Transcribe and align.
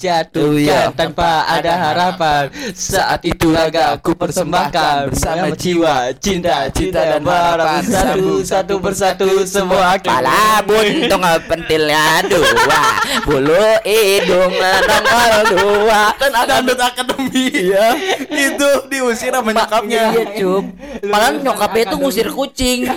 jatuh 0.00 0.56
iya. 0.56 0.88
tanpa 0.96 1.44
ada 1.44 1.76
harapan. 1.76 2.48
Saat 2.72 3.28
itu 3.28 3.52
laga 3.52 4.00
aku 4.00 4.16
persembahkan 4.16 5.12
Bersama 5.12 5.52
jiwa, 5.52 6.08
cinta, 6.16 6.72
cinta 6.72 7.04
dan 7.04 7.20
harapan 7.20 7.82
Satu, 7.84 8.40
satu 8.40 8.74
persatu 8.80 9.28
semua 9.44 10.00
kita 10.00 10.24
Pala 10.24 10.64
buntung 10.64 11.20
pentilnya 11.44 12.24
dua. 12.24 12.82
Bulu 13.28 13.64
hidung 13.84 14.56
nongol 14.56 15.34
dua. 15.52 16.02
Kan 16.16 16.32
dangdut 16.48 16.80
akademi. 16.80 17.52
Iya. 17.52 17.92
Itu 18.32 18.88
diusir 18.88 19.36
sama 19.36 19.52
nyokapnya. 19.52 20.16
Iya 20.16 20.24
cup. 20.40 20.64
Padahal 21.04 21.34
nyokapnya 21.44 21.82
itu 21.92 21.96
ngusir 22.00 22.28
kucing 22.32 22.88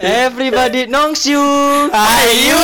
Everybody 0.00 0.86
knows 0.86 1.26
you 1.26 1.42
Ayo. 1.90 2.62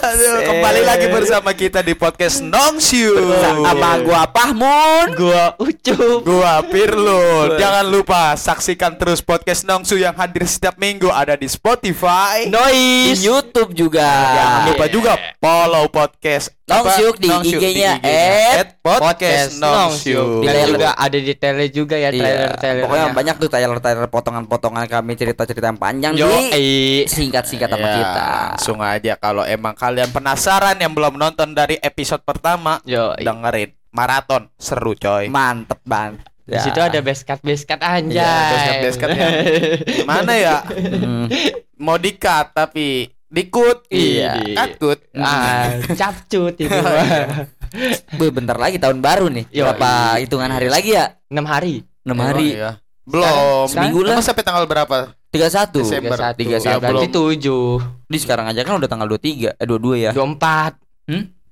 Aduh, 0.00 0.35
kembali 0.46 0.80
lagi 0.86 1.06
bersama 1.10 1.50
kita 1.50 1.82
di 1.82 1.98
podcast 1.98 2.38
Nongsiu. 2.38 3.18
Sama 3.42 3.98
gua 4.06 4.30
Pahmun 4.30 5.18
Gua 5.18 5.58
Ucup 5.58 6.22
Gua 6.22 6.62
Pirlo. 6.62 7.58
Jangan 7.58 7.82
lupa 7.90 8.38
saksikan 8.38 8.94
terus 8.94 9.18
podcast 9.18 9.66
Nongsu 9.66 9.98
yang 9.98 10.14
hadir 10.14 10.46
setiap 10.46 10.78
minggu 10.78 11.10
ada 11.10 11.34
di 11.34 11.50
Spotify. 11.50 12.46
Di 12.46 12.54
Noise 12.54 13.26
Youtube 13.26 13.74
juga 13.74 14.06
Jangan 14.06 14.60
lupa 14.70 14.84
juga 14.86 15.12
follow 15.42 15.90
podcast 15.90 16.54
Nongsyuk 16.66 17.22
di 17.22 17.30
IG-nya, 17.30 18.02
at 18.02 18.82
podcast 18.82 19.62
Nongsyuk. 19.62 20.42
Di 20.42 20.50
Dan 20.50 20.66
juga 20.74 20.98
ada 20.98 21.14
di 21.14 21.34
tele 21.38 21.70
juga 21.70 21.94
ya 21.94 22.10
Iya, 22.10 22.18
trailer-trailer 22.22 22.82
pokoknya 22.86 23.06
banyak 23.14 23.36
tuh 23.38 23.48
trailer-trailer 23.50 24.06
potongan-potongan 24.10 24.86
kami 24.90 25.14
cerita-cerita 25.14 25.70
yang 25.70 25.78
panjang 25.78 26.12
Yo, 26.18 26.26
di 26.26 26.42
eh. 26.54 26.98
singkat-singkat 27.06 27.70
sama 27.70 27.86
Ya, 27.86 27.94
kita. 27.98 28.26
Langsung 28.58 28.78
aja 28.82 29.14
kalau 29.14 29.46
emang 29.46 29.78
kalian 29.78 30.10
penasaran 30.10 30.35
yang 30.76 30.92
belum 30.92 31.16
nonton 31.16 31.52
dari 31.52 31.80
episode 31.80 32.20
pertama, 32.20 32.78
Yo, 32.84 33.16
dengerin 33.16 33.72
maraton 33.90 34.52
seru 34.54 34.92
coy. 34.92 35.26
Mantep 35.26 35.80
banget. 35.82 36.20
Di 36.46 36.62
situ 36.62 36.78
ada 36.78 37.00
beskat 37.02 37.42
beskat 37.42 37.82
anjay. 37.82 38.22
Iya, 38.22 38.36
beskat-beskatnya. 38.46 39.28
Gimana 39.98 40.32
ya? 40.36 40.56
Hmm, 40.62 41.26
Mau 41.74 41.98
dikat 41.98 42.54
tapi 42.54 43.10
dikut. 43.26 43.90
Iya. 43.90 44.54
Katut. 44.54 45.02
ah, 45.16 45.74
capcut 45.90 46.54
itu. 46.54 46.70
Beuh, 48.20 48.30
bentar 48.30 48.54
lagi 48.54 48.78
tahun 48.78 49.02
baru 49.02 49.26
nih. 49.26 49.50
Yo, 49.50 49.66
Berapa 49.66 50.22
hitungan 50.22 50.54
hari 50.54 50.70
lagi 50.70 50.94
ya? 50.94 51.18
6 51.26 51.42
hari. 51.42 51.82
6 52.06 52.14
hari. 52.14 52.48
Iya. 52.54 52.70
Belum. 53.02 53.66
Seminggu 53.66 54.06
lah. 54.06 54.22
Sampai 54.22 54.46
tanggal 54.46 54.70
berapa? 54.70 55.10
31. 55.34 55.82
Desember. 55.82 56.18
Tiga 56.38 56.56
Ya, 56.56 56.78
satu. 56.78 56.78
belum. 56.78 57.02
Berarti 57.02 57.08
7 57.10 57.95
Di 58.06 58.18
sekarang 58.22 58.46
aja 58.46 58.62
kan 58.62 58.78
udah 58.78 58.86
tanggal 58.86 59.10
23, 59.10 59.58
eh 59.58 59.66
22 59.66 59.98
ya. 59.98 60.10
24 60.14 60.78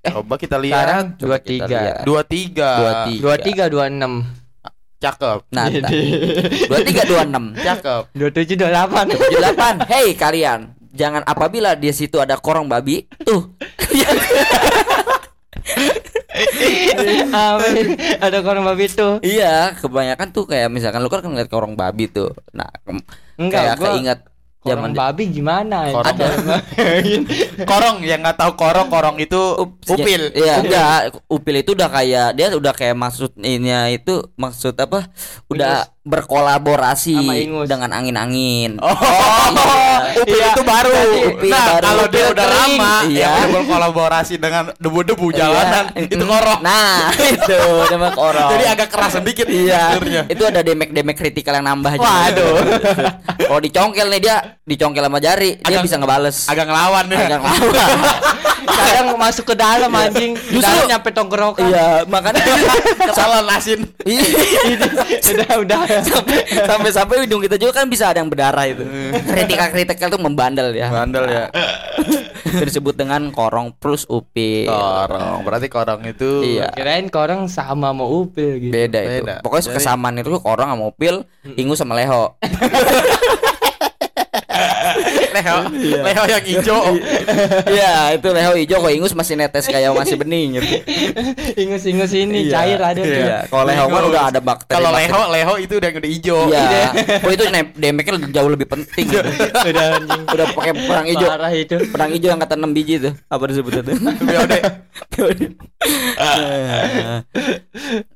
Coba 0.05 0.35
kita 0.37 0.57
lihat. 0.61 0.77
Sekarang 0.77 1.05
Coba 1.17 1.37
kita 1.41 1.65
23 1.67 1.83
lihat. 1.83 2.03
Dua 2.05 2.23
tiga. 2.23 2.71
23. 3.11 3.69
23 3.69 3.73
26 3.73 4.45
Cakep. 5.05 5.39
Nah, 5.53 5.69
entar. 5.69 5.91
23 5.93 7.61
26. 7.61 7.61
Cakep. 7.61 8.03
27 8.17 8.57
28 8.57 9.85
78. 9.85 9.93
Hey 9.93 10.07
kalian, 10.17 10.61
jangan 10.97 11.21
apabila 11.29 11.77
di 11.77 11.93
situ 11.93 12.17
ada 12.17 12.41
korong 12.41 12.71
babi, 12.71 13.05
tuh. 13.21 13.53
Amin. 17.35 17.87
Ada 18.17 18.41
korang 18.41 18.65
babi 18.65 18.89
tuh. 18.89 19.21
iya, 19.21 19.77
kebanyakan 19.77 20.29
tuh 20.33 20.49
kayak 20.49 20.73
misalkan 20.73 21.05
lu 21.05 21.13
kan 21.13 21.21
ngeliat 21.21 21.53
korong 21.53 21.77
babi 21.77 22.09
tuh. 22.09 22.33
Nah, 22.57 22.73
Enggak, 23.37 23.61
kayak 23.61 23.75
gua 23.77 23.87
keinget 23.93 24.21
zaman 24.65 24.91
babi 24.97 25.25
gimana? 25.29 25.93
Korong. 25.93 26.09
Ada. 26.17 26.27
Korong 27.71 27.97
yang 28.01 28.25
nggak 28.25 28.39
tahu 28.41 28.53
korong 28.57 28.89
korong 28.89 29.17
itu 29.21 29.37
Ups, 29.61 29.89
upil. 29.93 30.33
ya, 30.33 30.41
Iya, 30.41 30.55
enggak. 30.65 30.99
Upil 31.29 31.57
itu 31.61 31.71
udah 31.77 31.89
kayak 31.93 32.29
dia 32.35 32.47
udah 32.53 32.73
kayak 32.73 32.97
maksudnya 32.97 33.93
itu 33.93 34.25
maksud 34.35 34.75
apa? 34.81 35.09
Udah 35.53 35.89
berkolaborasi 36.05 37.17
dengan 37.65 37.91
angin-angin. 37.91 38.77
Oh, 38.77 38.93
upil 40.21 40.37
Iya. 40.37 40.53
itu 40.53 40.63
baru. 40.63 40.93
Upil 41.33 41.49
nah, 41.49 41.65
baru. 41.67 41.81
kalau 41.81 42.05
dia 42.07 42.25
udah 42.29 42.45
kering. 42.45 42.77
lama, 42.77 42.95
Iya. 43.09 43.25
ya 43.27 43.45
berkolaborasi 43.49 44.35
dengan 44.37 44.65
debu-debu 44.77 45.27
jalanan, 45.33 45.85
Iya. 45.97 46.05
itu 46.07 46.25
korong. 46.25 46.61
Nah, 46.61 47.09
itu 47.35 47.61
nama 47.89 48.09
korong. 48.13 48.51
Jadi 48.53 48.65
agak 48.69 48.89
keras 48.93 49.13
sedikit 49.15 49.47
Iya, 49.49 49.97
teksturnya. 49.97 50.23
itu 50.29 50.43
ada 50.45 50.61
demek-demek 50.61 51.17
kritikal 51.17 51.57
yang 51.57 51.67
nambah 51.67 51.97
juga. 51.97 52.05
Waduh. 52.05 52.55
Kalau 53.49 53.61
dicongkel 53.61 54.07
nih 54.11 54.21
dia, 54.21 54.37
dicongkel 54.63 55.03
sama 55.03 55.19
jari, 55.19 55.57
dia 55.57 55.65
Agak- 55.67 55.85
bisa 55.85 55.97
ngebales. 55.97 56.37
Agak 56.47 56.69
ngelawan 56.69 57.05
ya. 57.09 57.17
Agak 57.19 57.39
ngelawan. 57.41 57.73
Kadang 58.75 59.15
masuk 59.15 59.45
ke 59.47 59.55
dalam 59.55 59.89
anjing. 59.89 60.35
Justru- 60.35 60.65
Dalam 60.65 60.89
nyampe 60.89 61.09
tongkrokan. 61.13 61.65
Iya, 61.65 62.03
makanya 62.05 62.43
Salah 63.13 63.41
nasin. 63.41 63.87
udah 65.25 65.53
udah. 65.61 65.81
Sampai 66.01 66.39
sampai 66.49 66.91
sampai 66.91 67.15
hidung 67.23 67.39
kita 67.39 67.55
juga 67.55 67.73
kan 67.77 67.87
bisa 67.87 68.09
ada 68.09 68.19
yang 68.19 68.29
berdarah 68.29 68.65
itu. 68.65 68.83
Kritikal 69.31 69.69
kritikal 69.71 70.09
tuh 70.09 70.19
membandel 70.19 70.73
ya. 70.73 70.89
Bandel 70.89 71.25
ya. 71.29 71.45
Itu 72.45 72.71
disebut 72.71 72.95
dengan 72.95 73.35
korong 73.35 73.75
plus 73.75 74.07
upil. 74.07 74.71
Korong. 74.71 75.43
Berarti 75.43 75.67
korong 75.67 76.07
itu 76.07 76.55
Iya. 76.55 76.71
Kirain 76.71 77.11
korang 77.11 77.51
sama 77.51 77.91
mau 77.91 78.07
upil 78.07 78.63
gitu. 78.63 78.71
Beda 78.71 79.03
itu. 79.03 79.27
Beda. 79.27 79.43
Pokoknya 79.43 79.65
Jadi- 79.67 79.77
kesamaan 79.77 80.15
itu 80.17 80.31
korong 80.39 80.69
sama 80.71 80.85
upil, 80.87 81.27
ingus 81.59 81.83
sama 81.83 81.99
leho. 81.99 82.31
Leho. 85.35 85.57
Leho 86.01 86.23
yang 86.33 86.45
hijau. 86.47 86.81
Iya, 87.67 88.15
itu 88.15 88.29
leho 88.31 88.53
hijau 88.55 88.79
kok 88.79 88.93
ingus 88.95 89.13
masih 89.13 89.35
netes 89.35 89.67
kayak 89.67 89.91
masih 89.91 90.15
bening 90.15 90.57
gitu. 90.57 90.67
Ingus-ingus 91.63 92.15
ini 92.15 92.47
Iya. 92.47 92.53
cair 92.55 92.79
ada 92.79 93.01
tuh. 93.03 93.11
Iya, 93.11 93.39
kalau 93.51 93.65
leho 93.67 93.85
kan 93.89 94.03
udah 94.07 94.23
ada 94.31 94.41
bakteri. 94.41 94.75
Kalau 94.79 94.91
leho, 94.95 95.21
leho 95.35 95.55
itu 95.59 95.75
udah 95.77 95.89
yang 95.91 95.99
udah 95.99 96.11
hijau. 96.11 96.39
Iya. 96.47 96.89
Oh 97.27 97.31
itu 97.35 97.45
damage-nya 97.75 98.31
jauh 98.31 98.51
lebih 98.51 98.69
penting. 98.71 99.05
gitu. 99.11 99.27
Udah 99.67 99.85
anjing. 99.99 100.23
Udah 100.31 100.47
pakai 100.55 100.73
perang 100.77 101.07
hijau. 101.11 101.29
Parah 101.29 101.53
itu. 101.53 101.77
Perang 101.91 102.11
hijau 102.15 102.29
yang 102.31 102.41
kata 102.41 102.55
6 102.55 102.71
biji 102.71 102.95
tuh. 103.03 103.13
Apa 103.27 103.43
disebutnya 103.51 103.83
tuh? 103.83 103.95
Biode. 104.23 104.59
Eh, 106.15 107.19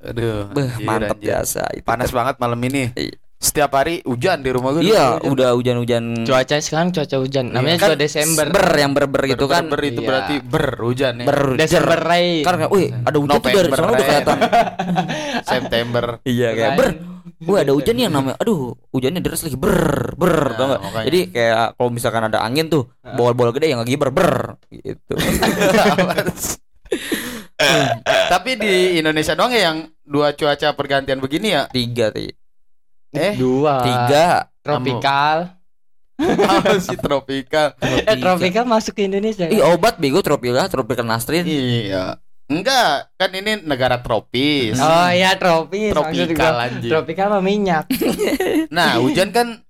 Aduh. 0.08 0.50
Mantap 0.82 1.18
biasa 1.18 1.62
itu. 1.74 1.84
Panas 1.84 2.10
banget 2.14 2.38
malam 2.38 2.58
ini. 2.62 2.94
Iya. 3.38 3.46
Setiap 3.48 3.70
hari 3.72 4.02
hujan 4.02 4.42
di 4.42 4.50
rumah 4.50 4.74
gue. 4.74 4.82
Iya, 4.82 5.22
udah 5.22 5.54
hujan-hujan. 5.54 6.26
Cuaca 6.26 6.58
sekarang 6.58 6.90
cuaca 6.90 7.16
hujan. 7.16 7.54
Namanya 7.54 7.78
Kan 7.78 7.88
juga 7.88 7.98
Desember. 8.02 8.46
Ber 8.50 8.68
yang 8.74 8.92
berber 8.92 9.22
gitu 9.30 9.46
kan. 9.46 9.70
Ber 9.70 9.78
itu 9.80 10.02
Iya. 10.02 10.08
berarti 10.10 10.34
ber 10.42 10.66
hujan 10.82 11.14
ya. 11.22 11.26
Ber 11.26 11.40
Desember 11.54 11.98
rain. 12.02 12.42
Karena, 12.42 12.66
wih, 12.66 12.90
ada 12.90 13.14
hujan 13.14 13.38
tuh 13.38 13.46
dari 13.46 13.54
November, 13.54 13.78
sana 13.78 13.88
udah 13.88 14.04
kelihatan. 14.04 14.38
September. 15.54 16.04
Iya 16.24 16.48
kayak 16.52 16.72
ber. 16.74 16.88
Wih 17.38 17.58
ada 17.62 17.70
hujan 17.70 17.94
yang 17.94 18.10
namanya 18.10 18.34
Aduh 18.42 18.74
hujannya 18.90 19.22
deras 19.22 19.46
lagi 19.46 19.54
Ber 19.54 20.10
Ber 20.18 20.34
Nah, 20.48 20.56
tau 20.58 20.66
makanya. 20.80 21.06
Jadi 21.06 21.20
kayak 21.30 21.78
Kalau 21.78 21.90
misalkan 21.92 22.22
ada 22.24 22.42
angin 22.42 22.66
tuh 22.66 22.90
Bola-bola 23.04 23.54
gede 23.54 23.70
yang 23.70 23.78
lagi 23.78 23.94
ber 23.94 24.10
Ber 24.10 24.58
Gitu 24.66 25.12
Tapi 28.32 28.50
di 28.58 28.98
Indonesia 28.98 29.38
doang 29.38 29.54
ya 29.54 29.70
yang 29.70 29.86
dua 30.02 30.34
cuaca 30.34 30.74
pergantian 30.74 31.20
begini 31.20 31.52
ya? 31.52 31.70
Tiga 31.70 32.10
ti 32.10 32.26
Eh, 33.10 33.34
Dua. 33.34 33.76
Tiga 33.80 34.26
Tropical. 34.60 35.36
apa 36.18 36.82
sih 36.82 36.98
tropika? 36.98 37.78
Eh 37.78 38.18
tropical 38.18 38.66
masuk 38.66 38.98
ke 38.98 39.06
Indonesia. 39.06 39.46
Ih 39.46 39.62
obat 39.62 40.02
bego 40.02 40.18
Tropika 40.18 40.66
Tropika 40.66 41.06
Nastrin 41.06 41.46
Iya. 41.46 42.18
Enggak, 42.48 43.12
kan 43.14 43.30
ini 43.30 43.60
negara 43.60 44.00
tropis. 44.00 44.80
Oh 44.80 45.08
iya 45.12 45.36
tropis. 45.36 45.92
Tropikal, 45.92 46.54
anjing. 46.58 46.90
Tropikal 46.90 47.26
mah 47.30 47.44
minyak. 47.44 47.84
Nah, 48.74 48.96
hujan 48.98 49.30
kan 49.30 49.60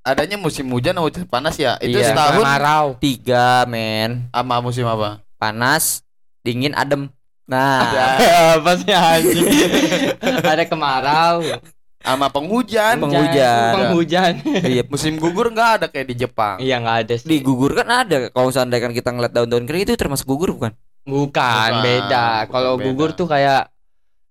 adanya 0.00 0.38
musim 0.38 0.70
hujan 0.70 0.94
sama 0.94 1.04
hujan 1.04 1.26
panas 1.26 1.58
ya. 1.58 1.76
Itu 1.76 1.98
Iya. 1.98 2.14
setahun 2.14 2.40
Kemarau. 2.40 2.86
Tiga 2.96 3.66
men 3.68 4.30
sama 4.30 4.62
musim 4.62 4.86
apa? 4.86 5.20
Panas 5.36 6.02
Dingin 6.40 6.72
adem 6.72 7.10
Nah 7.44 7.84
Apa 8.56 8.70
sih 8.76 8.94
anjing? 8.94 9.44
Ada 10.56 10.64
kemarau. 10.64 11.42
Sama 11.98 12.30
penghujan. 12.30 13.02
Penghujan. 13.02 13.72
Penghujan. 13.74 14.32
Iya 14.62 14.82
Musim 14.86 15.18
gugur 15.18 15.50
enggak 15.50 15.70
ada 15.82 15.86
kayak 15.90 16.06
di 16.14 16.16
Jepang. 16.26 16.56
Iya 16.62 16.78
nggak 16.78 16.96
ada 17.06 17.14
sih. 17.18 17.26
Di 17.26 17.36
gugur 17.42 17.74
kan 17.74 17.88
ada 17.90 18.30
Kalau 18.30 18.50
seandainya 18.54 18.90
kan 18.90 18.92
kita 18.94 19.10
ngeliat 19.10 19.32
daun-daun 19.34 19.66
kering 19.66 19.82
Itu 19.86 19.98
termasuk 19.98 20.26
gugur 20.30 20.54
bukan? 20.54 20.72
Bukan, 21.08 21.32
Bukan, 21.32 21.72
beda. 21.80 22.46
Kalau 22.52 22.76
gugur 22.76 23.16
tuh 23.16 23.26
kayak 23.26 23.72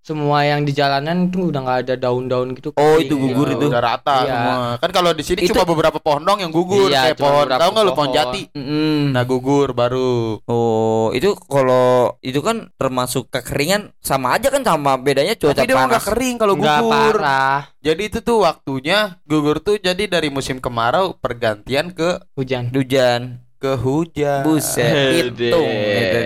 semua 0.07 0.39
yang 0.41 0.63
di 0.63 0.71
jalanan 0.71 1.27
itu 1.27 1.51
udah 1.51 1.59
nggak 1.59 1.79
ada 1.83 1.95
daun-daun 1.99 2.55
gitu. 2.55 2.71
Oh, 2.71 2.95
kering 2.95 3.03
itu 3.03 3.13
gugur 3.13 3.47
gitu. 3.51 3.59
itu. 3.59 3.65
udah 3.67 3.81
rata 3.83 4.15
Iya. 4.17 4.31
semua. 4.31 4.55
Kan 4.79 4.91
kalau 4.95 5.11
di 5.11 5.19
sini 5.21 5.39
Itu- 5.43 5.51
cuma 5.51 5.67
beberapa 5.67 5.99
pohon 5.99 6.23
dong 6.23 6.39
yang 6.39 6.47
gugur 6.47 6.87
Iya, 6.87 7.11
kayak 7.11 7.19
pohon. 7.19 7.45
Tahu 7.45 7.69
nggak 7.69 7.83
lu 7.83 7.91
pohon 7.91 8.11
jati? 8.15 8.41
Mm-mm. 8.49 9.11
Nah 9.11 9.23
gugur 9.23 9.75
baru. 9.75 10.39
Oh, 10.47 11.11
itu 11.11 11.35
kalau 11.43 12.15
itu 12.21 12.39
kan 12.39 12.71
termasuk 12.73 13.27
kekeringan 13.27 13.91
sama 13.99 14.39
aja 14.39 14.47
kan 14.47 14.63
sama 14.63 14.95
bedanya 14.95 15.35
cuaca 15.35 15.59
Tapi 15.59 15.67
panas. 15.69 15.89
nggak 15.91 16.03
kering 16.07 16.35
kalau 16.37 16.55
gugur. 16.55 16.87
parah 17.19 17.67
Jadi 17.77 18.01
itu 18.05 18.19
tuh 18.19 18.43
waktunya 18.43 19.19
gugur 19.23 19.59
tuh 19.59 19.75
jadi 19.75 20.07
dari 20.07 20.27
musim 20.27 20.57
kemarau 20.57 21.15
pergantian 21.17 21.91
ke 21.91 22.15
hujan. 22.33 22.71
Hujan. 22.71 23.46
Ke 23.57 23.73
hujan. 23.75 24.41
Buset, 24.41 25.25
itu 25.33 25.53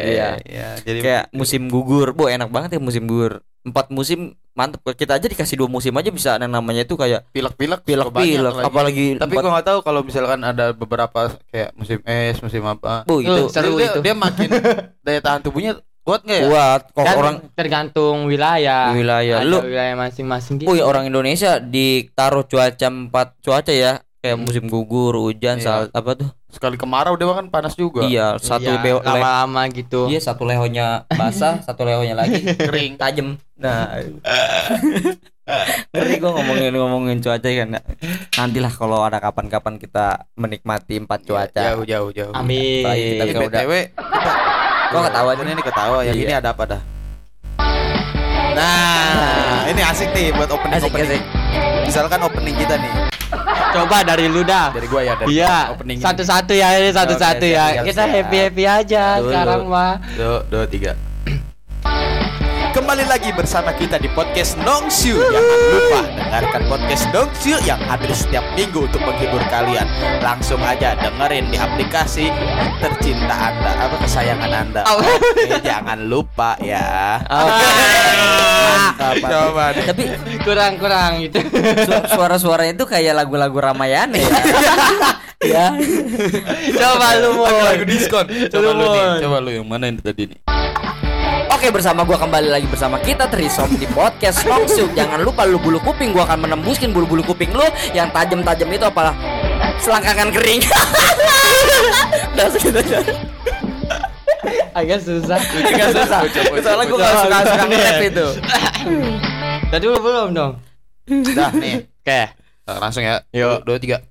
dia. 0.04 0.38
Ya, 0.42 0.70
jadi 0.78 1.00
Kayak 1.00 1.24
musim 1.32 1.68
gugur. 1.68 2.12
Bu, 2.12 2.28
enak 2.28 2.48
banget 2.48 2.76
ya 2.76 2.80
musim 2.80 3.04
gugur. 3.04 3.40
Empat 3.62 3.88
musim 3.90 4.34
mantep. 4.52 4.82
Kita 4.92 5.16
aja 5.16 5.24
dikasih 5.24 5.56
dua 5.56 5.68
musim 5.68 5.94
aja 5.94 6.10
bisa 6.10 6.30
ada 6.34 6.44
namanya 6.44 6.82
itu 6.82 6.94
kayak 6.94 7.30
pilek-pilek 7.30 7.82
pilek-pilek 7.82 8.54
apalagi 8.60 9.16
Tapi 9.16 9.32
empat- 9.32 9.42
gua 9.42 9.52
nggak 9.54 9.68
tahu 9.68 9.80
kalau 9.82 10.02
misalkan 10.02 10.40
ada 10.42 10.72
beberapa 10.72 11.20
kayak 11.48 11.72
musim 11.74 12.02
es, 12.04 12.38
musim 12.38 12.64
apa. 12.64 13.04
Bu, 13.04 13.20
itu 13.20 13.48
seru 13.48 13.76
dia, 13.76 13.88
itu. 13.88 14.00
dia 14.02 14.12
makin 14.14 14.50
daya 15.06 15.20
tahan 15.20 15.40
tubuhnya 15.42 15.78
kuat 16.02 16.26
nggak 16.26 16.36
ya? 16.36 16.48
kuat 16.50 16.82
kok 16.90 17.06
Kan 17.06 17.16
orang 17.16 17.36
tergantung 17.54 18.26
wilayah. 18.26 18.90
wilayah 18.92 19.40
Ada 19.40 19.48
lu 19.48 19.58
wilayah 19.62 19.96
masing-masing 19.96 20.54
gitu. 20.58 20.68
Oh 20.68 20.74
ya 20.74 20.84
orang 20.84 21.06
Indonesia 21.06 21.62
ditaruh 21.62 22.44
cuaca 22.44 22.88
empat 22.90 23.38
cuaca 23.40 23.70
ya 23.70 24.02
kayak 24.22 24.38
musim 24.38 24.70
gugur, 24.70 25.18
hujan, 25.18 25.58
Iya. 25.58 25.66
saat 25.66 25.90
apa 25.92 26.14
tuh? 26.14 26.30
Sekali 26.48 26.78
kemarau 26.78 27.18
dia 27.18 27.26
kan 27.28 27.50
panas 27.50 27.74
juga. 27.74 28.06
Iya, 28.06 28.38
satu 28.38 28.70
Iya, 28.70 29.02
lama-lama 29.02 29.66
gitu. 29.68 30.06
Iya, 30.08 30.22
satu 30.22 30.46
lehonya 30.46 31.10
basah, 31.10 31.58
satu 31.68 31.82
lehonya 31.84 32.14
lagi 32.14 32.46
kering, 32.46 32.96
tajam. 32.96 33.42
Nah. 33.58 33.98
Ngeri 35.92 36.22
gua 36.22 36.32
ngomongin 36.34 36.72
ngomongin 36.72 37.18
cuaca 37.20 37.44
kan. 37.44 37.76
Nantilah 38.38 38.72
kalau 38.72 39.04
ada 39.04 39.20
kapan-kapan 39.20 39.76
kita 39.76 40.30
menikmati 40.34 40.96
empat 40.96 41.28
cuaca. 41.28 41.76
Jauh 41.76 41.84
jauh 41.84 42.10
jauh. 42.10 42.32
Amin. 42.32 42.86
Apalagi 42.86 43.04
kita 43.10 43.24
Ini 43.26 43.34
kalau 43.34 43.50
udah 43.50 43.60
BTW 43.60 43.74
Gua 44.92 45.02
ketawa 45.04 45.30
aja 45.34 45.42
ini 45.44 45.64
ketawa 45.66 45.98
yang 46.06 46.16
Iya. 46.16 46.24
ini 46.24 46.34
ada 46.38 46.50
apa 46.54 46.64
dah? 46.68 46.82
Nah, 48.52 49.64
ini 49.66 49.82
asik 49.82 50.12
nih 50.12 50.32
buat 50.32 50.48
opening 50.48 50.78
Asik, 50.78 50.88
opening. 50.88 51.10
asik. 51.10 51.22
Misalkan 51.84 52.20
opening 52.22 52.56
kita 52.56 52.76
nih 52.78 53.11
Coba 53.72 54.04
dari 54.04 54.28
lu 54.28 54.44
dah. 54.44 54.70
dari 54.70 54.88
gua 54.88 55.02
ya 55.02 55.14
dari 55.16 55.40
Iya, 55.40 55.74
satu-satu 55.98 56.52
ya, 56.52 56.68
ini 56.78 56.92
satu-satu 56.92 57.42
Oke, 57.42 57.56
ya. 57.56 57.66
Kita 57.82 58.04
siap. 58.04 58.14
happy 58.14 58.38
happy 58.42 58.64
aja 58.66 59.04
Dulu. 59.18 59.26
sekarang 59.28 59.62
mah. 59.66 59.94
Dua, 60.14 60.38
dua, 60.46 60.64
tiga. 60.68 60.92
Kembali 62.72 63.04
lagi 63.04 63.36
bersama 63.36 63.76
kita 63.76 64.00
di 64.00 64.08
podcast 64.08 64.56
Nongsyu 64.56 65.20
Jangan 65.20 65.60
lupa 65.68 66.00
dengarkan 66.16 66.62
podcast 66.72 67.04
Nongsyu 67.12 67.60
yang 67.62 67.80
hadir 67.84 68.08
setiap 68.12 68.48
minggu 68.56 68.88
untuk 68.88 69.04
menghibur 69.04 69.44
kalian 69.48 69.84
Langsung 70.24 70.64
aja 70.64 70.96
dengerin 70.96 71.52
di 71.52 71.60
aplikasi 71.60 72.32
tercinta 72.80 73.52
anda, 73.52 73.72
apa 73.76 73.96
kesayangan 74.00 74.52
anda 74.52 74.82
Oke, 74.88 75.12
jangan 75.60 76.00
lupa 76.08 76.56
ya 76.64 77.20
Mantap, 77.22 79.16
mantap. 79.20 79.28
Coba 79.28 79.64
deh. 79.76 79.84
Tapi 79.84 80.04
Kurang 80.42 80.74
kurang 80.80 81.12
gitu. 81.20 81.38
su- 81.84 82.08
suara-suaranya 82.16 82.74
itu 82.74 82.86
kayak 82.88 83.14
lagu-lagu 83.14 83.54
Ramayana 83.54 84.16
ya. 84.16 84.32
ya. 85.60 85.66
Coba 86.72 87.20
lu 87.20 87.36
mau. 87.36 87.52
Lagu 87.52 87.84
diskon 87.84 88.26
Coba 88.48 88.70
lu 88.72 88.86
nih, 88.90 89.04
coba 89.22 89.38
lu 89.44 89.50
yang 89.52 89.68
mana 89.68 89.92
ini 89.92 90.00
tadi 90.00 90.32
nih 90.32 90.40
Oke 91.62 91.70
bersama 91.70 92.02
gua 92.02 92.18
kembali 92.18 92.50
lagi 92.50 92.66
bersama 92.66 92.98
kita 92.98 93.30
Trisom 93.30 93.78
di 93.78 93.86
podcast 93.94 94.42
Longsuk. 94.50 94.98
Jangan 94.98 95.22
lupa 95.22 95.46
lu 95.46 95.62
bulu 95.62 95.78
kuping 95.78 96.10
gua 96.10 96.26
akan 96.26 96.50
menembuskin 96.50 96.90
bulu-bulu 96.90 97.22
kuping 97.22 97.54
lu 97.54 97.62
yang 97.94 98.10
tajam-tajam 98.10 98.66
itu 98.66 98.82
apalah 98.82 99.14
selangkangan 99.78 100.34
kering. 100.34 100.58
Udah 102.34 102.50
segitu 102.50 102.82
aja. 102.82 102.98
Agak 104.74 105.06
susah. 105.06 105.38
Agak 105.38 105.88
susah. 105.94 106.22
Soalnya 106.66 106.86
gua 106.90 106.98
gak 106.98 107.14
suka 107.30 107.38
suka 107.46 107.64
nge-rap 107.70 108.02
itu. 108.10 108.28
Tadi 109.70 109.86
lu 109.86 110.00
belum 110.02 110.30
dong. 110.34 110.54
Dah 111.38 111.54
nih 111.54 111.86
Oke. 111.86 112.22
Eh, 112.66 112.78
Langsung 112.82 113.06
ya 113.06 113.22
Yuk. 113.38 113.70
Dua, 113.70 113.78
tiga 113.78 114.02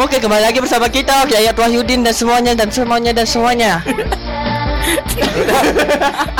Oke, 0.00 0.16
kembali 0.16 0.40
lagi 0.40 0.64
bersama 0.64 0.88
kita 0.88 1.28
Yayat 1.28 1.60
Wahyudin 1.60 2.00
dan 2.00 2.16
semuanya 2.16 2.56
dan 2.56 2.72
semuanya 2.72 3.12
dan 3.12 3.28
semuanya. 3.28 3.84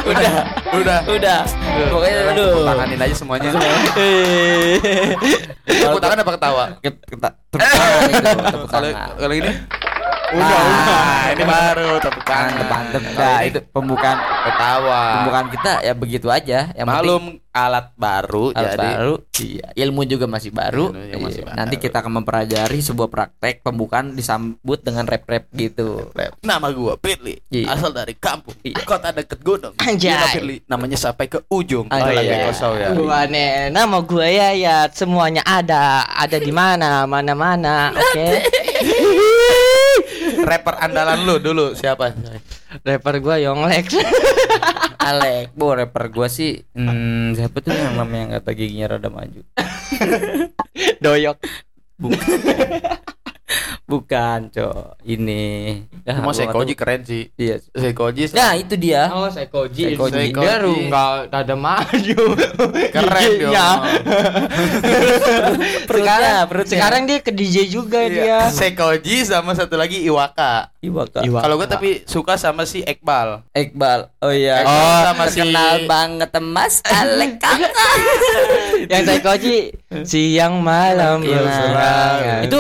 Udah 0.04 0.32
Udah 0.74 0.98
Udah. 1.08 1.40
Pokoknya 1.90 2.16
aduh. 2.34 2.50
Tepuk 2.50 2.66
tanganin 2.68 2.98
aja 3.00 3.14
semuanya. 3.14 3.48
Tepuk 5.64 6.00
tangan 6.02 6.18
apa 6.20 6.32
ketawa? 6.36 6.64
Kita 6.82 7.28
tepuk 7.50 8.68
tangan. 8.68 8.92
kalau 9.20 9.34
ini 9.34 9.50
Udah, 10.34 10.62
Nah, 10.64 11.30
ini 11.30 11.44
baru 11.46 11.88
tepuk 12.02 12.24
tangan. 12.26 12.52
Mantep, 12.58 12.68
mantep. 12.68 13.02
Kalau 13.14 13.22
Nah, 13.24 13.40
itu 13.42 13.58
pembukaan 13.64 14.18
ketawa. 14.42 15.00
pembukaan 15.14 15.46
kita 15.48 15.72
ya 15.80 15.92
begitu 15.94 16.26
aja. 16.28 16.58
Yang 16.72 16.86
penting 16.86 17.06
Malum 17.06 17.24
alat 17.54 17.94
baru 17.94 18.50
alat 18.50 18.74
jadi 18.74 18.88
baru 18.98 19.14
iya 19.38 19.66
ilmu 19.78 20.02
juga 20.10 20.26
masih 20.26 20.50
baru, 20.50 20.90
juga 20.90 21.18
masih 21.22 21.38
Iya. 21.38 21.46
baru. 21.46 21.58
nanti 21.62 21.74
kita 21.78 21.96
akan 22.02 22.12
mempelajari 22.18 22.78
sebuah 22.82 23.06
praktek 23.06 23.62
pembukaan 23.62 24.10
disambut 24.10 24.82
dengan 24.82 25.06
rap-rap 25.06 25.46
gitu 25.54 26.10
Nama 26.42 26.66
gua 26.74 26.98
Pirli, 26.98 27.38
Iya. 27.46 27.78
asal 27.78 27.94
dari 27.94 28.18
kampung, 28.18 28.58
Iya. 28.58 28.82
kota 28.82 29.14
deket 29.14 29.38
gunung. 29.38 29.70
Anjay. 29.78 30.18
Pirli, 30.34 30.66
namanya 30.66 30.98
sampai 30.98 31.30
ke 31.30 31.46
ujung. 31.46 31.86
Oh, 31.86 32.10
iya. 32.10 32.50
kosong 32.50 32.74
ya. 32.74 32.88
Gua 32.90 33.22
nih, 33.24 33.70
nama 33.70 34.02
gue 34.02 34.26
Yayat, 34.26 34.90
semuanya 34.90 35.46
ada, 35.46 36.10
ada 36.10 36.34
di 36.36 36.50
mana, 36.50 37.06
mana-mana, 37.06 37.94
oke. 37.94 38.26
Rapper 40.44 40.74
andalan 40.76 41.24
lu 41.24 41.40
dulu 41.40 41.72
siapa? 41.72 42.12
Rapper 42.84 43.14
gue 43.18 43.36
Yonglex. 43.48 43.86
Alek 45.04 45.52
bo 45.52 45.76
rapper 45.76 46.08
gua 46.08 46.32
sih 46.32 46.64
hmm, 46.72 47.36
siapa 47.36 47.60
tuh 47.60 47.76
yang 47.76 48.00
namanya 48.00 48.40
kata 48.40 48.56
giginya 48.56 48.96
rada 48.96 49.12
maju 49.12 49.44
Doyok. 51.04 51.38
bukan 52.00 52.18
cok 54.48 54.98
ini 55.04 55.44
Dah, 56.04 56.20
Cuma 56.20 56.32
tahu. 56.72 56.78
keren 56.78 57.00
sih. 57.02 57.28
iya 57.34 57.56
Seikoji 57.60 58.32
nah 58.32 58.52
itu 58.54 58.74
dia 58.74 59.08
Oh, 59.08 59.28
Seikoji. 59.28 59.94
Seikoji. 59.94 60.32
Dia 60.32 60.54
ru 60.58 60.74
enggak 60.74 61.30
ada 61.30 61.54
maju. 61.54 62.22
keren 62.90 63.30
dia. 63.38 63.66
Perutnya 65.84 66.14
Sekarang, 66.14 66.42
perutnya 66.48 66.70
sekarang 66.70 67.02
dia 67.04 67.18
ke 67.20 67.30
DJ 67.30 67.56
juga 67.66 68.00
dia. 68.06 68.48
Seikoji 68.50 69.24
sama 69.24 69.52
satu 69.52 69.74
lagi 69.74 70.02
Iwaka. 70.02 70.73
Iwaka 70.84 71.24
Iwaka. 71.24 71.44
Kalau 71.44 71.54
gua 71.56 71.68
tapi 71.68 72.04
suka 72.04 72.36
sama 72.36 72.68
si 72.68 72.84
Ekbal. 72.84 73.42
Iqbal. 73.56 74.12
Oh 74.20 74.32
iya. 74.32 74.60
Ekbal 74.60 74.74
Oh, 74.74 75.00
sama 75.08 75.24
si 75.28 75.40
terkenal 75.40 75.76
banget 75.88 76.30
emas 76.36 76.74
Alek 76.84 77.32
kakak. 77.40 77.72
Yang 78.92 79.02
Seikoji 79.08 79.56
siang 80.04 80.60
malam 80.60 81.24
Iya, 81.24 81.40
berserangan. 81.40 82.40
Itu 82.44 82.58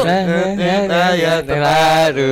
terbaru 1.44 2.30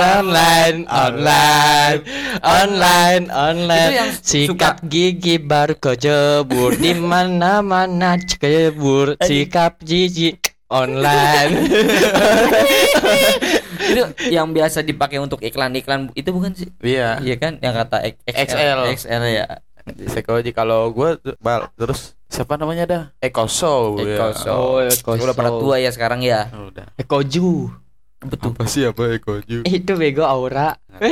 online 0.00 0.78
online 0.88 1.98
online 2.40 3.24
online. 3.28 3.90
Itu 3.92 3.98
yang 4.00 4.12
sikat 4.16 4.76
gigi 4.88 5.36
baru 5.36 5.76
kejebur. 5.76 6.78
Di 6.80 6.96
mana 6.96 7.60
mana 7.60 8.16
kejebur 8.16 9.20
sikap 9.20 9.76
jijik 9.84 10.40
online 10.72 11.52
itu 13.92 14.02
yang 14.30 14.48
biasa 14.48 14.80
dipakai 14.80 15.16
untuk 15.16 15.38
iklan-iklan 15.38 16.08
itu 16.12 16.28
bukan 16.28 16.52
sih 16.52 16.68
Iya. 16.78 17.20
iya 17.20 17.36
kan 17.36 17.56
yang 17.58 17.72
kata 17.72 18.00
X- 18.02 18.24
XL. 18.50 18.78
XL 18.88 19.22
ya 19.28 19.46
Seikoji 19.82 20.50
kalau 20.50 20.88
gua 20.88 21.16
tuh- 21.16 21.34
bal 21.36 21.66
terus 21.74 22.14
siapa 22.24 22.54
namanya 22.54 22.84
dah? 22.86 23.02
Eko 23.18 23.44
Show. 23.44 23.98
Eko 23.98 24.30
ya. 24.30 24.32
Show. 24.32 24.78
udah 25.12 25.34
pada 25.34 25.50
tua 25.50 25.76
ya 25.76 25.90
sekarang 25.90 26.22
ya 26.22 26.46
Udah. 26.48 26.86
Ekoju 26.96 27.66
betul. 28.24 28.50
Apa 28.52 28.64
sih 28.64 28.82
apa 28.82 29.02
Ekoju? 29.10 29.64
itu 29.64 29.92
bego 29.94 30.22
aura. 30.22 30.78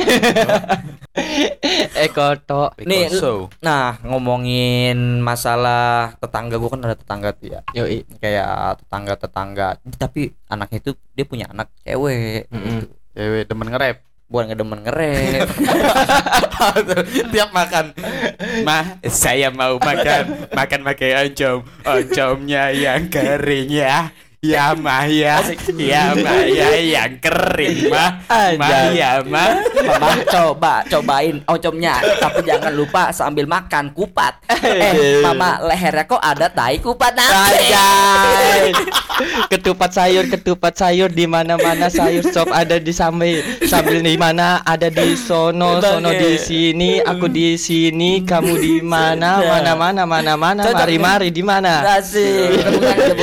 Ekoto 1.97 2.71
Nih, 2.81 3.07
Eko 3.07 3.17
Show. 3.19 3.39
nah 3.59 3.99
ngomongin 4.01 5.19
masalah 5.19 6.15
tetangga 6.17 6.55
gua 6.55 6.69
kan 6.69 6.81
ada 6.83 6.95
tetangga 6.95 7.29
tuh 7.31 7.47
ya. 7.49 7.59
Yoi. 7.73 8.07
Kayak 8.17 8.79
tetangga 8.79 9.13
tetangga 9.15 9.67
tapi 9.97 10.21
anaknya 10.47 10.77
itu 10.79 10.91
dia 11.11 11.25
punya 11.25 11.45
anak 11.47 11.67
cewek 11.81 12.47
Mm-mm. 12.47 12.87
Cewek 13.11 13.43
demen 13.45 13.69
nge-rap. 13.69 13.97
bukan 14.31 14.47
ngedemen 14.47 14.79
ngerep 14.79 15.43
Tiap 17.35 17.51
makan. 17.51 17.91
Mah 18.63 18.95
saya 19.03 19.51
mau 19.51 19.75
makan. 19.75 20.23
Makan 20.55 20.79
pakai 20.87 21.09
oncom. 21.19 21.67
Oncomnya 21.83 22.71
yang 22.71 23.11
kering 23.11 23.67
ya 23.67 24.07
Ya 24.41 24.73
Maya, 24.73 25.37
ya 25.77 26.17
Maya 26.17 26.73
yang 26.81 27.21
kering 27.21 27.93
mah. 27.93 28.25
Maya 28.57 29.21
mah. 29.21 29.61
Mama 29.85 30.17
coba 30.25 30.81
cobain 30.89 31.45
ocomnya 31.45 32.01
tapi 32.17 32.41
jangan 32.49 32.73
lupa 32.73 33.13
sambil 33.13 33.45
makan 33.45 33.93
kupat. 33.93 34.41
Eh, 34.65 35.21
mama 35.21 35.61
lehernya 35.61 36.09
kok 36.09 36.17
ada 36.17 36.49
tai 36.49 36.81
kupat 36.81 37.13
nanti. 37.13 37.69
Ketupat 39.45 39.93
sayur, 39.93 40.25
ketupat 40.25 40.73
sayur. 40.73 41.13
Di 41.13 41.29
mana-mana 41.29 41.93
sayur 41.93 42.25
sop 42.33 42.49
ada 42.49 42.81
di 42.81 42.89
sambil 42.89 43.45
sambil 43.69 44.01
di 44.01 44.17
mana? 44.17 44.65
Ada 44.65 44.89
di 44.89 45.13
sono, 45.21 45.77
sono 45.77 46.09
di 46.09 46.41
sini, 46.41 46.97
aku 46.97 47.29
di 47.29 47.61
sini, 47.61 48.25
kamu 48.25 48.57
di 48.57 48.81
mana, 48.81 49.37
mana 49.37 49.77
mana 49.77 50.03
mana 50.09 50.33
mana, 50.33 50.61
Cocok 50.65 50.81
mari 50.81 50.97
nih. 50.97 51.01
mari 51.05 51.29
di 51.29 51.43
mana. 51.45 51.73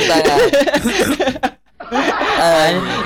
Tangan, 0.07 0.39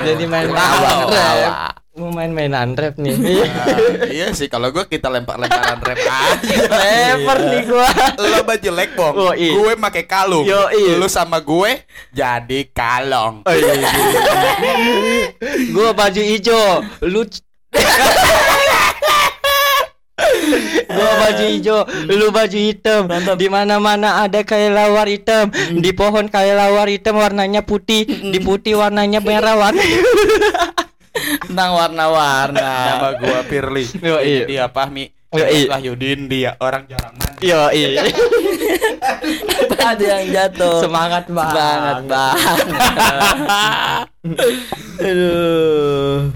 Jadi 0.04 0.24
main 0.24 0.46
Tawa, 0.46 0.58
main 0.78 1.04
tawa. 1.04 1.32
rap. 1.34 1.54
Mau 1.94 2.10
main-mainan 2.10 2.74
rap 2.74 2.98
nih. 2.98 3.14
iya 4.18 4.34
sih 4.34 4.50
kalau 4.50 4.74
gua 4.74 4.82
kita 4.82 5.06
lempar-lemparan 5.06 5.78
rap 5.78 6.00
aja. 6.26 6.56
Leper 6.66 7.38
nih 7.44 7.62
gua. 7.64 7.86
Lo 8.18 8.42
baju 8.42 8.58
jelek 8.58 8.90
bong, 8.92 9.14
Oh, 9.14 9.30
iya. 9.32 9.54
gue 9.54 9.72
make 9.76 10.02
kalung. 10.04 10.42
Yo, 10.42 10.58
iya. 10.70 10.98
Lu 10.98 11.06
sama 11.06 11.38
gue 11.38 11.86
jadi 12.10 12.60
kalong. 12.68 13.46
Gua 15.70 15.94
baju 15.94 16.18
hijau, 16.20 16.82
lu 17.00 17.22
Gua 20.88 21.10
baju 21.20 21.44
hijau, 21.50 21.80
lu 22.08 22.26
baju 22.30 22.58
hitam. 22.58 23.02
Di 23.36 23.46
mana-mana 23.50 24.22
ada 24.24 24.40
kelelawar 24.46 25.10
hitam. 25.10 25.50
Di 25.54 25.90
pohon 25.92 26.30
kelelawar 26.30 26.86
hitam 26.88 27.18
warnanya 27.18 27.66
putih, 27.66 28.06
di 28.06 28.38
putih 28.40 28.78
warnanya 28.78 29.18
merah 29.20 29.54
warna. 29.58 29.82
tentang 31.46 31.70
warna-warna. 31.78 32.70
Nama 32.98 33.08
gua 33.22 33.40
Firly. 33.46 33.86
Yo, 34.02 34.18
iya. 34.18 34.44
Dia 34.50 34.66
Fahmi. 34.66 35.14
Yo, 35.34 35.46
iya. 35.46 35.66
Wahyudin 35.70 36.26
dia 36.26 36.58
orang 36.58 36.86
jarang 36.90 37.14
mandi. 37.14 37.46
Yo, 37.46 37.70
iya. 37.70 38.02
ada 39.84 40.00
yang 40.00 40.24
jatuh. 40.32 40.80
Semangat 40.80 41.28
banget. 41.28 41.54
Semangat 41.54 41.98
banget. 42.08 42.66
Aduh. 45.06 46.32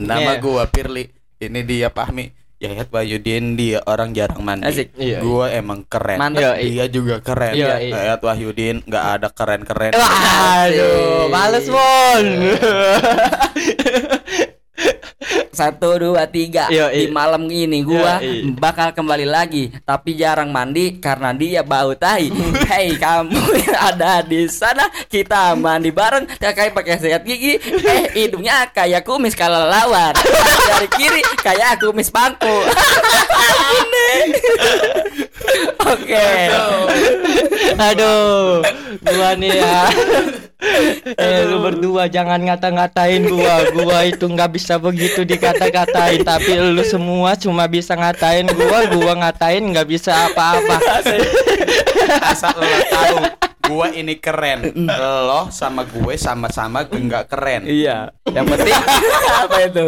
Nama 0.00 0.32
Iya. 0.34 0.42
gua 0.42 0.64
Firly. 0.66 1.04
Ini 1.38 1.60
dia 1.62 1.88
Fahmi. 1.92 2.37
Yayat 2.58 2.90
Wahyudin 2.90 3.54
dia 3.54 3.78
orang 3.86 4.10
jarang 4.10 4.42
mandi. 4.42 4.66
Asik. 4.66 4.90
Iya, 4.98 5.22
Gua 5.22 5.46
emang 5.54 5.86
keren. 5.86 6.18
Mantap. 6.18 6.58
Iya, 6.58 6.58
Dia 6.58 6.84
juga 6.90 7.22
keren. 7.22 7.54
Iya, 7.54 7.78
iya. 7.78 7.94
Yayat 7.94 8.18
Wahyudin 8.18 8.82
nggak 8.82 9.04
ada 9.14 9.28
keren-keren. 9.30 9.94
Waduh, 9.94 11.30
males 11.30 11.66
Mon. 11.70 12.26
Satu 15.58 15.90
dua 15.98 16.22
tiga 16.30 16.70
Yo, 16.70 16.86
di 16.86 17.10
malam 17.10 17.50
ini 17.50 17.82
gua 17.82 18.22
Yo, 18.22 18.54
bakal 18.54 18.94
kembali 18.94 19.26
lagi 19.26 19.74
tapi 19.82 20.14
jarang 20.14 20.54
mandi 20.54 21.02
karena 21.02 21.34
dia 21.34 21.66
bau 21.66 21.98
tai. 21.98 22.30
Hei 22.70 22.94
kamu 22.94 23.66
yang 23.66 23.78
ada 23.90 24.22
di 24.22 24.46
sana 24.46 24.86
kita 25.10 25.58
mandi 25.58 25.90
bareng 25.90 26.30
kayak 26.38 26.78
pakai 26.78 27.02
sikat 27.02 27.22
gigi. 27.26 27.58
Eh 27.82 28.06
hidungnya 28.14 28.70
kayak 28.70 29.02
kumis 29.02 29.34
kelelawar. 29.34 30.14
Dari 30.14 30.88
kiri 30.94 31.22
kayak 31.42 31.82
kumis 31.82 32.14
pangku. 32.14 32.62
Oke. 35.88 36.30
Aduh, 37.78 38.62
gua 39.02 39.30
nih 39.34 39.58
ya. 39.58 39.80
Eh, 41.14 41.46
lu 41.46 41.62
berdua 41.62 42.10
jangan 42.10 42.42
ngata-ngatain 42.42 43.30
gua. 43.30 43.70
Gua 43.72 43.98
itu 44.04 44.26
nggak 44.26 44.50
bisa 44.58 44.76
begitu 44.76 45.22
dikata-katain, 45.52 46.20
tapi 46.24 46.52
lu 46.60 46.84
semua 46.84 47.32
cuma 47.38 47.64
bisa 47.64 47.96
ngatain 47.96 48.44
gua, 48.52 48.84
gua 48.92 49.12
ngatain 49.16 49.64
nggak 49.64 49.88
bisa 49.88 50.28
apa-apa. 50.28 50.76
Asal 52.28 52.52
lo 52.52 52.68
tahu, 52.92 53.16
gua 53.72 53.86
ini 53.96 54.20
keren. 54.20 54.72
Lo 54.88 55.48
sama 55.48 55.88
gue 55.88 56.14
sama-sama 56.20 56.84
nggak 56.84 57.24
keren. 57.32 57.62
Iya. 57.64 58.12
Yang 58.28 58.46
penting 58.56 58.74
apa 59.44 59.56
itu? 59.64 59.86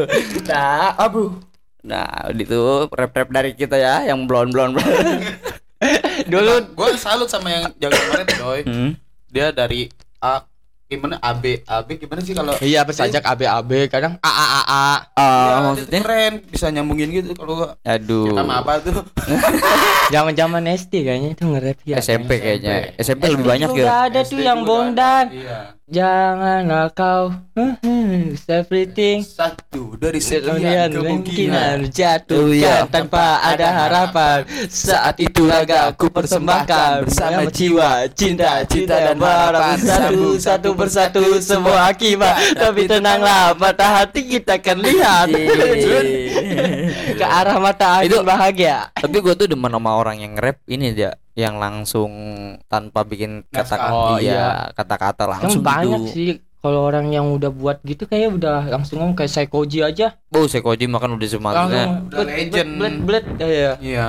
Nah, 0.48 0.96
abu. 0.96 1.36
Nah, 1.80 2.28
itu 2.36 2.88
rap-rap 2.92 3.28
dari 3.32 3.56
kita 3.56 3.80
ya 3.80 4.04
yang 4.04 4.28
blon-blon. 4.28 4.76
Dulu 6.28 6.76
Gue 6.76 6.92
salut 7.00 7.28
sama 7.32 7.48
yang 7.48 7.64
jaga 7.80 7.96
kemarin 7.96 8.28
coy. 8.36 8.60
Hmm. 8.68 8.90
Dia 9.32 9.48
dari 9.48 9.88
A 10.20 10.44
gimana 10.90 11.16
AB 11.16 11.62
AB 11.62 11.88
gimana 11.97 12.18
sih 12.18 12.35
kalau 12.35 12.50
Iya, 12.59 12.82
apa 12.82 12.90
sajak 12.90 13.23
ABAB 13.25 13.70
kadang 13.87 14.18
A 14.18 14.26
A 14.28 14.44
A 14.44 14.61
A. 14.66 14.82
Iya, 15.14 15.56
maksudnya? 15.64 16.00
keren 16.02 16.32
bisa 16.44 16.66
nyambungin 16.68 17.09
gitu 17.12 17.30
kalau 17.32 17.52
gua 17.56 17.68
Aduh. 17.80 18.35
nama 18.35 18.59
apa 18.59 18.82
tuh 18.82 18.99
Zaman-zaman 20.11 20.66
SD 20.68 20.92
kayaknya 21.00 21.30
itu 21.30 21.42
nge-rap 21.44 21.78
ya. 21.85 21.97
SMP 21.97 22.30
kayaknya. 22.37 22.99
SMP 22.99 23.30
lebih 23.30 23.47
banyak 23.47 23.68
Juga 23.70 23.80
ya. 23.80 23.94
ada 24.11 24.20
tuh 24.20 24.40
yang 24.40 24.66
bondan. 24.66 25.30
iya 25.30 25.78
Janganlah 25.90 26.94
kau. 26.94 27.35
Everything. 28.47 29.26
Satu 29.26 29.99
dari 29.99 30.23
sekian 30.23 30.94
kemungkinan. 30.94 31.90
jatuh 31.90 32.47
Oh, 32.47 32.54
iya. 32.54 32.87
tanpa 32.87 33.42
ada 33.42 33.75
harapan. 33.75 34.47
Saat 34.70 35.18
itu 35.18 35.50
raga 35.50 35.90
ku 35.99 36.06
persembahkan 36.06 37.11
Bersama 37.11 37.42
jiwa, 37.50 38.06
cinta, 38.14 38.62
cinta 38.70 39.02
dan 39.02 39.18
harapan. 39.18 39.76
Satu, 39.82 40.38
satu 40.38 40.68
persatu 40.78 41.23
semua 41.42 41.90
akibat. 41.90 42.38
Tapi 42.54 42.87
tenanglah 42.87 43.59
mata 43.59 44.06
hati 44.06 44.38
kita 44.38 44.62
akan 44.62 44.78
lihat 44.87 45.26
Ke 47.12 47.23
arah 47.23 47.56
mata 47.56 47.87
angin 47.97 48.11
Itu- 48.12 48.23
bahagia 48.23 48.90
Tapi 48.92 49.16
gue 49.16 49.35
tuh 49.35 49.47
demen 49.47 49.68
sama 49.68 49.90
orang 49.92 50.18
yang 50.18 50.35
rap 50.35 50.61
ini 50.64 50.90
dia 50.90 51.12
yang 51.32 51.56
langsung 51.56 52.11
tanpa 52.66 53.00
bikin 53.02 53.47
kata. 53.47 53.76
Oh, 53.88 54.16
iya 54.16 54.68
kata-kata 54.70 55.25
Kan 55.25 55.30
langsung 55.38 55.62
banyak 55.62 56.00
gitu. 56.02 56.12
sih 56.12 56.30
kalau 56.59 56.85
orang 56.85 57.09
yang 57.09 57.30
udah 57.30 57.49
buat 57.49 57.80
gitu 57.80 58.04
kayak 58.04 58.35
udah 58.35 58.68
langsung 58.68 59.00
ngomong 59.00 59.14
kayak 59.14 59.30
Psychoji 59.30 59.80
aja 59.80 60.12
Oh, 60.28 60.44
Sekoji 60.44 60.85
makan 60.85 61.16
udah 61.16 61.25
semangatnya. 61.26 61.85
Langsung 61.87 62.12
Udah 62.12 62.25
legend. 62.26 62.70
bled, 62.76 62.97
bled. 63.00 63.25
Iya 63.38 63.73
iya 63.80 64.09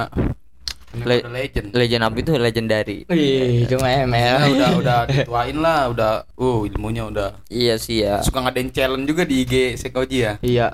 Ini 0.92 1.08
Le- 1.08 1.24
legend 1.24 1.68
Legend 1.72 2.02
apa 2.04 2.16
itu 2.18 2.32
legendary. 2.36 2.98
Wih, 3.08 3.64
cuma 3.66 3.88
Nah, 3.88 4.04
ML 4.04 4.36
udah 4.52 4.70
udah 4.76 5.00
dituain 5.08 5.56
lah 5.56 5.88
udah 5.88 6.12
uh 6.36 6.60
ilmunya 6.66 7.08
udah 7.08 7.40
Iya 7.48 7.80
sih 7.80 8.04
ya. 8.04 8.20
suka 8.20 8.44
ngadain 8.44 8.68
challenge 8.68 9.08
juga 9.08 9.24
di 9.24 9.40
IG 9.40 9.54
Sekoji 9.80 10.18
ya 10.20 10.34
Iya. 10.42 10.68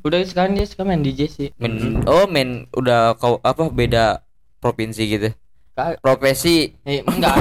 Udah 0.00 0.18
sekarang 0.22 0.54
dia 0.54 0.64
suka 0.64 0.82
main 0.82 1.00
DJ 1.00 1.20
sih. 1.26 1.48
Men, 1.56 2.00
oh 2.04 2.24
men 2.24 2.68
udah 2.72 3.14
kau 3.14 3.36
apa 3.40 3.68
beda 3.68 4.24
provinsi 4.58 5.02
gitu. 5.06 5.30
Profesi 5.96 6.76
Eh, 6.84 7.00
enggak. 7.00 7.40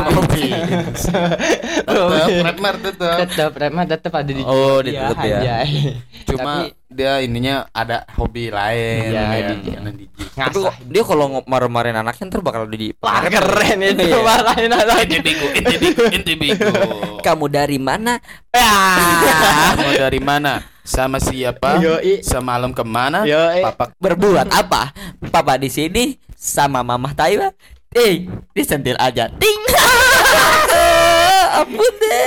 tetap 1.83 2.31
rapmer 2.39 2.75
tetap 2.79 3.15
tetap 3.19 3.51
Rema 3.51 3.83
tetap 3.83 4.13
ada 4.15 4.31
di 4.31 4.39
Oh, 4.43 4.79
tetep 4.79 4.95
ya. 5.19 5.37
anjay. 5.43 5.69
cuma 6.29 6.63
Tapi- 6.63 6.71
dia 6.89 7.19
ininya 7.19 7.67
ada 7.69 8.07
hobi 8.15 8.47
lain 8.49 9.11
ya, 9.11 9.27
DJ. 9.45 9.67
karena 9.75 9.91
DJ 9.91 10.17
Tapi 10.31 10.57
kok 10.57 10.73
dia 10.87 11.03
kalau 11.03 11.25
marah-marahin 11.43 11.99
anaknya 11.99 12.23
ntar 12.31 12.39
bakal 12.39 12.63
di 12.65 12.95
Wah, 12.97 13.27
keren 13.27 13.79
itu 13.83 14.07
Iya. 14.07 14.17
marahin 14.23 14.71
anak. 14.71 14.95
Ente 15.03 15.19
bigo, 15.19 15.47
ente 15.51 15.75
bigo, 15.75 16.03
ente 16.07 16.33
bigo. 16.33 16.71
Kamu 17.19 17.45
dari 17.45 17.75
mana? 17.77 18.23
Kamu 18.49 19.89
dari 19.99 20.19
mana? 20.23 20.63
Sama 20.89 21.21
siapa? 21.21 21.77
Yoi. 21.77 22.25
Semalam 22.25 22.73
ke 22.73 22.81
mana? 22.81 23.21
Yoi. 23.21 23.61
Papa 23.61 23.93
Berbuat 24.01 24.49
apa? 24.49 24.89
Papa 25.29 25.53
di 25.61 25.69
sini 25.69 26.17
sama 26.33 26.81
Mama 26.81 27.13
Taiwa. 27.13 27.53
Eh, 27.93 28.25
disentil 28.57 28.97
aja. 28.97 29.29
Ting. 29.37 29.61
Ampun 31.61 31.93
deh. 32.01 32.25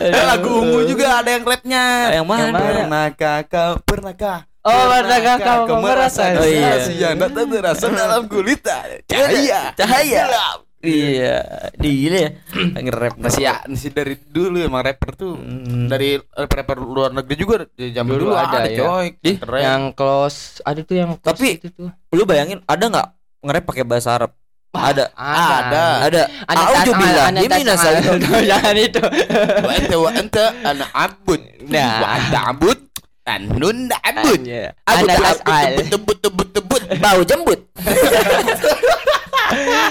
Eh, 0.00 0.24
lagu 0.24 0.64
ungu 0.64 0.88
juga 0.88 1.20
ada 1.20 1.28
yang 1.28 1.44
rapnya. 1.44 1.84
Yang 2.16 2.26
mana? 2.26 2.56
Pernahkah 2.56 3.38
kau 3.44 3.72
pernahkah? 3.84 4.38
Oh, 4.64 4.84
pernahkah 4.88 5.36
kau 5.68 5.76
merasakan 5.84 6.40
Oh, 6.40 6.48
iya. 6.48 6.80
yang 6.88 7.20
tak 7.20 7.36
terasa 7.36 7.86
dalam 7.92 8.30
kulit 8.32 8.64
cahaya 9.04 9.76
Cahaya. 9.76 10.22
gelap. 10.24 10.58
Iya, 10.82 11.36
gila 11.72 12.18
ya. 12.18 12.30
Nge-rap 12.74 13.14
Masih 13.14 13.42
ya, 13.44 13.62
masih 13.64 13.88
dari 13.88 14.18
dulu 14.20 14.58
emang 14.58 14.82
rapper 14.82 15.14
tuh. 15.14 15.38
Hmm. 15.38 15.86
Dari 15.86 16.18
rapper 16.34 16.74
luar 16.76 17.10
negeri 17.10 17.36
juga 17.38 17.54
zaman 17.70 18.10
Dulu 18.10 18.24
dulu, 18.24 18.34
ada, 18.34 18.56
ada, 18.58 18.66
ya. 18.66 18.78
coy. 18.80 19.06
Ih, 19.22 19.36
Keren. 19.38 19.62
Yang 19.62 19.82
close 19.94 20.38
ada 20.60 20.80
tuh 20.80 20.94
yang 20.96 21.10
close 21.14 21.28
Tapi- 21.32 21.54
itu 21.56 21.68
tuh. 21.70 21.88
Lu 22.10 22.22
bayangin 22.22 22.58
ada 22.64 22.82
nggak 22.82 23.08
nge-rap 23.40 23.64
pakai 23.64 23.84
bahasa 23.84 24.10
Arab? 24.12 24.34
Ada. 24.72 25.12
Ada. 25.14 25.84
Ada. 26.02 26.22
Auzubillah 26.48 27.28
minas 27.44 27.82
Jangan 28.42 28.74
itu. 28.74 29.02
wa 29.60 29.70
anta 29.70 29.96
wa 29.96 30.10
anta 30.10 30.44
ana 30.64 30.86
abud 30.90 31.40
Nah. 31.68 32.00
wa 32.00 32.08
anta 32.10 32.38
abud 32.48 32.78
anun 33.22 33.86
abud 33.94 34.40
Iya. 34.42 34.72
abud 34.82 35.08
abud 35.44 35.86
tebut 35.86 36.16
tebut 36.18 36.48
tebut 36.50 36.82
Bau 36.98 37.20
jembut. 37.22 37.60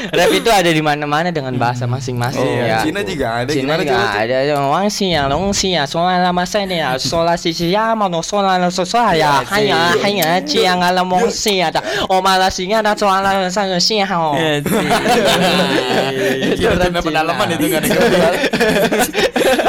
Rap 0.09 0.31
itu 0.33 0.49
ada 0.49 0.69
di 0.73 0.81
mana-mana 0.81 1.29
dengan 1.29 1.53
bahasa 1.61 1.85
masing-masing 1.85 2.41
Oh, 2.41 2.65
ya. 2.65 2.81
Cina 2.81 3.05
juga 3.05 3.45
ada. 3.45 3.51
Cina 3.53 3.77
Gimana 3.77 3.81
juga 3.85 4.07
ada. 4.17 4.37
Wang 4.73 4.89
Xia, 4.89 5.21
Long 5.29 5.53
Xia, 5.53 5.85
Sola 5.85 6.17
Lama 6.17 6.43
Saya, 6.49 6.97
Sola 6.97 7.37
Sisi 7.37 7.69
Yama, 7.69 8.09
No 8.09 8.25
Sola 8.25 8.57
La 8.57 8.73
Sosa 8.73 9.13
ya, 9.13 9.45
hanya 9.53 9.93
hanya 10.01 10.41
Ciang 10.41 10.81
Alam 10.81 11.11
Wang 11.13 11.29
Xia, 11.29 11.69
da 11.69 11.85
Oma 12.09 12.41
La 12.41 12.49
Xia, 12.49 12.81
da 12.81 12.97
Sola 12.97 13.21
La 13.21 13.49
Sang 13.53 13.69
Xia 13.77 14.09
pedalaman 17.01 17.47
itu 17.53 17.67
kan? 17.69 17.81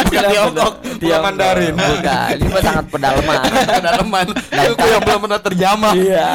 Bukan 0.06 0.22
Tiongkok. 0.30 0.72
Bukan 1.02 1.20
Mandarin. 1.20 1.74
Bukan, 1.74 2.34
ini 2.38 2.60
sangat 2.62 2.84
pedalaman. 2.88 3.36
Pedalaman 3.82 4.26
Itu 4.30 4.84
yang 4.86 5.02
belum 5.02 5.20
pernah 5.26 5.40
terjamah. 5.42 5.92
Iya. 5.98 6.28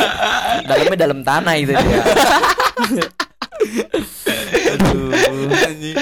Dalamnya 0.68 0.98
dalam 1.00 1.20
tanah 1.24 1.54
itu 1.56 1.72
dia. 1.72 2.02
Anjing. 5.60 5.96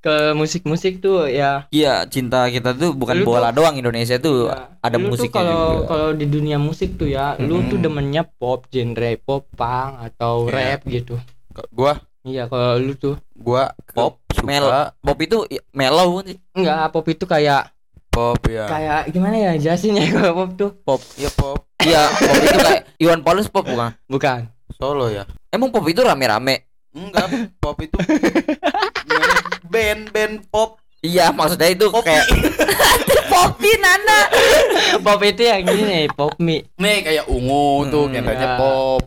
Ke 0.00 0.32
musik-musik 0.32 0.98
tuh 0.98 1.26
ya 1.26 1.66
Iya, 1.68 2.04
cinta 2.06 2.46
kita 2.46 2.72
tuh 2.72 2.92
bukan 2.92 3.18
Lu 3.18 3.24
bola 3.26 3.48
tuh- 3.48 3.58
doang 3.58 3.74
Indonesia 3.74 4.16
tuh 4.16 4.48
Ya. 4.48 4.70
ada 4.80 4.96
Lu 4.96 5.02
tuh 5.02 5.08
musiknya 5.10 5.34
kalau 5.36 5.60
juga. 5.76 5.86
kalau 5.86 6.08
di 6.12 6.26
dunia 6.26 6.56
musik 6.56 6.88
tuh 6.96 7.06
ya, 7.06 7.34
lu 7.36 7.60
tuh 7.66 7.76
demennya 7.76 8.22
pop, 8.24 8.64
genre 8.66 9.10
pop, 9.18 9.44
punk 9.50 9.90
atau 10.02 10.46
Iya. 10.46 10.48
rap 10.48 10.80
gitu. 10.86 11.14
Gua 11.70 11.92
Iya, 12.20 12.44
kalau 12.46 12.76
lu 12.76 12.92
tuh 12.94 13.16
Gua 13.34 13.72
Pop, 13.86 14.20
suka 14.28 14.44
mel, 14.44 14.66
pop 14.98 15.16
itu 15.18 15.38
i- 15.48 15.62
mellow 15.70 16.20
sih. 16.22 16.36
enggak 16.52 16.90
pop 16.90 17.06
itu 17.06 17.24
kayak 17.24 17.70
Pop 18.10 18.36
ya 18.44 18.66
kayak 18.66 19.00
gimana 19.08 19.38
ya 19.38 19.52
jelasinnya 19.54 20.02
kalau 20.12 20.32
pop 20.36 20.50
tuh? 20.54 20.70
Pop. 20.82 21.00
Iya 21.14 21.30
pop 21.30 21.62
Iya, 21.78 22.02
pop 22.10 22.34
itu 22.36 22.58
kayak 22.58 22.82
Iwan 22.98 23.20
Fals 23.22 23.46
pop 23.48 23.64
bukan? 23.64 23.90
Bukan. 24.06 24.40
Solo 24.72 25.06
ya 25.06 25.24
Emang 25.48 25.70
pop 25.70 25.82
itu 25.84 26.00
rame-rame? 26.00 26.66
Enggak 26.90 27.26
Pop 27.56 27.78
itu 27.78 27.94
Band-band 29.66 30.46
pop 30.48 30.78
Iya, 31.00 31.32
maksudnya 31.32 31.72
itu 31.72 31.88
Popi. 31.88 32.04
kayak 32.04 32.26
Popi 33.32 33.72
Nana. 33.78 34.20
pop 35.00 35.16
itu 35.22 35.42
yang 35.42 35.64
gini 35.64 35.82
nih, 35.82 36.04
pop 36.12 36.36
mie. 36.36 36.68
Nih 36.76 37.00
kayak 37.00 37.24
ungu 37.24 37.88
tuh 37.88 38.04
Hmm, 38.04 38.12
genrenya 38.12 38.44
ya. 38.44 38.58
pop 38.58 39.00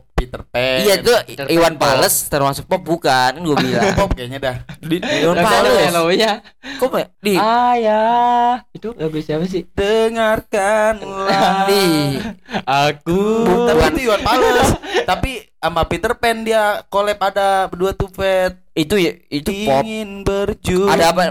Iya 0.83 0.95
itu 0.99 1.13
Peter 1.25 1.45
Iwan 1.47 1.73
Fals 1.75 2.27
termasuk 2.27 2.63
pop 2.65 2.81
bukan? 2.81 3.31
Kan 3.31 3.41
gue 3.41 3.55
bilang. 3.63 3.95
Pop 3.95 4.11
kayaknya 4.11 4.39
dah 4.39 4.55
Iwan 4.83 5.35
Lagu 5.35 5.47
Fals. 5.47 5.79
mellow-nya. 5.87 6.31
Kok 6.77 6.91
di 7.17 7.33
Ayah, 7.35 8.63
itu 8.69 8.91
lagu 8.93 9.17
siapa 9.17 9.45
sih? 9.45 9.63
Dengarkanlah 9.73 11.65
di 11.65 12.19
Aku. 12.61 13.21
Tapi 13.65 13.81
itu 13.89 13.99
Iwan 14.05 14.21
Fals 14.21 14.69
Tapi 15.03 15.31
sama 15.55 15.81
Peter 15.83 16.11
Pan 16.13 16.43
dia 16.43 16.83
collab 16.87 17.19
ada 17.19 17.65
berdua 17.65 17.91
tuh 17.91 18.07
Pet 18.07 18.59
itu 18.73 18.97
ya 18.97 19.13
itu 19.29 19.47
pop. 19.63 19.79
Ingin 19.79 20.23
berjumpa 20.23 20.91
Ada 20.91 21.05
apa? 21.09 21.23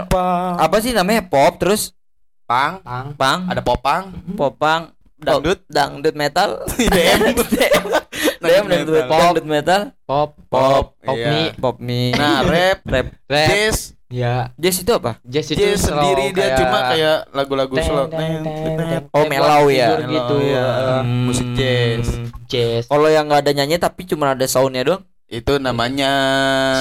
Apa 0.57 0.77
sih 0.79 0.89
namanya 0.89 1.21
pop 1.21 1.57
terus 1.57 1.93
Pang 2.43 2.81
Pang. 2.81 3.13
pang 3.13 3.39
Ada 3.47 3.61
popang 3.61 4.03
popang 4.33 4.91
Dangdut. 5.15 5.63
dangdut 5.67 6.11
metal 6.13 6.59
DM 6.75 7.31
DM 8.39 8.63
dangdut 8.65 8.93
metal. 8.95 9.19
dangdut 9.19 9.45
metal 9.45 9.81
Pop, 10.03 10.29
Pop, 10.47 10.85
pop 10.95 11.15
iya. 11.15 11.29
mie. 11.29 11.47
pop 11.55 11.77
mie 11.77 12.11
Nah 12.13 12.43
rap 12.43 12.79
rap 12.83 13.07
Rap. 13.31 13.47
Jazz 13.47 13.77
Ya, 14.07 14.53
jazz 14.55 14.77
itu 14.77 14.93
apa 14.93 15.17
jazz 15.25 15.49
itu 15.49 15.57
Jazz 15.57 15.89
slow, 15.89 15.97
sendiri 15.97 16.29
dia 16.29 16.37
kayak 16.45 16.57
cuma 16.61 16.79
kayak 16.85 17.17
lagu-lagu 17.33 17.73
slow. 17.75 18.05
Oh, 19.09 19.25
mellow 19.25 19.63
ya. 19.67 20.05
gitu. 20.05 20.35
Iya. 20.37 20.65
eh, 20.69 21.01
Musik 21.01 21.47
jazz. 21.57 22.05
Jazz. 22.45 22.83
kalau 22.85 23.09
yang 23.09 23.25
nggak 23.25 23.41
ada 23.41 23.51
nyanyi 23.53 23.81
tapi 23.81 24.05
cuma 24.05 24.31
ada 24.31 24.45
soundnya 24.45 24.85
doang 24.85 25.01
Itu 25.25 25.57
namanya 25.57 26.13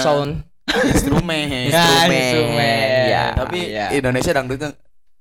Sound. 0.05 0.45
Instrumen 0.69 1.49
Ya, 1.67 1.81
Instrumen. 1.81 2.13
instrumen. 2.13 2.85
Ya. 3.09 3.25
Tapi 3.33 3.59
Iya. 3.65 3.87
Indonesia 3.97 4.33
dangdutnya 4.33 4.69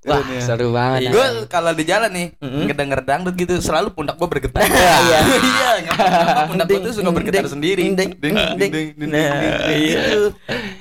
Wah, 0.01 0.17
ya. 0.25 0.41
seru 0.41 0.73
banget. 0.73 1.09
Gue 1.09 1.25
kalau 1.45 1.71
di 1.71 1.83
jalan 1.83 2.09
nih 2.09 2.27
Mm-mm. 2.35 2.65
ngedenger 2.65 2.99
dangdut 3.01 3.35
gitu 3.35 3.53
selalu 3.57 3.93
pundak 3.93 4.17
gue 4.17 4.25
bergetar. 4.27 4.61
Iya. 4.61 5.19
Iya, 5.51 5.69
pundak 6.49 6.65
gue 6.67 6.79
tuh 6.81 6.93
suka 6.95 7.09
bergetar 7.11 7.45
sendiri. 7.45 7.85
ding, 7.87 8.17
ding, 8.17 8.35
Ding, 8.57 8.71
Nah, 8.97 9.69
iya. 9.69 10.01
gitu. 10.01 10.21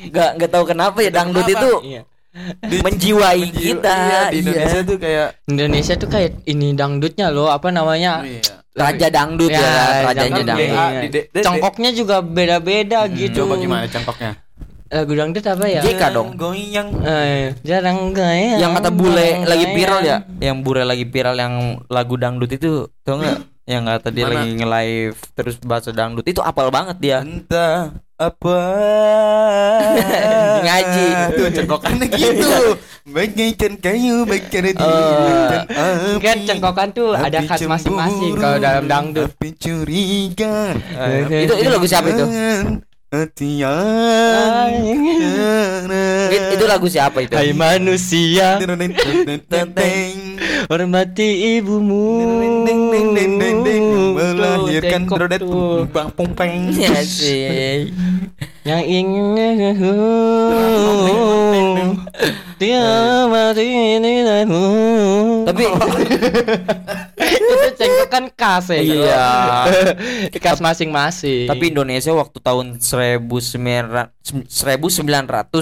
nggak 0.08 0.30
nggak 0.34 0.50
tahu 0.50 0.64
kenapa 0.66 0.98
ya 1.00 1.10
dangdut 1.10 1.44
itu 1.46 1.70
Iya. 1.84 2.02
Di- 2.70 2.80
menjiwai 2.80 3.42
menjiwa- 3.42 3.58
kita 3.58 3.92
Iya, 3.92 4.20
di 4.24 4.38
Iya. 4.38 4.40
Indonesia 4.40 4.80
tuh 4.80 4.96
kayak 4.96 5.28
Indonesia 5.46 5.94
tuh 5.96 6.08
kayak 6.08 6.30
ini 6.46 6.68
dangdutnya 6.72 7.26
loh, 7.28 7.48
apa 7.48 7.68
namanya? 7.68 8.22
iya. 8.22 8.40
raja 8.70 9.10
dangdut 9.10 9.50
ya, 9.50 9.60
Ya, 9.60 10.06
rajanya 10.06 10.42
dangdut 10.46 11.26
Congkoknya 11.42 11.90
juga 11.90 12.22
beda-beda 12.22 13.04
gitu. 13.10 13.44
Coba 13.44 13.58
gimana 13.58 13.84
congkoknya? 13.84 14.30
Lagu 14.90 15.12
dangdut 15.14 15.44
apa 15.44 15.64
ya? 15.64 15.80
JK 15.80 16.02
dong. 16.10 16.28
Goyang. 16.34 16.90
Eh, 17.00 17.54
jarang 17.62 18.10
gaya. 18.10 18.58
yang 18.58 18.74
kata 18.74 18.90
bule 18.90 19.42
lagi 19.44 19.66
viral 19.70 20.00
ya 20.00 20.26
Iya. 20.36 20.50
yang 20.50 20.56
bule 20.60 20.82
lagi 20.82 21.04
viral 21.04 21.34
yang 21.34 21.54
lagu 21.86 22.14
dangdut 22.14 22.50
itu 22.50 22.70
tau 23.00 23.16
nggak 23.16 23.38
yang 23.64 23.86
kata 23.86 24.10
dia 24.10 24.26
Mana? 24.26 24.34
lagi 24.36 24.50
nge-live 24.56 25.18
terus 25.32 25.54
bahasa 25.60 25.90
dangdut 25.90 26.26
itu 26.26 26.40
apal 26.40 26.68
banget 26.68 26.96
dia 26.98 27.18
Entah 27.22 27.94
apa 28.16 28.58
Ngaji. 30.60 31.06
Tuh 31.32 31.46
cengkokannya 31.50 32.06
gitu 32.18 32.50
Bagaikan 33.06 33.72
kayu 33.78 34.22
Bagaikan 34.24 34.74
Oh. 35.70 36.18
Kan 36.18 36.38
cengkokan 36.42 36.88
tuh 36.90 37.14
ada 37.14 37.40
khas 37.42 37.62
masing-masing 37.62 38.34
kalau 38.34 38.58
dalam 38.58 38.84
dangdut. 38.84 39.30
Api 39.30 39.54
curiga 39.54 40.74
Eh, 40.98 41.46
itu 41.46 41.54
itu 41.56 41.68
lagu 41.68 41.86
siapa 41.86 42.10
itu 42.10 42.26
Itu 46.54 46.64
lagu 46.70 46.86
siapa 46.86 47.26
itu? 47.26 47.34
Hai 47.34 47.50
manusia, 47.50 48.62
hormati 50.70 51.58
ibumu. 51.58 52.22
Melahirkan 54.14 55.10
tuh. 55.10 55.90
Bang 55.90 56.14
pung 56.14 56.30
peng 56.38 56.70
ya 56.70 57.02
sih. 57.02 57.90
Yang 58.62 58.82
ingin 58.86 59.74
dia 62.60 63.24
mati 63.24 63.96
denganmu 64.04 64.68
tapi 65.48 65.64
itu 67.22 67.44
cengkokan 67.74 68.24
khas 68.32 68.66
ya 68.70 68.80
Iya. 68.80 69.26
khas 70.42 70.58
masing-masing 70.58 71.46
tapi 71.46 71.68
Indonesia 71.68 72.10
waktu 72.10 72.38
tahun 72.38 72.66
1900 72.78 74.10
1900 74.46 74.48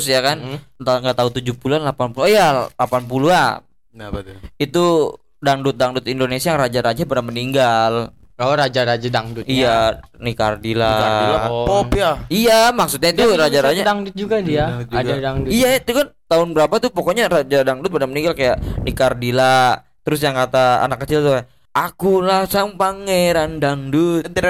ya 0.05 0.21
kan 0.21 0.37
Hmm. 0.39 0.59
entah 0.79 0.97
nggak 1.01 1.17
tahu 1.17 1.29
70-an 1.33 1.83
80 1.85 2.17
oh 2.17 2.29
iya 2.29 2.47
80 2.73 3.29
ah 3.29 3.61
Kenapa 3.89 4.23
tuh? 4.23 4.37
itu 4.57 4.85
dangdut-dangdut 5.39 6.05
Indonesia 6.05 6.49
yang 6.49 6.61
raja-raja 6.61 7.03
pada 7.03 7.21
meninggal 7.21 8.15
oh 8.37 8.55
raja-raja 8.55 9.09
dangdut 9.09 9.43
iya 9.45 9.99
Nikardila 10.15 10.95
Gila, 10.95 11.39
Oh. 11.49 11.65
pop 11.65 11.91
ya 11.93 12.23
iya 12.29 12.71
maksudnya 12.71 13.11
itu 13.11 13.27
raja-raja 13.33 13.83
dangdut 13.83 14.15
juga 14.15 14.39
dia 14.39 14.67
Dangdut 14.69 14.89
juga. 14.89 15.01
ada 15.01 15.15
dangdut 15.19 15.51
Iya 15.51 15.69
itu 15.77 15.91
kan 15.93 16.07
tahun 16.25 16.49
berapa 16.53 16.75
tuh 16.79 16.91
pokoknya 16.91 17.25
raja 17.27 17.59
dangdut 17.63 17.89
pada 17.89 18.07
meninggal 18.07 18.33
kayak 18.33 18.57
Nikardila 18.85 19.83
terus 20.09 20.25
yang 20.25 20.33
kata 20.33 20.89
anak 20.89 21.05
kecil 21.05 21.21
tuh 21.21 21.37
akulah 21.77 22.49
sang 22.49 22.81
pangeran 22.81 23.61
dangdut. 23.61 24.25
Gitu. 24.25 24.41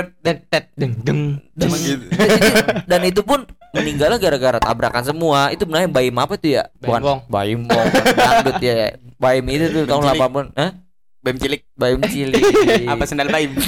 dan 2.90 3.00
itu 3.02 3.26
pun 3.26 3.42
meninggalnya 3.74 4.22
gara-gara 4.22 4.62
tabrakan 4.62 5.02
semua. 5.02 5.50
Itu 5.50 5.66
sebenarnya 5.66 5.90
Baim 5.90 6.14
apa 6.14 6.38
tuh 6.38 6.62
ya? 6.62 6.70
Wong. 6.78 7.26
Baim 7.26 7.66
Wong 7.66 7.86
dangdut 8.14 8.62
ya. 8.62 8.94
Baim 9.18 9.44
itu 9.50 9.66
tuh 9.74 9.82
tahun 9.84 10.14
Cilik. 10.14 10.54
80 10.54 10.62
Hah? 10.62 10.70
Bem 11.18 11.36
cilik. 11.42 11.66
Baim 11.74 11.98
cilik. 12.06 12.42
Apa 12.94 13.02
sendal 13.02 13.26
baim? 13.26 13.50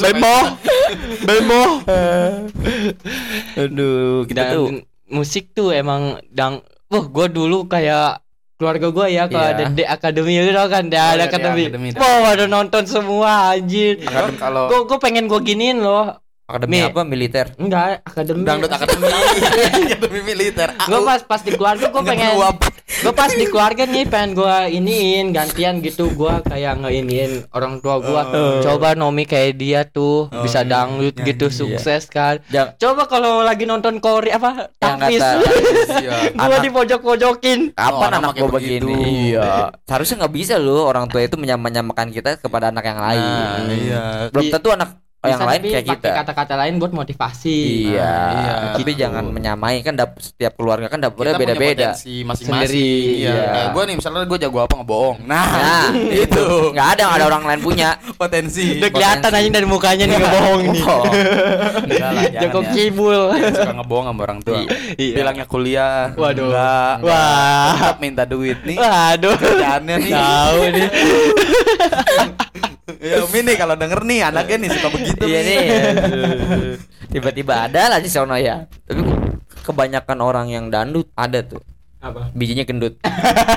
Bemo 0.00 0.36
Bemo 1.28 1.84
aduh 3.56 4.24
kita 4.24 4.56
tuh 4.56 4.80
musik 5.12 5.52
tuh 5.52 5.76
emang 5.76 6.16
dang 6.32 6.64
wah 6.88 7.04
gue 7.04 7.26
dulu 7.28 7.68
kayak 7.68 8.24
keluarga 8.58 8.90
gue 8.90 9.06
ya 9.08 9.24
kalau 9.24 9.38
Iya. 9.40 9.54
ada 9.54 9.64
D 9.70 9.80
Academy 9.80 10.32
itu 10.36 10.50
tau 10.50 10.66
kan 10.66 10.84
Oh, 10.84 10.98
ada 11.08 11.24
Academy 11.24 11.60
iya, 11.60 11.68
Academy. 11.70 11.88
wow 11.94 12.22
ada 12.26 12.44
nonton 12.44 12.82
semua 12.84 13.54
anjir. 13.54 14.02
Kalau 14.34 14.66
gue 14.66 14.80
gue 14.84 14.98
pengen 14.98 15.24
gue 15.24 15.40
giniin 15.40 15.78
loh. 15.78 16.18
Akademi 16.44 16.80
Mi. 16.80 16.88
apa? 16.88 17.04
Militer? 17.04 17.46
Enggak 17.54 18.02
Academy 18.02 18.42
dangdut 18.42 18.72
akademi. 18.72 19.06
Akademi 19.94 20.20
militer. 20.26 20.68
Gue 20.80 21.00
pas 21.02 21.20
pas 21.22 21.40
di 21.40 21.52
keluarga 21.52 21.86
gue 21.86 22.02
pengen 22.02 22.34
gue 22.98 23.12
pas 23.12 23.30
di 23.30 23.46
keluarga 23.46 23.82
nih 23.84 24.04
pengen 24.04 24.34
gue 24.34 24.54
iniin 24.72 25.30
gantian 25.30 25.78
gitu 25.78 26.10
gue 26.10 26.34
kayak 26.44 26.78
ngeiniin 26.78 27.46
orang 27.50 27.78
tua 27.78 27.98
gue 27.98 28.20
Oh. 28.28 28.58
coba 28.60 28.92
Nomi 28.92 29.22
kayak 29.24 29.54
dia 29.54 29.80
tuh 29.82 30.26
Oh, 30.28 30.42
bisa 30.42 30.60
iya, 30.60 30.68
dangdut 30.68 31.14
nyanyi, 31.14 31.28
gitu 31.28 31.46
iya. 31.46 31.54
sukses 31.54 32.02
kan 32.06 32.42
Jangan 32.44 32.74
coba 32.76 33.02
kalau 33.06 33.40
lagi 33.40 33.64
nonton 33.64 33.98
Kori 33.98 34.28
apa 34.28 34.68
Yang 34.74 34.96
tapis 34.98 35.22
Iya. 36.02 36.16
gue 36.28 36.42
Anak- 36.50 36.60
di 36.60 36.70
pojok-pojokin 36.70 37.58
Kapan 37.72 37.94
orang 37.94 38.12
anak 38.18 38.28
pakai 38.28 38.42
gua 38.42 38.50
begitu. 38.52 38.86
begini? 38.86 38.94
Iya. 39.30 39.48
Seharusnya 39.84 40.16
nggak 40.18 40.34
bisa 40.34 40.54
loh 40.56 40.82
orang 40.84 41.06
tua 41.06 41.20
itu 41.20 41.36
menyamakan 41.36 42.08
kita 42.08 42.36
kepada 42.36 42.68
anak 42.68 42.84
yang 42.84 42.98
lain. 42.98 43.22
Nah, 43.22 43.70
iya. 43.70 44.02
Belum 44.28 44.46
tentu 44.48 44.68
anak 44.70 44.88
Oh, 45.18 45.26
yang 45.26 45.42
lain 45.42 45.58
tapi 45.58 45.68
kayak 45.68 45.82
pakai 45.84 45.98
kita. 45.98 46.18
kata-kata 46.22 46.54
lain 46.54 46.74
buat 46.78 46.92
motivasi. 46.92 47.58
Iya, 47.90 48.06
Ah, 48.06 48.30
iya, 48.30 48.52
tapi 48.70 48.86
gitu. 48.86 49.02
jangan 49.02 49.24
menyamai 49.26 49.82
kan 49.82 49.92
dap 49.92 50.14
setiap 50.16 50.54
keluarga 50.54 50.86
kan 50.86 51.02
dapurnya 51.02 51.34
beda-beda. 51.34 51.90
potensi 51.90 52.22
masing-masing. 52.22 52.70
Sendiri, 52.70 52.90
Iya. 53.18 53.32
iya. 53.34 53.42
Kayak 53.50 53.68
gue 53.68 53.82
nih 53.82 53.96
misalnya 53.98 54.22
gue 54.24 54.38
jago 54.38 54.58
apa 54.60 54.74
ngebohong. 54.78 55.16
Nah, 55.20 55.46
Nah, 55.50 55.86
itu 56.22 56.44
nggak 56.70 56.88
ada 56.94 57.02
nggak 57.02 57.18
ada 57.18 57.26
orang 57.26 57.42
lain 57.44 57.60
punya. 57.60 57.88
potensi. 58.22 58.78
Udah 58.78 58.90
kelihatan 58.90 59.30
aja 59.32 59.48
dari 59.50 59.66
mukanya 59.66 60.04
nih 60.06 60.16
ngebohong 60.16 60.60
nih. 60.68 60.82
Oh. 60.86 61.02
Enggak 61.82 62.10
lah, 62.14 62.22
jangan 62.24 62.42
Joko 62.46 62.58
ya. 62.60 62.70
Kibul. 62.70 63.20
Jangan 63.28 63.54
suka 63.58 63.74
ngebohong 63.74 64.06
sama 64.06 64.20
orang 64.22 64.38
tua. 64.40 64.60
Iya. 64.94 65.14
Bilangnya 65.18 65.46
kuliah. 65.46 65.98
Waduh. 66.14 66.46
Enggak. 66.46 66.94
Wah. 67.02 67.70
Tetap 67.74 67.98
minta 67.98 68.22
duit 68.22 68.58
nih. 68.62 68.78
Waduh. 68.78 69.34
Kerjaannya 69.34 69.96
nih. 69.98 70.12
Tahu 70.14 70.60
nih. 70.70 70.86
Ya 72.98 73.22
Umi 73.22 73.38
nih 73.46 73.54
kalau 73.54 73.78
denger 73.78 74.02
nih 74.02 74.26
anaknya 74.26 74.56
nih 74.66 74.70
suka 74.74 74.88
begitu. 74.90 75.22
Iya 75.22 75.40
nih. 75.46 75.62
Tiba-tiba 77.14 77.70
ada 77.70 77.94
lah 77.94 77.98
di 78.02 78.10
sono 78.10 78.34
ya. 78.34 78.66
Tapi 78.86 79.02
kebanyakan 79.62 80.18
orang 80.18 80.46
yang 80.50 80.66
dandut 80.68 81.06
ada 81.14 81.40
tuh. 81.46 81.62
Apa? 81.98 82.30
Bijinya 82.30 82.62
gendut. 82.62 82.98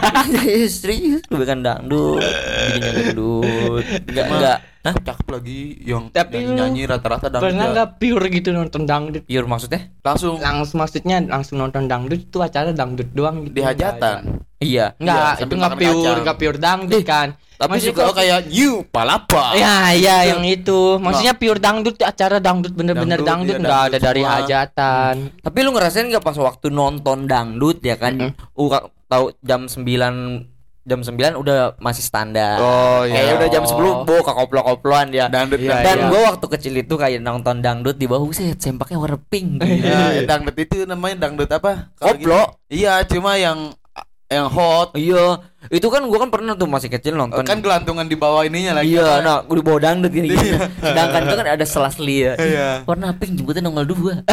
Serius, 0.70 1.22
kebanyakan 1.30 1.62
dangdut, 1.62 2.26
bijinya 2.74 2.92
gendut. 3.06 3.84
Enggak 4.10 4.26
enggak. 4.30 4.58
Hah? 4.82 4.96
Cakep 4.96 5.28
lagi 5.30 5.60
yang 5.80 6.10
Tapi 6.10 6.42
lu 6.42 6.54
nyanyi 6.54 6.84
rata-rata 6.84 7.30
Pernah 7.30 7.42
dangdut. 7.54 7.70
nggak 7.72 7.90
pure 7.98 8.26
gitu 8.28 8.50
nonton 8.50 8.82
dangdut? 8.84 9.24
Pure 9.24 9.46
maksudnya? 9.46 9.82
Langsung 10.02 10.36
Langsung 10.38 10.78
maksudnya 10.80 11.18
langsung 11.22 11.58
nonton 11.58 11.86
dangdut 11.86 12.18
itu 12.20 12.38
acara 12.38 12.70
dangdut 12.72 13.10
doang 13.12 13.46
gitu. 13.46 13.54
di 13.54 13.62
hajatan. 13.62 14.42
Iya. 14.58 14.98
Enggak, 14.98 15.18
Iya, 15.32 15.44
itu 15.44 15.54
nggak 15.56 15.74
pure, 15.76 16.20
nggak 16.22 16.38
pure 16.38 16.58
dangdut 16.58 17.04
kan. 17.04 17.30
Tapi 17.56 17.78
Maksudnya 17.78 17.94
kalau- 17.96 18.18
kayak 18.18 18.40
new 18.48 18.74
palapa. 18.84 19.54
Ya, 19.54 19.94
ya 19.94 20.18
yang 20.28 20.42
itu. 20.42 20.98
Maksudnya 20.98 21.38
pure 21.38 21.62
dangdut 21.62 21.94
acara 21.96 22.42
dangdut 22.42 22.74
bener-bener 22.74 23.22
Dangdut, 23.22 23.30
dangdut 23.48 23.54
iya, 23.54 23.62
nggak 23.62 23.82
ada 23.86 23.98
dari 24.00 24.22
hajatan. 24.24 25.14
Tapi 25.38 25.58
lu 25.60 25.70
ngerasain 25.70 26.10
nggak 26.10 26.22
pas 26.22 26.34
waktu 26.36 26.68
nonton 26.68 27.26
dangdut 27.26 27.78
ya 27.80 27.96
kan? 27.96 28.18
Mm-mm. 28.18 28.34
Uh, 28.52 28.66
ka- 28.68 28.90
tahu 29.08 29.30
jam 29.40 29.70
9 29.70 30.50
jam 30.82 31.00
9 31.00 31.14
udah 31.38 31.78
masih 31.78 32.02
standar. 32.02 32.58
Oh, 32.58 33.06
iya. 33.06 33.22
Kayak 33.22 33.34
udah 33.38 33.50
jam 33.50 33.64
Oh. 33.64 34.02
10 34.02 34.10
bo 34.10 34.16
koplo-koploan 34.20 35.14
dia. 35.14 35.30
Dangdut 35.30 35.62
Iya, 35.62 35.86
Dan 35.86 35.98
iya. 35.98 36.08
gua 36.10 36.22
waktu 36.34 36.46
kecil 36.50 36.74
itu 36.76 36.94
kayak 36.96 37.22
nonton 37.22 37.62
dangdut 37.62 37.96
di 37.96 38.06
bawah 38.06 38.26
set 38.32 38.58
sempaknya 38.58 38.98
warna 38.98 39.22
pink. 39.22 39.62
Iya, 39.62 40.26
dangdut 40.26 40.58
itu 40.58 40.84
namanya 40.84 41.30
dangdut 41.30 41.48
apa? 41.48 41.94
Kalau 41.94 42.18
Koplo. 42.18 42.18
gitu. 42.18 42.82
Iya, 42.82 43.06
cuma 43.06 43.38
yang 43.38 43.78
yang 44.26 44.48
hot. 44.48 44.96
Iya, 44.96 45.44
itu 45.68 45.86
kan 45.86 46.02
gua 46.02 46.18
kan 46.18 46.32
pernah 46.32 46.56
tuh 46.56 46.66
masih 46.66 46.90
kecil 46.90 47.14
nonton. 47.14 47.44
Kan 47.44 47.60
gelantungan 47.60 48.08
di 48.08 48.16
bawah 48.16 48.42
ininya 48.42 48.80
lagi. 48.80 48.96
Iya, 48.96 49.06
apa? 49.06 49.22
nah 49.22 49.38
gua 49.44 49.56
di 49.56 49.66
bawah 49.68 49.80
dangdut 49.80 50.10
gini 50.10 50.34
gini. 50.34 50.50
Sedangkan 50.82 51.22
itu 51.22 51.36
kan 51.36 51.48
ada 51.52 51.66
selasli 51.68 52.16
ya. 52.26 52.34
Iya. 52.36 52.68
Warna 52.84 53.14
pink 53.14 53.38
jemputnya 53.38 53.62
nongol 53.62 53.86
dua. 53.86 54.14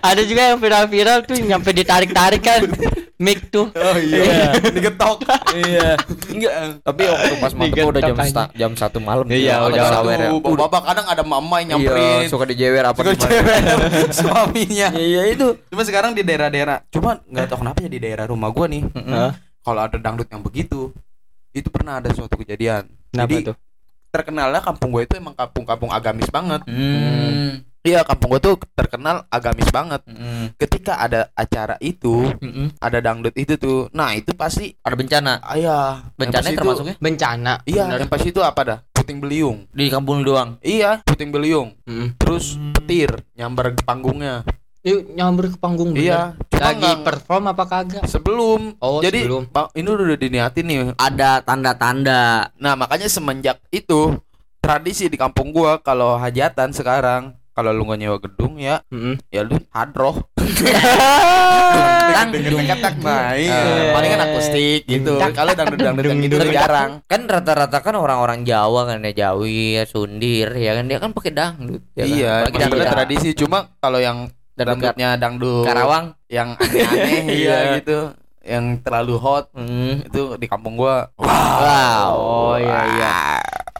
Ada 0.00 0.22
juga 0.24 0.52
yang 0.52 0.58
viral-viral 0.58 1.22
tuh 1.22 1.38
nyampe 1.38 1.70
ditarik-tarik 1.70 2.42
kan. 2.42 2.60
Mic 3.20 3.52
tuh. 3.52 3.68
Oh 3.68 3.96
iya, 4.00 4.56
digetok. 4.64 5.20
iya. 5.52 5.92
Enggak. 6.32 6.80
Tapi 6.80 7.02
waktu 7.04 7.34
pas 7.36 7.52
malam 7.52 7.68
tuh 7.70 7.88
udah 7.92 8.02
jam 8.02 8.16
sta- 8.24 8.52
jam 8.56 8.72
satu 8.72 8.96
malam. 8.96 9.28
Iya, 9.28 9.60
udah 9.68 9.84
sawer 9.92 10.18
ya. 10.18 10.30
Bapak 10.40 10.82
kadang 10.88 11.04
ada 11.04 11.20
mama 11.20 11.60
yang 11.60 11.76
nyamperin. 11.76 12.24
Iya, 12.24 12.32
suka 12.32 12.48
dijewer 12.48 12.80
apa 12.80 12.96
Suka 12.96 13.28
gimana. 13.28 13.72
suaminya. 14.24 14.88
Iya, 14.96 15.04
iya 15.04 15.22
itu. 15.28 15.52
Cuma 15.68 15.84
sekarang 15.84 16.16
di 16.16 16.24
daerah-daerah, 16.24 16.80
cuma 16.88 17.20
nggak 17.22 17.44
tahu 17.46 17.60
kenapa 17.60 17.78
ya 17.84 17.90
di 17.92 18.00
daerah 18.00 18.24
rumah 18.24 18.48
gua 18.48 18.64
nih. 18.66 18.88
Kalau 19.60 19.80
ada 19.84 20.00
dangdut 20.00 20.24
yang 20.26 20.40
begitu, 20.40 20.88
itu 21.52 21.68
pernah 21.68 22.00
ada 22.00 22.08
suatu 22.16 22.40
kejadian. 22.40 22.88
Kenapa 23.12 23.28
Jadi 23.28 23.52
tuh? 23.52 23.56
terkenalnya 24.10 24.58
kampung 24.58 24.90
gue 24.90 25.04
itu 25.04 25.14
emang 25.14 25.36
kampung-kampung 25.36 25.92
agamis 25.92 26.26
banget. 26.32 26.64
Hmm. 26.66 27.62
Iya, 27.80 28.04
kampung 28.04 28.28
gue 28.30 28.40
tuh 28.40 28.54
terkenal 28.70 29.24
agamis 29.26 29.64
banget. 29.70 30.04
Mm-mm. 30.04 30.52
Ketika 30.54 31.00
ada 31.00 31.32
acara 31.32 31.80
itu, 31.80 32.28
Mm-mm. 32.36 32.76
ada 32.76 33.00
dangdut 33.00 33.32
itu 33.34 33.56
tuh. 33.56 33.88
Nah, 33.90 34.12
itu 34.12 34.36
pasti 34.36 34.76
Ada 34.78 34.92
bencana. 34.92 35.40
ayah. 35.48 36.12
Bencana 36.12 36.52
termasuknya 36.52 36.92
itu, 36.92 37.00
Bencana. 37.00 37.52
Iya, 37.64 37.84
Bener. 37.88 37.98
yang 38.04 38.10
pas 38.12 38.20
itu 38.20 38.40
apa 38.40 38.60
dah? 38.60 38.78
Puting 38.92 39.16
beliung. 39.16 39.64
di 39.72 39.88
kampung 39.88 40.20
lu 40.20 40.28
doang. 40.28 40.60
Iya, 40.60 41.00
puting 41.02 41.32
beliung. 41.32 41.72
Mm. 41.82 42.20
Terus 42.20 42.60
petir 42.76 43.16
nyambar 43.32 43.72
ke 43.72 43.80
panggungnya. 43.80 44.44
Yuk 44.80 45.12
nyamber 45.12 45.48
ke 45.48 45.56
panggung 45.56 45.92
bener. 45.92 46.04
Iya, 46.04 46.20
cuma 46.48 46.60
Lagi 46.62 46.80
nggak- 46.80 47.00
perform 47.02 47.44
apa 47.48 47.64
kagak? 47.64 48.04
sebelum. 48.04 48.76
Oh, 48.76 49.00
Jadi 49.00 49.24
sebelum. 49.24 49.48
Bang, 49.48 49.72
ini 49.72 49.88
udah 49.88 50.16
diniatin 50.16 50.64
nih. 50.64 50.80
Ada 50.96 51.40
tanda-tanda. 51.40 52.52
Nah, 52.56 52.76
makanya 52.76 53.04
semenjak 53.06 53.56
itu 53.70 54.20
tradisi 54.58 55.08
di 55.08 55.16
kampung 55.16 55.50
gua 55.50 55.80
kalau 55.80 56.16
hajatan 56.16 56.70
sekarang 56.70 57.39
kalau 57.60 57.76
lu 57.76 57.84
nggak 57.84 58.00
nyewa 58.00 58.16
gedung 58.18 58.56
ya, 58.56 58.80
Mm-mm. 58.88 59.20
ya 59.28 59.44
lu 59.44 59.60
hadroh. 59.68 60.16
Nah, 63.00 63.36
iya. 63.36 63.58
Eh. 63.60 63.92
Palingan 63.92 64.20
akustik 64.24 64.82
gitu. 64.84 65.20
Kalau 65.20 65.52
dangdut-dangdut 65.52 66.04
yang 66.08 66.20
gitu 66.20 66.36
dung, 66.36 66.48
dung. 66.48 66.56
jarang. 66.56 66.90
kan 67.04 67.20
rata-rata 67.24 67.78
kan 67.80 67.94
orang-orang 67.94 68.42
Jawa 68.42 68.88
kan 68.88 69.04
ya 69.04 69.12
Jawi, 69.12 69.84
Sundir 69.84 70.48
ya 70.52 70.72
kan 70.74 70.88
dia 70.88 70.96
kan 70.96 71.12
pakai 71.12 71.32
dangdut 71.32 71.82
ya 71.92 72.04
kan? 72.04 72.16
Iya, 72.16 72.34
sebenarnya 72.48 72.90
tradisi 72.90 73.28
cuma 73.34 73.58
kalau 73.78 74.00
yang 74.00 74.32
Dangdut 74.50 74.92
dangdutnya 74.92 75.08
dangdut 75.16 75.64
Karawang. 75.64 76.06
yang 76.28 76.48
aneh-aneh 76.54 77.20
Iya. 77.32 77.56
iya 77.56 77.56
gitu, 77.76 77.98
yang 78.42 78.64
terlalu 78.80 79.14
hot 79.16 79.48
Hmm. 79.52 80.00
itu 80.02 80.36
di 80.36 80.46
kampung 80.46 80.76
gua. 80.76 81.08
Wow. 81.16 82.10
Oh 82.16 82.54
iya 82.56 82.80
iya. 82.90 83.16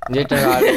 Dia 0.09 0.23
terlalu 0.25 0.77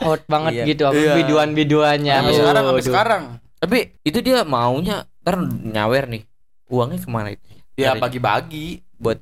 hot 0.00 0.22
banget 0.26 0.52
Iya. 0.52 0.64
gitu 0.66 0.82
apa 0.84 0.96
Iya. 0.96 1.14
biduan-biduannya. 1.20 2.14
Sampai 2.14 2.32
Iya. 2.32 2.40
sekarang 2.40 2.64
sampai 2.64 2.84
sekarang. 2.84 3.22
Tapi 3.60 3.78
itu 4.02 4.18
dia 4.20 4.38
maunya 4.42 4.96
ntar 5.20 5.36
nyawer 5.44 6.04
nih. 6.08 6.22
Uangnya 6.66 6.98
ke 6.98 7.08
mana 7.08 7.28
itu? 7.30 7.44
Ya 7.76 7.92
Dari- 7.92 8.00
bagi-bagi. 8.00 8.68
buat 8.96 9.16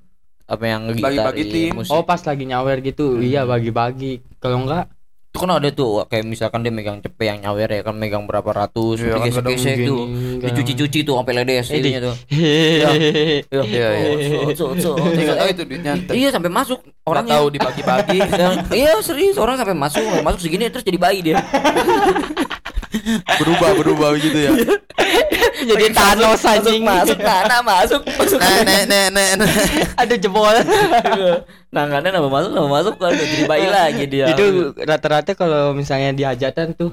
apa 0.44 0.64
yang 0.64 0.82
Bagi-bagi 0.90 1.44
tim. 1.46 1.70
musik. 1.76 1.92
Oh 1.92 2.02
pas 2.02 2.18
lagi 2.18 2.42
nyawer 2.42 2.80
gitu, 2.80 3.20
iya 3.20 3.44
bagi-bagi. 3.44 4.24
Kalau 4.38 4.64
enggak, 4.64 4.90
itu 5.38 5.46
kan 5.46 5.50
ada 5.54 5.68
tuh 5.70 6.02
kayak 6.04 6.24
misalkan 6.26 6.60
dia 6.60 6.74
megang 6.74 6.98
cepe 6.98 7.24
yang 7.24 7.38
nyawer 7.38 7.70
ya 7.70 7.80
kan 7.80 7.94
megang 7.94 8.26
berapa 8.26 8.50
ratus 8.50 8.98
Iya, 8.98 9.14
kan 9.14 9.30
gesek-gesek 9.30 9.86
tuh 9.86 10.00
gini, 10.04 10.42
dicuci-cuci 10.42 10.98
tuh 11.06 11.14
sampai 11.14 11.32
ledes 11.38 11.70
Eh, 11.70 11.78
di- 11.78 11.94
tuh. 11.94 12.14
Iya, 12.34 12.90
Iya, 13.62 13.86
iya. 13.94 15.46
Itu 15.46 15.62
duitnya. 15.62 15.94
Iya 16.10 16.28
sampai 16.28 16.50
masuk 16.50 16.82
Orang 17.06 17.24
tahu 17.24 17.48
dibagi-bagi. 17.48 18.18
Yang- 18.20 18.58
iya 18.82 18.92
serius 18.98 19.38
orang 19.38 19.56
sampai 19.56 19.72
masuk 19.72 20.02
masuk 20.20 20.40
segini 20.42 20.68
terus 20.68 20.82
jadi 20.82 20.98
bayi 20.98 21.22
dia 21.22 21.38
berubah 23.36 23.70
berubah 23.74 24.10
gitu 24.16 24.38
ya. 24.38 24.52
Jadi 25.68 25.90
Thanos 25.90 26.40
anjing. 26.40 26.82
masuk 26.82 27.18
tanah 27.18 27.60
masuk 27.74 28.00
masuk 28.08 28.38
Nek 28.38 28.62
nek 28.62 28.82
nek 28.86 29.06
nek. 29.10 29.30
nek. 29.36 29.50
Ada 29.96 30.14
jebol. 30.14 30.54
nangannya 31.68 32.10
nambah 32.10 32.30
masuk 32.30 32.50
nambah 32.50 32.72
masuk 32.72 32.94
kan 32.96 33.12
jadi 33.12 33.44
bayi 33.44 33.68
lagi 33.68 34.04
dia 34.06 34.32
Itu 34.32 34.44
rata-rata 34.74 35.36
kalau 35.36 35.76
misalnya 35.76 36.10
di 36.10 36.24
hajatan 36.24 36.72
tuh 36.72 36.88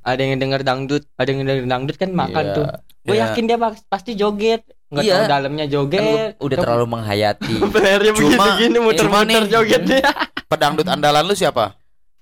ada 0.00 0.18
yang 0.18 0.34
denger 0.36 0.60
dangdut, 0.60 1.06
ada 1.14 1.28
yang 1.28 1.42
denger 1.42 1.64
dangdut 1.64 1.96
kan 1.96 2.10
makan 2.10 2.44
Iya. 2.44 2.54
tuh. 2.54 2.66
Gue 3.02 3.14
Iya. 3.14 3.30
yakin 3.30 3.44
dia 3.44 3.54
pas- 3.56 3.86
pasti 3.86 4.18
joget. 4.18 4.66
Enggak 4.86 5.02
Iya. 5.02 5.14
tahu 5.14 5.24
dalamnya 5.28 5.64
Kan 5.64 5.72
joget. 5.72 6.02
lu 6.02 6.10
udah 6.42 6.56
terlalu 6.58 6.86
menghayati 6.88 7.54
Cuma- 7.54 7.70
begini-gini 8.12 8.78
muter-muter 8.80 9.42
jogetnya. 9.46 10.02
Pedangdut 10.46 10.86
andalan 10.86 11.22
lu 11.22 11.34
siapa? 11.34 11.74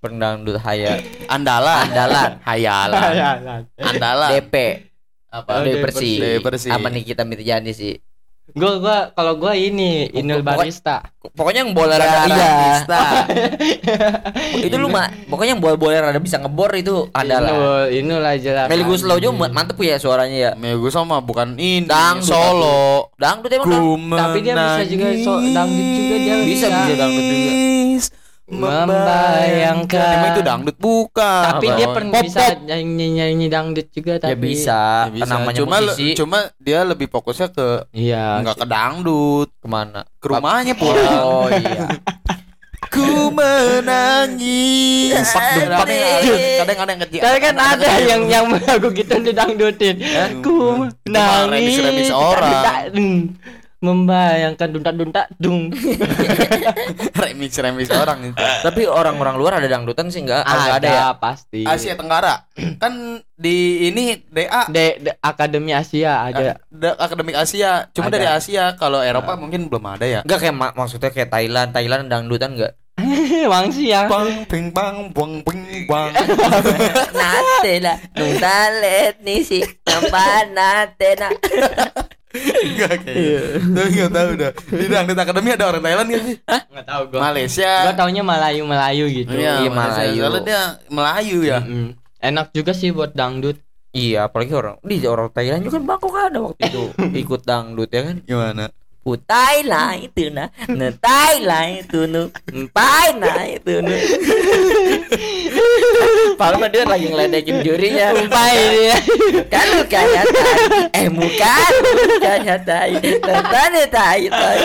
Pendangdut 0.05 0.61
hayat 0.61 1.01
Andalan. 1.33 1.89
Andalan. 1.89 2.31
Hayalan. 2.45 3.61
Andalan. 3.81 4.31
DP 4.37 4.55
Apa? 5.33 5.65
Dewi 5.65 5.81
Persik. 5.81 6.19
Dewi 6.21 6.39
Persik. 6.45 6.71
Apa 6.71 6.93
Nikita 6.93 7.25
Mirzani 7.25 7.73
sih? 7.73 7.97
Gue 8.45 8.77
gua 8.77 9.09
kalau 9.17 9.41
gua 9.41 9.57
ini 9.57 10.05
Inul 10.13 10.45
Barista. 10.45 11.01
Pokoknya 11.33 11.65
yang 11.65 11.73
bola 11.73 11.97
rada 11.97 12.29
iya. 12.29 12.53
Nista. 12.77 13.03
itu 14.69 14.77
lu 14.77 14.93
mah 14.93 15.09
pokoknya 15.27 15.57
yang 15.57 15.63
bola 15.65 15.81
bola 15.81 15.97
rada 15.99 16.21
bisa 16.21 16.37
ngebor 16.37 16.69
itu 16.77 17.09
adalah. 17.11 17.89
Inul, 17.89 18.21
Inul 18.21 18.23
aja 18.23 18.51
lah. 18.53 18.65
Meli 18.69 18.85
Guslow 18.85 19.17
juga 19.17 19.49
mantep 19.49 19.81
ya 19.81 19.97
suaranya 19.97 20.37
ya. 20.37 20.51
Me 20.55 20.77
gue 20.77 20.93
sama 20.93 21.25
bukan 21.25 21.57
ini 21.57 21.89
Dangdut, 21.89 22.31
solo. 22.31 23.09
Dangdut 23.17 23.49
emang 23.49 23.67
dang- 23.67 24.13
Tapi 24.13 24.39
dia 24.45 24.55
bisa 24.55 24.83
juga 24.87 25.07
so- 25.25 25.41
dangdut 25.41 25.89
juga 25.89 26.15
dia 26.21 26.35
bisa 26.45 26.67
bisa 26.69 26.93
dangdut 26.95 27.25
juga. 27.25 27.53
Menangis, 28.45 28.93
Membayangkan. 28.93 30.13
Emang 30.13 30.31
itu 30.31 30.43
dangdut 30.43 30.77
bukan. 30.77 31.45
Tapi 31.49 31.67
Apa? 31.67 31.77
dia 31.77 31.87
pernah 31.89 32.13
Pop, 32.13 32.23
bisa 32.23 32.41
pop. 32.45 32.61
nyanyi 32.63 33.07
nyanyi 33.15 33.47
dangdut 33.49 33.89
juga 33.89 34.13
Ya 34.13 34.21
tapi 34.21 34.37
bisa. 34.47 34.81
Ya 35.03 35.11
bisa. 35.11 35.23
Kan 35.23 35.29
namanya 35.35 35.57
cuma 35.57 35.77
musisi. 35.81 36.07
cuma 36.13 36.39
dia 36.59 36.81
lebih 36.83 37.09
fokusnya 37.09 37.49
ke 37.49 37.69
Iya. 37.91 38.27
enggak 38.39 38.57
ke 38.59 38.67
dangdut, 38.67 39.49
ke 39.55 39.67
mana? 39.67 40.05
ke 40.15 40.27
rumahnya 40.27 40.75
pulang. 40.75 41.13
Oh 41.19 41.49
iya. 41.49 41.89
Ku 42.95 43.33
menangis. 43.35 45.19
Pak 45.27 45.43
Dumpak. 45.59 45.87
Kadang 46.63 46.79
ada 46.79 46.91
yang 46.93 47.03
kecil. 47.03 47.21
Tapi 47.21 47.39
kan 47.41 47.55
ada 47.57 47.89
yang 47.99 48.23
yang 48.29 48.45
lagu 48.47 48.89
gitu 48.93 49.15
didangdutin. 49.19 49.97
Ku 50.39 50.87
Itu 50.87 51.11
mah 51.11 51.49
nangis. 51.49 51.75
remix-remix 51.75 52.09
orang. 52.13 52.63
Membayangkan 53.85 54.69
duntak-duntak 54.71 55.29
dung. 55.37 55.69
remix 57.21 57.53
remix 57.59 57.93
orang 57.93 58.33
itu. 58.33 58.37
Tapi 58.39 58.89
orang-orang 58.89 59.37
luar 59.37 59.53
ada 59.61 59.69
dangdutan 59.69 60.09
sih 60.09 60.25
enggak? 60.25 60.41
Enggak 60.43 60.77
ada 60.81 60.89
ya. 60.89 61.07
pasti. 61.15 61.63
Asia 61.63 61.95
Tenggara 61.95 62.49
kan 62.79 62.93
di 63.35 63.57
ini 63.85 64.17
DA 64.25 64.71
De, 64.71 64.97
de- 64.97 65.19
Akademi 65.21 65.75
Asia 65.75 66.25
ada. 66.25 66.57
Da- 66.71 66.97
Akademik 66.97 67.35
Asia 67.35 67.91
cuma 67.91 68.09
Ada. 68.09 68.15
dari 68.15 68.27
Asia 68.27 68.65
kalau 68.75 69.03
Eropa 69.03 69.35
mungkin 69.35 69.67
belum 69.67 69.85
ada 69.85 70.07
ya 70.07 70.21
Enggak 70.23 70.39
kayak 70.41 70.55
mak- 70.55 70.75
maksudnya 70.75 71.11
kayak 71.11 71.29
Thailand, 71.29 71.71
Thailand 71.71 72.09
dangdutan 72.09 72.55
enggak? 72.55 72.73
Wangsi 73.53 73.91
ya. 73.91 74.07
bang 74.07 74.47
ping 74.47 74.71
bang 74.71 75.11
bang 75.11 75.33
ping 75.43 75.61
bang 75.91 76.11
Nate 77.11 77.75
lah, 77.83 77.97
nung 78.15 78.33
talet 78.39 79.19
ni 79.21 79.43
si 79.43 79.59
nampak 79.85 80.47
nate 80.49 81.11
na. 81.19 81.29
Enggak 82.35 82.93
kayaknya 83.01 83.41
tapi 83.71 83.89
nggak 83.95 84.13
tahu 84.13 84.31
dah 84.35 84.53
di 84.55 84.87
dangdut 84.87 85.19
akademi 85.19 85.49
ada 85.51 85.65
orang 85.71 85.83
Thailand 85.83 86.07
nggak 86.11 86.23
sih 86.23 86.37
Enggak 86.45 86.87
tahu 86.87 87.03
gua. 87.07 87.21
Malaysia 87.25 87.73
Gua 87.87 87.95
taunya 87.95 88.23
Melayu-Melayu 88.23 89.05
gitu. 89.09 89.33
Iya, 89.33 89.53
Iya, 89.63 89.71
Malaysia. 89.71 90.03
Melayu. 90.03 90.19
Soalnya 90.19 90.43
dia 90.43 90.63
Melayu 90.89 91.39
ya. 91.41 91.59
Mm-mm. 91.63 91.89
Enak 92.19 92.47
juga 92.51 92.73
sih 92.73 92.91
buat 92.91 93.13
dangdut. 93.13 93.57
Iya, 93.95 94.27
apalagi 94.27 94.51
orang 94.51 94.75
di 94.83 94.99
orang 95.07 95.31
Thailand 95.31 95.63
juga 95.63 95.79
kan 95.79 95.85
Bangkok 95.87 96.15
ada 96.19 96.39
waktu 96.43 96.61
itu 96.67 96.83
ikut 97.23 97.41
dangdut 97.43 97.89
ya 97.89 98.03
kan. 98.03 98.17
Gimana? 98.27 98.65
Putai 99.05 99.61
lah 99.69 100.01
itu 100.01 100.33
nah, 100.33 100.49
netai 100.65 101.45
lah 101.45 101.69
itu 101.69 102.09
nu, 102.09 102.33
empai 102.49 103.13
lah 103.21 103.45
itu 103.53 103.85
nu. 103.85 103.93
Padahal 106.41 106.57
mah 106.57 106.73
dia 106.73 106.89
lagi 106.89 107.13
ngeledekin 107.13 107.61
jurinya. 107.61 108.17
Umpai 108.17 108.57
dia. 108.73 108.97
Kalau 109.53 109.85
kayak 109.85 110.25
tai, 110.25 111.05
eh 111.05 111.09
muka 111.13 111.57
lu 111.85 112.17
kayak 112.17 112.65
tai, 112.65 112.97
tentang 113.21 113.73
tai 113.93 114.25
tai. 114.33 114.61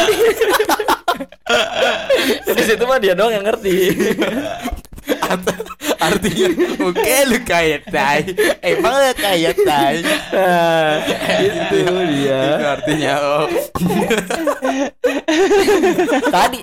Di 2.47 2.63
situ 2.63 2.84
mah 2.88 2.95
dia 2.95 3.12
doang 3.19 3.36
yang 3.36 3.43
ngerti. 3.43 3.91
Art- 5.17 5.69
Artinya 6.00 6.48
oke 6.80 7.15
lu 7.28 7.38
kayak 7.43 7.84
tai. 7.91 8.24
Emang 8.63 8.95
lu 8.95 9.12
kayak 9.19 9.56
tai. 9.67 10.00
itu 11.43 11.80
dia. 12.08 12.41
Itu 12.56 12.65
artinya 12.65 13.13
oh. 13.19 13.48
Tadi 16.34 16.60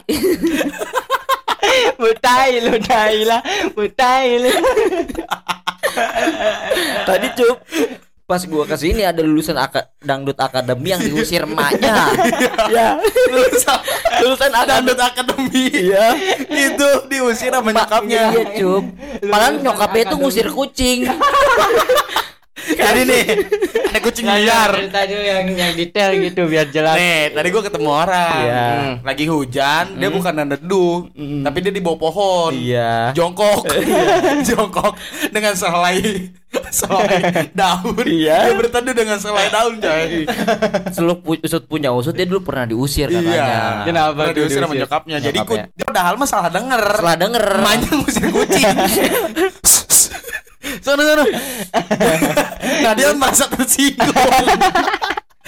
Mutai 2.01 2.53
lu 2.65 2.75
tai 2.81 3.19
lah. 3.29 3.41
Mutai 3.77 4.41
lu. 4.41 4.51
tadi 7.09 7.29
cup 7.37 7.57
pas 8.27 8.43
gua 8.43 8.67
ke 8.67 8.75
sini 8.75 9.07
ada 9.07 9.23
lulusan 9.23 9.55
aka- 9.55 9.87
dangdut 10.03 10.35
akademi 10.35 10.91
yang 10.91 10.99
diusir 10.99 11.47
emaknya 11.47 12.11
ya 12.75 12.99
lulusan 13.31 13.79
lulusan 14.19 14.51
dangdut 14.51 14.99
akademi 14.99 15.47
akademi. 15.47 15.65
iya 15.71 16.07
Itu 16.51 17.07
diusir 17.07 17.55
sama 17.55 17.71
nyokapnya. 17.71 18.35
iya 18.35 18.43
cup 18.59 18.85
padahal 19.31 19.63
nyokapnya 19.63 20.03
itu 20.11 20.17
ngusir 20.19 20.49
kucing 20.51 21.07
Jadi 22.67 23.07
nih, 23.07 23.25
ada 23.95 24.01
kucing 24.03 24.27
liar. 24.27 24.91
Tadi 24.91 25.15
yang 25.15 25.47
yang 25.55 25.73
detail 25.79 26.19
gitu 26.19 26.51
biar 26.51 26.67
jelas. 26.67 26.99
Nih, 26.99 27.31
tadi 27.31 27.49
gua 27.55 27.63
ketemu 27.63 27.89
orang. 27.95 28.43
Iya. 28.43 28.67
Hmm. 28.67 28.95
Lagi 29.07 29.25
hujan, 29.31 29.85
dia 29.95 30.11
bukan 30.11 30.35
neduh, 30.35 31.07
tapi 31.47 31.59
dia 31.63 31.71
di 31.71 31.79
bawah 31.79 32.11
pohon. 32.11 32.51
iya 32.59 33.15
Jongkok. 33.15 33.71
Jongkok 34.51 34.99
dengan 35.31 35.55
selai 35.55 36.27
selai 36.77 37.17
daun. 37.51 38.05
Iya. 38.17 38.37
Dia 38.43 38.55
berteduh 38.55 38.93
dengan 38.93 39.17
selai 39.17 39.49
daun, 39.49 39.75
coy. 39.77 40.29
Seluk 40.91 41.19
pu- 41.21 41.41
usut 41.41 41.65
punya 41.65 41.89
usut 41.91 42.13
dia 42.13 42.25
dulu 42.25 42.43
pernah 42.43 42.65
diusir 42.65 43.09
katanya 43.09 43.33
Iya. 43.33 43.57
Kenapa 43.83 44.13
Pernah 44.13 44.29
tuh 44.29 44.37
diusir 44.39 44.59
sama 44.59 44.69
diusir? 44.69 44.83
nyokapnya. 44.85 45.17
Jadi 45.19 45.39
ku, 45.41 45.55
dia 45.57 45.85
padahal 45.85 46.15
mah 46.15 46.29
salah 46.29 46.51
denger. 46.51 46.83
setelah 46.93 47.17
denger 47.17 47.45
Emaknya 47.57 47.91
ngusir 47.95 48.27
kucing. 48.29 48.67
Sono 50.77 51.03
sono. 51.03 51.25
nah 52.85 52.93
dia 52.93 53.11
merasa 53.13 53.47
tersinggung. 53.49 54.11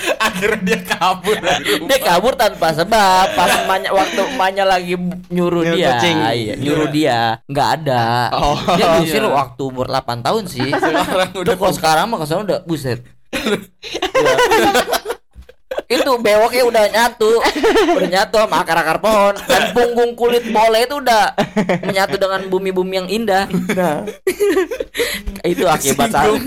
Akhirnya 0.29 0.61
dia 0.63 0.79
kabur 0.81 1.37
dari 1.37 1.65
rumah. 1.77 1.89
dia 1.89 1.99
kabur 2.01 2.33
tanpa 2.35 2.71
sebab. 2.71 3.27
Pas 3.35 3.51
emaknya 3.63 3.91
waktu 3.91 4.21
emaknya 4.31 4.65
lagi 4.65 4.95
nyuruh 5.29 5.63
Nyuruh 5.63 5.75
dia. 5.75 5.89
kucing. 5.95 6.17
iya, 6.33 6.55
nyuruh 6.55 6.89
dia. 6.89 7.21
Nggak 7.47 7.69
ada. 7.83 8.05
Oh, 8.33 8.59
dia 8.75 8.87
diusir 8.99 9.21
iya. 9.21 9.31
waktu 9.31 9.63
umur 9.63 9.87
8 9.87 10.23
tahun 10.23 10.43
sih. 10.47 10.71
Sekarang 10.79 11.07
udah 11.35 11.43
udah 11.43 11.55
kalau 11.57 11.75
sekarang 11.75 12.05
mah 12.07 12.19
ke 12.19 12.27
sana 12.27 12.41
udah 12.43 12.59
buset 12.63 13.01
itu 15.87 16.11
bewoknya 16.19 16.63
udah 16.67 16.85
nyatu 16.89 17.31
udah 17.95 18.09
nyatu 18.11 18.37
sama 18.37 18.57
akar-akar 18.61 18.99
pohon 18.99 19.35
dan 19.47 19.71
punggung 19.71 20.13
kulit 20.13 20.43
bole 20.49 20.81
itu 20.81 20.99
udah 20.99 21.33
menyatu 21.81 22.19
dengan 22.19 22.41
bumi-bumi 22.47 22.95
yang 22.97 23.09
indah 23.09 23.47
nah 23.73 24.03
itu 25.47 25.65
akibat 25.65 26.11
salah 26.11 26.41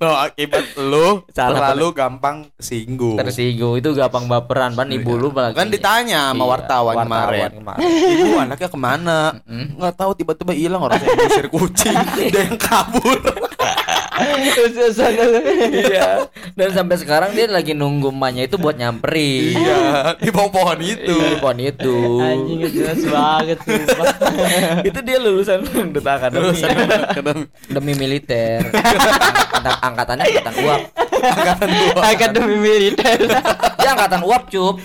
Oh, 0.00 0.16
akibat 0.16 0.64
lu 0.80 1.22
Salah 1.30 1.70
terlalu 1.70 1.92
gampang 1.92 2.48
singgung. 2.56 3.20
tersinggung 3.20 3.76
itu 3.76 3.92
gampang 3.92 4.24
baperan 4.24 4.72
ban 4.72 4.88
ibu 4.88 5.12
lu 5.12 5.28
apalagi. 5.28 5.54
Kan 5.54 5.68
ditanya 5.68 6.32
sama 6.32 6.40
Iya, 6.40 6.50
wartawan, 6.50 6.94
kemarin. 7.04 7.50
kemarin. 7.52 7.84
Ibu 8.16 8.34
anaknya 8.40 8.68
ke 8.72 8.78
mana? 8.80 9.18
Nggak 9.44 9.94
tahu 9.94 10.10
tiba-tiba 10.16 10.52
hilang 10.56 10.82
orang 10.82 10.98
saya 10.98 11.12
ngusir 11.14 11.46
kucing, 11.52 11.94
dia 12.32 12.48
yang 12.48 12.56
kabur. 12.56 13.20
iya 15.74 16.08
dan 16.54 16.68
sampai 16.70 16.96
sekarang 16.98 17.34
dia 17.34 17.50
lagi 17.50 17.74
nunggu 17.74 18.14
emaknya 18.14 18.46
itu 18.46 18.56
buat 18.56 18.78
nyamperin 18.78 19.58
iya, 19.58 20.14
di 20.18 20.30
bawah 20.30 20.50
pohon 20.54 20.78
itu. 20.78 21.14
di 21.18 21.36
pohon 21.42 21.58
itu 21.58 21.96
Anjing 22.22 22.60
jelas 22.70 23.00
banget 23.02 23.58
itu 24.88 24.98
dia 25.02 25.18
lulusan 25.18 25.66
dangdut 25.66 26.06
akademi 26.06 26.42
Lulusan 26.46 26.70
akademi. 27.10 27.42
demi 27.66 27.92
militer 27.98 28.70
angkatan 28.70 29.74
angkatannya 29.82 30.24
angkatan 30.30 30.54
uap 30.62 30.80
Angkatan 31.24 31.68
dua. 31.72 32.00
Akademi 32.04 32.56
militer. 32.60 33.16
dia 33.80 33.88
angkatan 33.96 34.20
uap 34.28 34.42
cup 34.46 34.76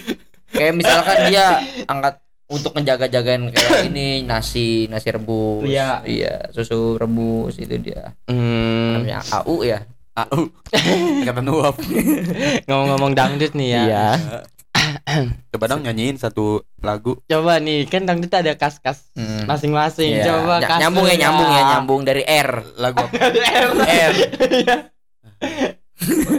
kayak 0.50 0.74
misalkan 0.74 1.18
dia 1.30 1.62
angkat 1.86 2.18
untuk 2.50 2.74
ngejaga-jagain 2.74 3.48
kayak 3.48 3.86
ini 3.90 4.22
nasi 4.22 4.86
nasi 4.86 5.10
rebus 5.10 5.64
Iya. 5.64 6.02
iya 6.04 6.50
susu 6.50 6.96
rebus 6.96 7.56
itu 7.56 7.78
dia 7.80 8.18
Hmm, 8.26 9.00
namanya 9.00 9.22
AU 9.36 9.62
ya 9.64 9.80
AU. 10.18 10.52
Angkatan 11.22 11.48
uap. 11.48 11.76
ngomong-ngomong 12.68 13.14
dangdut 13.14 13.54
nih 13.54 13.70
ya. 13.70 13.82
iya 13.86 14.06
Coba 15.50 15.66
dong 15.68 15.82
nyanyiin 15.82 16.16
satu 16.16 16.60
lagu. 16.80 17.20
Coba 17.26 17.58
nih, 17.58 17.84
kan 17.86 18.04
dangdut 18.04 18.32
ada 18.32 18.54
kas-kas 18.54 19.12
Hmm. 19.14 19.46
masing-masing. 19.46 20.18
Iya. 20.18 20.26
Coba 20.28 20.54
Ny- 20.58 20.66
kas 20.66 20.80
nyambung 20.82 21.06
ya 21.06 21.16
nyambung 21.20 21.50
ya 21.50 21.62
nyambung 21.70 22.02
dari 22.04 22.24
R 22.24 22.50
Lagu 22.76 23.00
apa? 23.00 23.16
R. 23.70 23.74
R. 23.86 24.14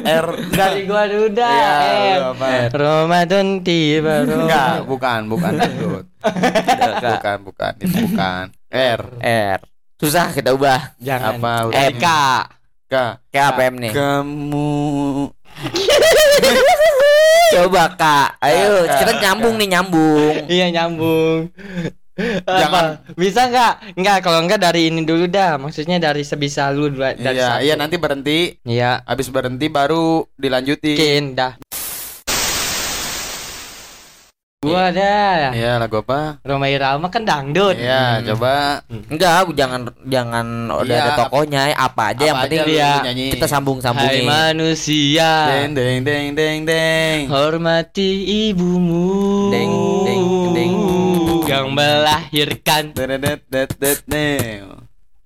R. 0.04 0.26
Dari 0.50 0.80
gua 0.88 1.04
dulu 1.04 1.28
dah. 1.36 1.52
Iya, 1.52 1.72
R. 2.16 2.20
apa? 2.32 2.46
Ramadan 2.72 3.60
tiba. 3.60 4.24
Enggak, 4.24 4.88
bukan, 4.88 5.20
bukan 5.28 5.52
dangdut. 5.56 6.06
Bukan, 7.00 7.38
bukan, 7.48 7.72
itu 7.80 7.96
bukan. 8.12 8.44
R. 8.68 9.02
R 9.24 9.60
susah 10.00 10.32
kita 10.32 10.56
ubah 10.56 10.96
Jangan. 10.96 11.36
Apa? 11.36 11.68
Eh, 11.76 11.92
K. 12.00 12.06
K. 12.88 12.94
kayak 13.28 13.46
APM 13.54 13.74
nih 13.78 13.92
Kamu 13.92 15.28
coba 17.54 17.82
kak 17.98 18.28
ayo 18.42 18.86
kita 18.86 19.12
nyambung 19.20 19.58
nih 19.58 19.68
nyambung 19.76 20.34
Iya 20.46 20.66
nyambung. 20.70 21.50
Jangan. 22.60 22.84
Apa? 22.98 23.14
Bisa 23.14 23.40
nggak? 23.46 23.72
Nggak 23.94 24.16
kalau 24.20 24.40
nggak 24.42 24.60
dari 24.60 24.88
ini 24.88 25.02
dulu 25.02 25.26
dah. 25.26 25.56
Maksudnya 25.56 25.96
dari 25.96 26.22
sebisa 26.22 26.68
lu 26.68 26.88
dua- 26.88 27.14
dari 27.14 27.36
Iya, 27.36 27.48
satu. 27.50 27.62
iya 27.62 27.74
nanti 27.74 27.96
berhenti. 27.96 28.38
Iya. 28.62 29.02
Habis 29.02 29.28
berhenti 29.28 29.66
baru 29.66 30.26
dilanjutin. 30.34 31.34
Dah. 31.34 31.54
Gua 34.60 34.92
dah. 34.92 35.56
Iya, 35.56 35.80
lagu 35.80 36.04
apa? 36.04 36.36
Roma 36.44 36.68
Irama 36.68 37.08
kan 37.08 37.24
dangdut. 37.24 37.80
Iya, 37.80 38.20
coba 38.28 38.84
enggak 39.08 39.56
jangan 39.56 39.88
jangan 40.04 40.46
udah 40.68 40.84
Iya, 40.84 41.00
ada 41.00 41.12
tokonya 41.16 41.72
apa 41.72 42.12
aja 42.12 42.22
yang 42.28 42.36
apa 42.36 42.44
penting 42.44 42.60
aja 42.60 42.68
lu 42.68 42.72
dia. 42.76 42.92
nyanyi. 43.08 43.26
kita 43.32 43.46
sambung 43.48 43.80
Hai 43.80 44.20
manusia. 44.20 45.32
Deng 45.48 45.72
deng 45.72 46.04
deng 46.04 46.26
deng 46.36 46.58
deng. 46.68 47.18
Hormati 47.32 48.10
ibumu. 48.52 49.48
Deng, 49.48 49.72
deng, 50.04 50.24
deng. 50.52 50.72
Yang 51.50 51.66
melahirkan. 51.74 52.84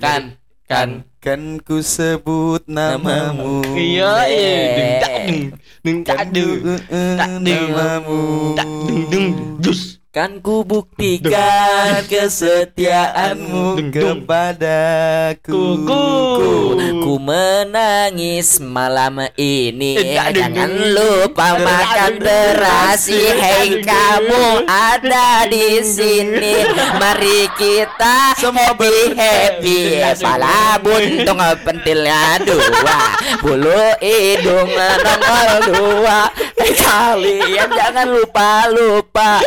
Kan. 0.00 0.22
Kan. 0.64 0.88
Kan 1.20 1.60
ku 1.60 1.84
sebut 1.84 2.64
namamu. 2.64 3.60
Iya, 3.76 4.12
iya. 4.28 4.56
Deng 4.72 4.92
tak 5.00 5.12
deng. 5.28 5.40
Deng 5.84 5.98
Tak 6.04 7.28
deng. 7.44 7.64
namamu. 7.68 8.20
Tak 8.56 8.68
deng 8.88 9.00
deng. 9.12 9.26
Dus. 9.60 10.03
Kan 10.14 10.38
ku 10.38 10.62
buktikan 10.62 12.06
kesetiaanmu 12.06 13.90
kepadaku. 13.90 15.82
Kuku. 15.82 16.54
Ku 17.02 17.18
menangis 17.18 18.62
malam 18.62 19.26
ini. 19.34 20.14
Jangan 20.30 20.70
lupa 20.70 21.58
makan 21.58 22.22
terasi. 22.22 23.26
Hei 23.26 23.82
kamu 23.82 24.62
ada 24.70 25.50
di 25.50 25.82
sini. 25.82 26.62
Mari 26.94 27.50
kita 27.58 28.38
happy 28.38 29.18
happy. 29.18 29.98
Pala 30.22 30.78
buntung 30.78 31.42
pentilnya 31.66 32.38
dua. 32.38 33.18
Bulu 33.42 33.98
hidung 33.98 34.70
nongol 34.78 35.50
dua. 35.74 36.30
Eh, 36.54 36.70
Kalian 36.84 37.68
jangan 37.74 38.06
lupa 38.14 38.70
lupa 38.70 39.42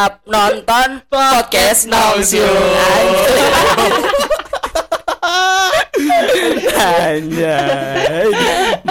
Tetap 0.00 0.24
nonton 0.24 1.04
podcast 1.12 1.84
Nongsu 1.84 2.40
Anjay. 6.80 8.32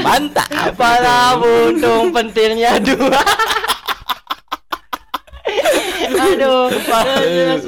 Mantap. 0.06 0.78
Pala 0.78 1.34
buntung 1.42 2.14
pentilnya 2.14 2.78
dua. 2.78 3.26
Aduh, 6.14 6.78
banget. 6.78 7.62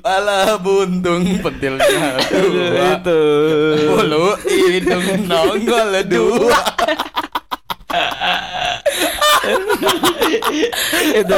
Pala 0.00 0.56
buntung 0.56 1.28
pentilnya 1.44 2.24
dua. 2.24 3.04
Itu. 3.04 3.20
Bulu 3.84 4.32
hidung 4.48 5.28
nongol 5.28 5.92
dua 6.08 6.56
Itu 11.12 11.36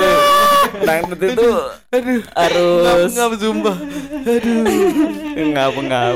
Dangdut 0.80 1.20
itu 1.24 1.48
Harus 2.30 3.10
Ngap 3.12 3.32
sumpah 3.36 3.76
Ngap 5.34 5.74
ngap 5.80 6.14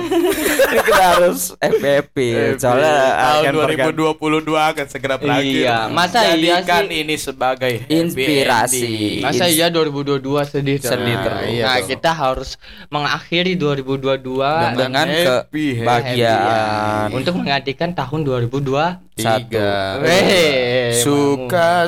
Kita 0.71 1.03
harus 1.17 1.41
FPP 1.59 2.17
Soalnya 2.57 2.95
tahun 3.15 3.43
akan 3.43 3.53
berganti 3.59 3.93
2022 3.95 4.71
akan 4.71 4.87
segera 4.87 5.17
berakhir. 5.17 5.65
Iya, 5.67 5.79
masa 5.89 6.19
iya 6.25 6.61
Jadikan 6.61 6.85
sih? 6.87 7.01
ini 7.01 7.15
sebagai 7.17 7.73
Inspirasi. 7.87 8.87
Masa 9.21 9.45
iya 9.47 9.67
2022 9.69 10.23
sedih? 10.47 10.79
Sedih 10.79 11.17
terus. 11.19 11.41
Nah, 11.41 11.51
Iya 11.51 11.67
dong. 11.75 11.89
kita 11.91 12.11
harus 12.13 12.51
mengakhiri 12.89 13.55
2022 13.55 14.77
Dengan 14.77 15.07
happy, 15.07 15.67
kebahagiaan 15.81 17.09
untuk 17.11 17.35
menggantikan 17.39 17.91
tahun 17.93 18.21
2002 18.23 19.03
Tiga. 19.15 20.03
Weh, 20.03 20.91
Suka 20.99 21.87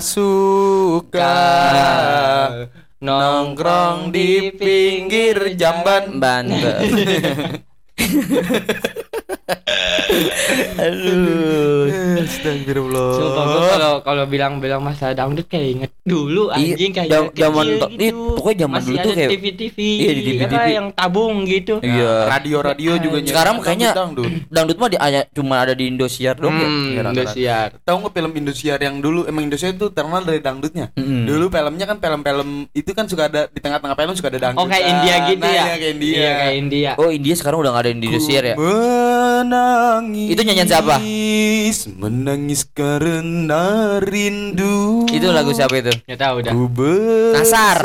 suka 0.87 1.35
nongkrong 3.03 4.15
di 4.15 4.55
pinggir 4.55 5.59
jamban. 5.59 6.23
Banten 6.23 6.87
Aduh 10.77 11.85
Astagfirullah. 12.17 13.11
Sumpah 13.13 13.45
kalau 13.69 13.93
kalau 14.01 14.25
bilang-bilang 14.25 14.81
masa 14.81 15.13
dangdut 15.13 15.47
kayak 15.47 15.67
inget 15.69 15.91
dulu 16.03 16.49
Iya, 16.51 16.75
anjing 16.75 16.93
kayak 16.93 17.09
jam- 17.09 17.33
zaman 17.33 17.65
gitu. 17.69 17.87
ih, 17.97 18.11
pokoknya 18.33 18.59
zaman 18.61 18.77
Masih 18.77 18.87
dulu 18.87 18.97
tuh 18.97 19.13
kayak- 19.13 19.31
TV-TV. 19.33 19.79
Iya, 19.79 20.11
di 20.11 20.23
TV-TV. 20.23 20.55
apa 20.55 20.63
yang 20.69 20.87
tabung 20.93 21.37
gitu. 21.45 21.75
Iya 21.81 22.13
Radio-radio 22.29 22.93
juga 22.99 23.17
Sekarang 23.23 23.57
kayaknya 23.61 23.91
dangdut. 23.93 24.31
Dangdut 24.49 24.77
mah 24.77 24.89
di, 24.89 24.97
hanya 24.97 25.21
cuma 25.29 25.55
ada 25.59 25.75
di 25.75 25.85
Indosiar 25.87 26.35
dong 26.37 26.55
ya 26.55 26.67
Hmm, 26.67 26.87
Ya. 26.89 27.03
Indosiar. 27.05 27.69
Tahu 27.83 27.97
nggak 28.01 28.15
film 28.15 28.33
Indosiar 28.35 28.79
yang 28.81 28.97
dulu 28.99 29.21
emang 29.25 29.43
Indosiar 29.45 29.71
itu 29.73 29.87
terkenal 29.89 30.23
dari 30.23 30.41
dangdutnya. 30.41 30.95
Mm-mm. 30.95 31.27
Dulu 31.27 31.45
filmnya 31.49 31.85
kan 31.85 31.99
film-film 31.99 32.49
itu 32.73 32.91
kan 32.93 33.05
suka 33.07 33.27
ada 33.27 33.47
di 33.47 33.59
tengah-tengah 33.59 33.97
film 33.97 34.15
suka 34.15 34.29
ada 34.29 34.41
dangdut. 34.41 34.63
Oh 34.63 34.67
kayak 34.67 34.87
India 34.87 35.15
gitu 35.27 35.43
nah, 35.43 35.51
ya? 35.51 35.63
Iya, 35.63 35.75
kayak 35.77 35.93
India. 35.93 36.15
Iya 36.17 36.31
kayak 36.33 36.55
India. 36.57 36.91
Oh 36.97 37.09
India 37.09 37.35
sekarang 37.35 37.59
udah 37.61 37.71
gak 37.73 37.83
ada 37.83 37.91
di 37.93 38.07
Indosiar 38.07 38.45
ya 38.45 38.57
Menangis. 39.17 40.29
Itu 40.33 40.41
nyanyian 40.45 40.69
siapa? 40.69 40.97
Menangis 41.97 42.63
karena 42.69 43.97
rindu. 43.99 45.07
Itu 45.09 45.33
lagu 45.33 45.53
siapa 45.53 45.77
itu? 45.77 45.91
Nggak 46.05 46.21
tahu 46.21 46.37
dah. 46.45 46.53
Ku 46.53 46.69
Nasar. 47.33 47.79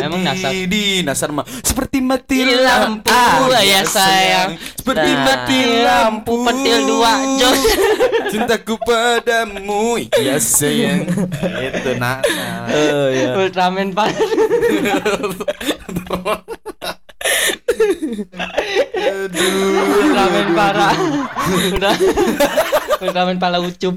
Emang 0.00 0.24
Nasar? 0.24 0.52
di 0.54 1.02
Nasar 1.04 1.30
mah 1.32 1.44
seperti 1.60 2.00
mati 2.00 2.40
Di 2.40 2.54
lampu, 2.56 3.12
ya 3.60 3.84
sayang. 3.84 4.56
seperti 4.76 5.08
Nah. 5.08 5.24
mati 5.24 5.60
lampu 5.84 6.32
Petil 6.44 6.78
dua, 6.86 7.12
Jos. 7.36 7.60
cintaku 8.28 8.76
padamu 8.84 9.96
ya 10.20 10.36
sayang 10.36 11.08
itu 11.64 11.90
Nasar 11.96 12.68
Oh 12.68 13.08
iya 13.08 13.32
Ultraman 13.40 13.96
pas. 18.28 19.42
Ultraman 19.98 20.46
parah. 20.52 20.94
Udah. 21.68 21.96
Ultraman 22.98 23.36
pala 23.36 23.58
ucup. 23.58 23.96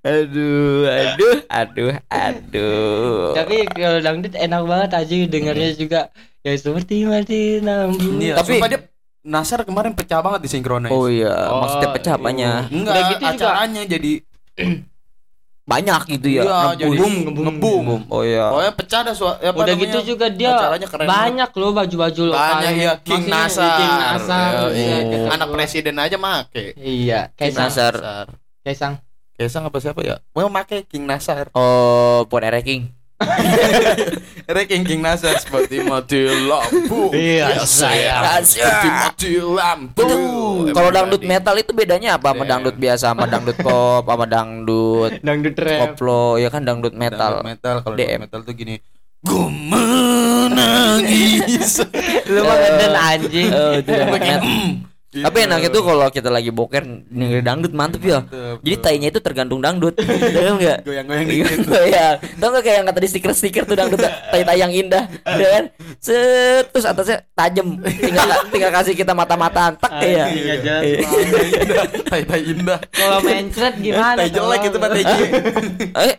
Aduh 0.00 0.86
Aduh 0.86 1.36
Aduh 1.50 1.90
Aduh 2.06 3.34
Tapi 3.34 3.66
kalau 3.68 3.98
dangdut 3.98 4.32
enak 4.32 4.62
banget 4.62 4.90
aja 4.94 5.14
dengarnya 5.26 5.70
juga. 5.74 6.00
Ya 6.40 6.54
seperti 6.54 7.04
mati 7.04 7.60
lampu. 7.60 8.16
Iya, 8.16 8.38
Tapi- 8.38 8.60
dia 8.62 8.80
Nasar 9.20 9.68
kemarin 9.68 9.92
pecah 9.92 10.24
banget 10.24 10.40
di 10.40 10.48
sinkronis. 10.48 10.88
Oh 10.88 11.04
iya 11.04 11.28
Oh, 11.52 11.60
Maksudnya 11.60 11.92
pecah 11.92 12.14
iya. 12.14 12.20
apanya 12.22 12.50
Enggak, 12.72 12.94
gitu 12.96 13.20
juga. 13.20 13.36
acaranya 13.36 13.82
jadi 13.84 14.12
Banyak 15.62 16.02
gitu 16.10 16.28
ya 16.30 16.42
Iya, 16.42 16.58
Ngebum. 16.82 17.12
ngebum. 17.30 17.44
ngebum. 17.46 18.00
Oh 18.08 18.22
iya 18.22 18.48
Pokoknya 18.48 18.72
pecah 18.74 19.00
dah 19.02 19.14
sua- 19.14 19.38
apa 19.38 19.54
Udah 19.54 19.66
namanya, 19.68 19.82
gitu 19.86 19.98
juga 20.10 20.26
dia 20.26 20.50
keren 20.82 21.06
banyak 21.06 21.50
loh 21.52 21.70
baju-baju 21.72 22.22
banget. 22.26 22.34
banyak 22.34 22.74
ya 22.76 22.92
King 23.00 23.24
Nasar. 23.26 23.76
King 23.76 23.94
Nasar. 23.96 24.50
Ya, 24.50 24.66
iya. 24.72 24.96
Iya, 25.00 25.28
Anak 25.30 25.48
presiden 25.50 25.94
aja 25.96 26.16
make. 26.16 26.74
Iya, 26.74 27.20
Kaisang. 27.34 27.66
Nasar. 27.66 27.94
Kaisang. 28.60 28.94
Kaisang 29.32 29.64
apa 29.64 29.78
siapa 29.78 30.00
ya? 30.00 30.18
Mau 30.32 30.48
make 30.48 30.84
King 30.84 31.04
Nasar. 31.04 31.48
Oh 31.52 32.26
Puan 32.26 32.42
Ereking 32.42 32.90
Ranking 34.50 34.82
King 34.82 35.00
Nasar 35.00 35.38
seperti 35.38 35.78
mati 35.80 36.26
lampu. 36.26 37.12
Iya, 37.12 37.54
Ya, 37.54 37.62
sayang. 37.62 38.22
Seperti 38.42 38.88
mati 38.88 39.32
lampu. 39.38 40.08
Kalau 40.70 40.90
dangdut 40.90 41.22
metal 41.22 41.54
itu 41.54 41.70
bedanya 41.70 42.18
apa 42.18 42.32
sama 42.32 42.42
Iya. 42.42 42.50
dangdut 42.56 42.76
biasa 42.76 43.12
sama 43.12 43.24
dangdut 43.24 43.56
pop 43.56 44.02
sama 44.04 44.26
dangdut 44.26 45.12
Dangdut 45.26 45.54
rap. 45.54 45.94
koplo 45.94 46.34
ya 46.36 46.48
kan 46.48 46.64
dangdut 46.64 46.92
metal. 46.92 47.38
Dangdut 47.38 47.46
metal 47.46 47.76
kalau 47.80 47.96
metal 47.96 48.40
tuh 48.42 48.54
gini. 48.54 48.82
Gue 49.20 49.46
menangis. 50.40 51.04
Lu 52.32 52.40
mah 52.42 52.56
ngeden 52.56 52.94
anjing. 52.96 53.48
Oh. 53.52 53.76
Gitu. 55.10 55.26
Tapi 55.26 55.42
enaknya 55.42 55.74
tuh 55.74 55.82
kalau 55.82 56.06
kita 56.06 56.30
lagi 56.30 56.54
boker 56.54 56.86
dengerin 57.10 57.42
dangdut 57.42 57.74
mantep 57.74 57.98
ya. 57.98 58.22
Mantep, 58.22 58.62
Jadi 58.62 58.76
tainya 58.78 59.08
itu 59.10 59.18
tergantung 59.18 59.58
dangdut. 59.58 59.98
Tahu 60.38 60.54
enggak? 60.54 60.86
Goyang-goyang 60.86 61.26
dikit. 61.26 61.58
ya, 61.90 62.14
tau 62.38 62.54
gak 62.54 62.62
kayak 62.62 62.76
yang 62.78 62.86
kata 62.86 62.98
di 63.02 63.08
stiker-stiker 63.10 63.66
tuh 63.66 63.74
dangdut 63.74 63.98
tai 63.98 64.46
tai 64.46 64.62
yang 64.62 64.70
indah, 64.70 65.10
ya 65.26 65.48
kan? 65.50 65.64
Set, 65.98 66.70
terus 66.70 66.86
atasnya 66.86 67.26
tajam, 67.34 67.82
tinggal 67.82 68.30
tinggal 68.54 68.70
kasih 68.70 68.94
kita 68.94 69.10
mata-mataan, 69.10 69.74
tak 69.82 69.98
ya. 69.98 70.30
Iya. 70.30 70.54
indah, 70.62 71.84
tai 72.06 72.22
tai 72.22 72.42
indah. 72.46 72.78
Kalau 72.94 73.18
mencret 73.26 73.74
gimana? 73.82 74.14
Tai 74.14 74.30
jelek 74.30 74.62
itu 74.70 74.78
mah 74.78 74.90
tai. 74.94 75.04
Eh, 76.06 76.14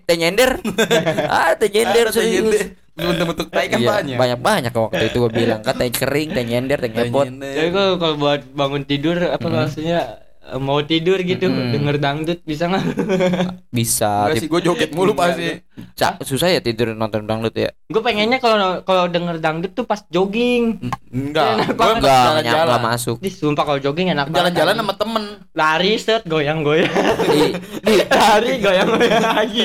teh 0.00 0.16
nyender. 0.16 0.50
ah, 1.28 1.52
nyender 1.60 2.08
Tai 2.08 2.24
jelek. 2.24 2.83
Bentuk-bentuk 2.94 3.50
tai 3.50 3.66
kan 3.66 3.78
Iya, 3.78 3.90
banyak. 3.90 4.16
banyak 4.16 4.40
banyak 4.40 4.72
waktu 4.72 5.04
itu 5.10 5.18
gue 5.18 5.32
bilang 5.34 5.60
kan 5.60 5.74
teh 5.82 5.90
kering, 5.90 6.30
teh 6.30 6.44
nyender, 6.44 6.78
Tai 6.78 6.90
ngepot. 6.90 7.26
Jadi 7.26 7.68
kalau 7.70 8.14
buat 8.14 8.40
bangun 8.54 8.82
tidur 8.86 9.18
apa 9.18 9.42
maksudnya 9.44 10.00
eh, 10.00 10.23
mau 10.60 10.84
tidur 10.84 11.16
gitu 11.20 11.48
denger 11.48 11.96
dangdut 11.96 12.40
bisa 12.44 12.68
nggak? 12.68 12.84
Bisa. 13.78 14.28
Enggak 14.30 14.44
sih, 14.44 14.48
gue 14.52 14.60
joget 14.60 14.90
mulu 14.92 15.16
pasti. 15.16 15.58
Ca- 15.98 16.20
susah 16.22 16.52
ya 16.52 16.60
tidur 16.62 16.94
nonton 16.94 17.26
dangdut 17.26 17.56
ya. 17.56 17.74
Gue 17.90 17.98
pengennya 17.98 18.38
kalau 18.38 18.84
kalau 18.84 19.10
denger 19.10 19.40
dangdut 19.40 19.72
tuh 19.72 19.82
pas 19.82 20.04
jogging. 20.12 20.78
Enggak, 21.10 21.58
Enak 21.58 21.68
gue 21.68 21.78
banget. 21.80 22.00
Enggak, 22.04 22.22
enggak 22.22 22.44
jalan-jalan. 22.44 22.80
masuk. 22.86 23.16
Di 23.18 23.30
sumpah 23.32 23.64
kalau 23.64 23.80
jogging 23.80 24.08
enak 24.12 24.26
banget. 24.28 24.38
Jalan-jalan 24.54 24.74
sama 24.78 24.94
temen. 24.94 25.24
lari 25.54 25.92
set 25.96 26.22
goyang-goyang. 26.26 26.90
Di, 27.30 27.42
di, 27.82 27.94
lari 28.20 28.52
goyang-goyang 28.60 29.22
lagi. 29.24 29.64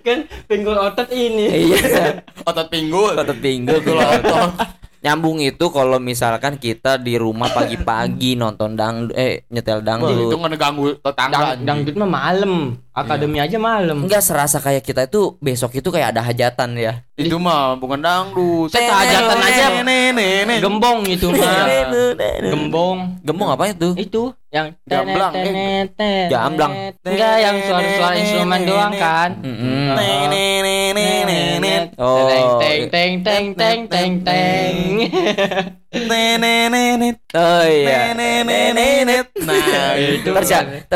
kan 0.00 0.18
pinggul 0.46 0.76
otot 0.78 1.08
ini. 1.10 1.72
iya. 1.72 2.22
Otot 2.46 2.68
pinggul. 2.70 3.12
Otot 3.18 3.38
pinggul 3.42 3.80
kalau 3.84 4.04
otot. 4.06 4.50
Nyambung 5.02 5.42
itu 5.42 5.66
kalau 5.74 5.98
misalkan 5.98 6.62
kita 6.62 6.94
di 6.94 7.18
rumah 7.18 7.50
pagi-pagi 7.50 8.34
nonton 8.42 8.78
dangdut 8.78 9.18
eh 9.18 9.42
nyetel 9.50 9.82
Wah, 9.82 9.82
itu 9.82 10.30
dangdut. 10.30 10.38
ngeganggu 10.46 10.86
tetangga. 11.02 11.38
Dang, 11.58 11.66
dangdut 11.66 11.94
mah 11.98 12.10
malam. 12.10 12.78
Akademi 12.92 13.40
aja 13.40 13.56
malam. 13.56 14.04
Enggak 14.04 14.20
serasa 14.20 14.60
kayak 14.60 14.84
kita 14.84 15.08
itu 15.08 15.40
besok 15.40 15.72
itu 15.72 15.88
kayak 15.88 16.12
ada 16.12 16.20
hajatan 16.20 16.76
ya. 16.76 17.00
Itu 17.16 17.40
mah 17.40 17.80
bukan 17.80 18.04
dangdut. 18.04 18.68
Saya 18.68 18.92
hajatan 18.92 19.38
aja 19.40 19.64
Nenek. 19.80 20.60
gembong 20.60 21.00
itu 21.08 21.32
mah. 21.32 21.88
Gembong. 22.44 23.16
Gembong 23.24 23.48
apa 23.56 23.72
itu? 23.72 23.96
Itu 23.96 24.36
yang 24.52 24.76
Gamblang, 24.84 25.32
eh. 25.32 25.44
tenet, 25.48 25.88
tenet, 25.96 26.28
Gamblang. 26.28 26.72
Enggak 27.00 27.36
yang 27.40 27.56
suara-suara 27.64 28.16
instrumen 28.20 28.60
doang 28.68 28.92
kan. 29.00 29.30
Oh. 31.96 32.60
Teng 32.60 32.92
teng 32.92 33.12
teng 33.24 33.46
teng 33.56 33.80
teng 33.88 34.12
teng. 34.20 34.76
Nenek. 35.92 37.16
Oh 37.32 37.64
iya. 37.64 38.16
Nenek. 38.16 39.26
Nah, 39.44 39.92
itu 39.96 40.28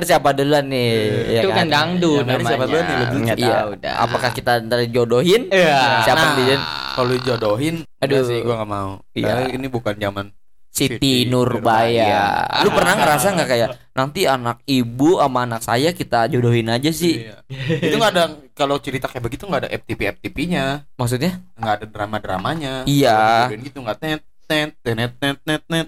siapa 0.02 0.32
duluan 0.32 0.64
nih? 0.66 0.92
ya 1.30 1.40
Itu 1.44 1.52
kan 1.52 1.66
dangdut 1.68 2.24
Yang 2.24 2.28
dari 2.32 2.44
siapa 2.44 2.64
namanya. 2.64 2.72
dulu 2.72 2.80
nih, 2.80 2.96
lu 2.96 3.04
dulu. 3.06 3.24
Iya. 3.36 3.52
tahu 3.52 3.70
dah. 3.76 3.94
Apakah 4.00 4.30
kita 4.32 4.52
ntar 4.64 4.80
jodohin? 4.88 5.42
Iya. 5.48 5.80
Siapa 6.02 6.16
Nah, 6.16 6.24
yang 6.24 6.34
dijadiin? 6.34 6.62
Kalau 6.96 7.10
dijodohin, 7.12 7.74
Aduh. 8.00 8.24
sih 8.24 8.40
gua 8.40 8.54
nggak 8.56 8.70
mau. 8.70 8.90
Iya. 9.12 9.26
Karena 9.26 9.42
ini 9.52 9.66
bukan 9.68 9.94
zaman 9.94 10.26
Siti 10.66 11.24
Nurbaya. 11.24 12.04
Nurbaya. 12.04 12.24
Lu 12.60 12.70
pernah 12.70 12.94
ngerasa 12.94 13.26
nggak 13.32 13.48
kayak 13.48 13.68
nanti 13.92 14.20
anak 14.24 14.60
ibu 14.66 15.16
sama 15.16 15.44
anak 15.44 15.60
saya 15.60 15.92
kita 15.92 16.28
jodohin 16.28 16.68
aja 16.68 16.88
sih? 16.88 17.24
Iya. 17.24 17.36
itu 17.80 17.96
nggak 17.96 18.12
ada 18.12 18.24
kalau 18.52 18.76
cerita 18.76 19.08
kayak 19.08 19.24
begitu 19.24 19.44
nggak 19.44 19.62
ada 19.64 19.70
FTP 19.72 20.00
FTP-nya, 20.16 20.84
Maksudnya? 20.94 21.40
nggak 21.54 21.74
ada 21.74 21.86
drama-dramanya. 21.86 22.72
Iya. 22.84 23.08
Kalau 23.08 23.28
dijodohin 23.48 23.62
gitu 23.64 23.78
nggak 23.80 23.98
net 24.00 24.20
net 24.46 24.72
net 24.86 25.14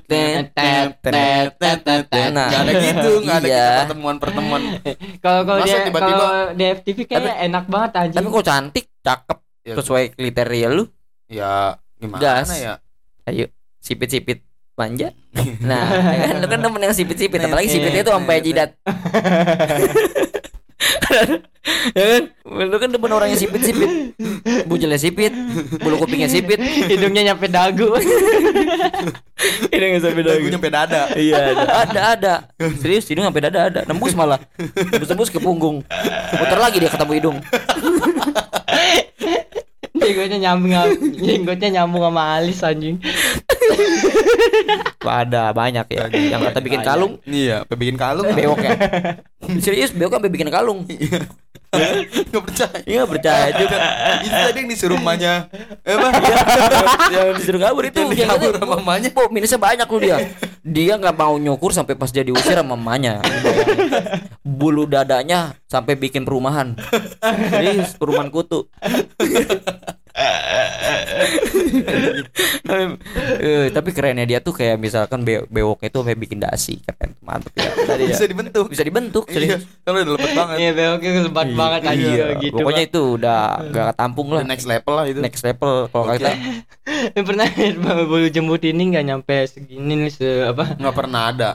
Tet, 0.08 0.50
tet, 0.52 0.90
tet, 1.00 1.48
tet, 1.54 1.78
tet, 1.82 2.04
tet. 2.10 2.30
Nah. 2.34 2.48
Nggak 2.50 2.60
ada 2.60 2.72
gitu, 2.74 3.10
nggak 3.22 3.36
ada 3.38 3.46
Iya. 3.48 3.62
gitu 3.62 3.78
pertemuan-pertemuan. 3.86 4.62
Kalau 5.22 5.40
kalau 5.46 5.60
dia 5.62 5.78
tiba-tiba- 5.86 6.18
kalau 6.18 6.42
di 6.52 6.64
FTV 6.66 6.98
kayaknya 7.06 7.34
enak 7.46 7.64
banget 7.66 7.90
anjing. 7.94 8.18
Tapi 8.18 8.28
kok 8.28 8.44
cantik, 8.44 8.86
cakep, 9.00 9.38
Ya, 9.62 9.74
sesuai 9.78 10.04
kriteria 10.12 10.68
lu. 10.70 10.84
ya 11.28 11.76
gimana 11.96 12.20
Gas. 12.20 12.48
ya? 12.56 12.80
Ayo, 13.28 13.46
sipit-sipit 13.78 14.42
manja. 14.74 15.10
Nah, 15.60 15.84
ya 16.14 16.24
kan 16.32 16.36
lu 16.40 16.46
kan 16.46 16.58
demen 16.58 16.80
yang 16.80 16.94
sipit-sipit, 16.94 17.38
apalagi 17.38 17.68
sipitnya 17.68 18.02
itu 18.02 18.10
sampai 18.10 18.36
jidat. 18.40 18.70
ya 21.98 22.04
kan? 22.06 22.22
Lu 22.46 22.76
kan 22.78 22.88
demen 22.90 23.10
orang 23.10 23.34
yang 23.34 23.40
sipit-sipit. 23.40 24.14
Bujelnya 24.64 24.98
sipit, 24.98 25.34
bulu 25.82 25.98
kupingnya 25.98 26.30
sipit. 26.30 26.58
Hidungnya 26.62 27.34
nyampe 27.34 27.50
dagu. 27.50 27.92
Hidungnya 29.72 29.98
sampai 30.02 30.22
Lagu 30.22 30.46
nyampe 30.46 30.70
dada. 30.70 31.10
Iya 31.14 31.54
ada. 31.54 31.64
ada 31.82 32.00
ada. 32.14 32.34
Serius 32.78 33.06
hidung 33.06 33.26
sampai 33.26 33.42
dada 33.50 33.60
ada. 33.70 33.80
Nembus 33.86 34.14
malah. 34.14 34.38
Nembus 34.58 35.08
nembus 35.10 35.30
ke 35.30 35.38
punggung. 35.42 35.82
Muter 36.38 36.58
lagi 36.58 36.78
dia 36.82 36.90
ketemu 36.90 37.12
hidung. 37.18 37.36
Jenggotnya 39.98 40.38
nyambung 40.38 40.72
jenggotnya 41.18 41.68
nyambung 41.80 42.02
sama 42.06 42.22
alis 42.38 42.62
anjing. 42.62 42.96
Ada 45.02 45.50
banyak 45.52 45.86
ya. 45.90 46.04
Yang 46.12 46.40
kata 46.50 46.58
bikin 46.62 46.80
kalung 46.84 47.12
Iya, 47.24 47.64
apa 47.66 47.74
bikin 47.74 47.96
kalung? 47.98 48.26
bewok 48.30 48.62
ya. 48.62 48.72
Serius 49.58 49.90
bewok 49.90 50.20
sampai 50.20 50.28
bikin 50.28 50.48
kalung. 50.48 50.84
Nggak 51.68 52.44
percaya. 52.48 52.78
Iya 52.84 53.02
percaya 53.04 53.46
juga. 53.52 53.76
Itu 54.20 54.32
tadi 54.32 54.56
yang 54.56 54.68
disuruh 54.68 54.96
mamanya. 54.96 55.52
Eh, 55.84 55.92
apa? 55.92 56.08
yang 57.12 57.36
disuruh 57.36 57.60
kabur 57.60 57.84
itu 57.84 58.00
Yang 58.08 58.24
kata- 58.24 58.56
sama 58.56 58.80
mamanya. 58.80 59.08
Po, 59.12 59.28
minusnya 59.28 59.60
banyak 59.60 59.84
lu 59.84 59.98
dia. 60.00 60.16
Dia 60.64 60.96
nggak 60.96 61.12
mau 61.12 61.36
nyukur 61.36 61.76
sampai 61.76 61.92
pas 61.92 62.08
dia 62.08 62.24
diusir 62.24 62.56
sama 62.56 62.72
mamanya. 62.72 63.20
Bulu 64.40 64.88
dadanya 64.88 65.60
sampai 65.68 65.92
bikin 65.92 66.24
perumahan. 66.24 66.72
Serius, 67.52 67.92
perumahan 68.00 68.32
kutu. 68.32 68.64
Eh, 73.38 73.66
tapi 73.76 73.90
kerennya 73.90 74.24
dia 74.24 74.38
tuh 74.38 74.52
kayak 74.52 74.76
misalkan 74.76 75.22
be 75.22 75.46
bewok 75.46 75.82
itu 75.82 75.94
sampai 75.94 76.16
bikin 76.16 76.38
dasi 76.38 76.78
keren 76.80 77.14
mantep 77.20 77.52
ya 77.54 77.70
tadi 77.84 78.02
ya 78.08 78.12
Bisa 78.12 78.26
dibentuk. 78.26 78.66
bisa 78.68 78.82
dibentuk 78.82 79.24
Iya, 79.28 79.56
kalau 79.82 80.00
udah 80.00 80.12
lepet 80.14 80.30
banget. 80.34 80.56
Iya, 80.58 80.70
beloknya 80.72 81.10
lebat 81.22 81.48
banget 81.50 81.80
anjing 81.84 82.10
iya 82.10 82.26
gitu. 82.36 82.54
pokoknya 82.56 82.82
itu 82.84 83.02
udah 83.14 83.40
gak 83.68 83.90
tampung 83.94 84.28
lah 84.30 84.42
The 84.42 84.50
next 84.50 84.66
level 84.66 84.92
lah 84.92 85.04
itu. 85.06 85.20
next 85.20 85.42
level 85.42 85.72
kalau 85.88 86.04
Oke. 86.08 86.18
kita 86.18 86.30
pernah 87.28 87.46
bulu 88.04 88.26
jembut 88.28 88.62
ini 88.64 88.82
nggak 88.88 89.04
nyampe 89.04 89.36
segini 89.46 89.94
nih 89.96 90.10
se 90.10 90.28
apa? 90.44 90.74
Nggak 90.74 90.94
pernah 90.94 91.22
ada. 91.28 91.50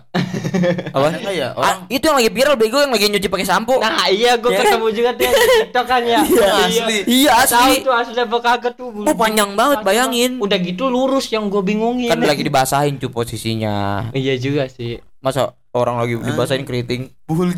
apa 0.89 1.05
Ada 1.11 1.32
ya 1.32 1.47
Ah, 1.51 1.59
orang 1.59 1.78
itu 1.89 2.03
yang 2.03 2.16
lagi 2.16 2.32
viral 2.32 2.55
bego 2.55 2.78
yang 2.80 2.89
lagi 2.89 3.05
nyuci 3.07 3.28
pakai 3.28 3.43
sampo 3.43 3.76
Nah, 3.78 4.07
iya 4.07 4.38
gua 4.38 4.49
Ya. 4.49 4.61
ketemu 4.64 4.88
juga 4.93 5.09
tuh 5.11 5.24
yang 5.24 5.34
di 5.34 5.47
TikTok 5.59 5.86
kan 5.86 6.01
ya. 6.03 6.20
asli. 6.22 6.97
iya 7.07 7.34
Tahu 7.36 7.49
asli 7.57 7.74
tuh 7.82 7.93
asli 7.93 8.14
apa 8.16 8.38
kagak 8.54 8.78
tuh 8.78 8.89
bulu. 8.89 9.06
Oh, 9.06 9.16
panjang 9.16 9.54
banget, 9.54 9.82
bayangin. 9.82 10.38
Udah 10.38 10.58
gitu 10.58 10.88
lurus 10.88 11.30
yang 11.30 11.49
gua 11.49 11.60
bingungin. 11.60 12.08
kan 12.08 12.22
lagi 12.22 12.41
dibasahin 12.41 12.95
cu 12.97 13.10
posisinya 13.10 14.08
Iya 14.14 14.38
juga 14.38 14.70
sih. 14.70 15.01
masa 15.18 15.51
orang 15.72 15.97
lagi 15.97 16.20
dibasahin 16.20 16.64
keriting 16.64 17.10
buhul 17.26 17.56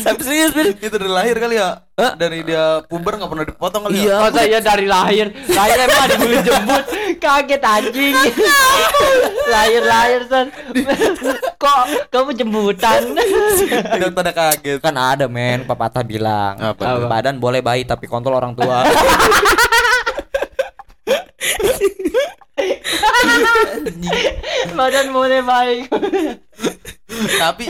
tapi 0.00 0.20
serius 0.20 0.50
Bir. 0.50 0.72
itu 0.72 0.92
dari 0.92 1.10
lahir 1.10 1.36
kali 1.36 1.54
ya. 1.54 1.82
Hah? 1.94 2.12
Dari 2.12 2.42
dia 2.42 2.82
puber 2.82 3.14
nggak 3.14 3.28
pernah 3.28 3.44
dipotong 3.44 3.82
kali 3.84 3.94
Iya. 3.96 4.10
ya. 4.10 4.16
Masa 4.20 4.40
iya 4.42 4.58
dari 4.60 4.82
lahir 4.84 5.26
Lahir 5.46 5.78
emang 5.80 6.02
ada 6.02 6.14
bulu 6.16 6.36
jembut 6.40 6.84
Kaget 7.16 7.62
anjing 7.62 8.14
Lahir-lahir 9.46 10.20
san 10.26 10.46
Kok 11.54 11.82
kamu 12.08 12.30
jembutan 12.34 13.00
Tidak 13.14 14.10
pada 14.10 14.32
kaget. 14.32 14.78
kan 14.78 14.94
ada 14.96 15.26
men 15.26 15.62
pepatah 15.62 16.02
bilang 16.02 16.58
Apa? 16.58 17.06
badan 17.06 17.38
boleh 17.38 17.60
bayi 17.60 17.82
tapi 17.82 18.04
kontrol 18.04 18.36
orang 18.36 18.52
tua 18.52 18.82
Badan 24.74 25.06
boleh 25.10 25.40
baik 25.40 25.84
Tapi 27.38 27.64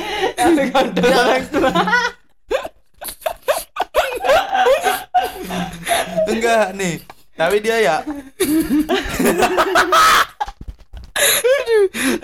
enggak 6.31 6.67
nih. 6.77 6.95
Tapi 7.35 7.57
dia 7.59 7.77
ya 7.83 7.97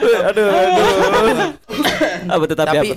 aduh 0.01 0.17
aduh 0.31 0.49
apa 2.31 2.43
tuh 2.47 2.57
tapi, 2.59 2.77
apa 2.91 2.95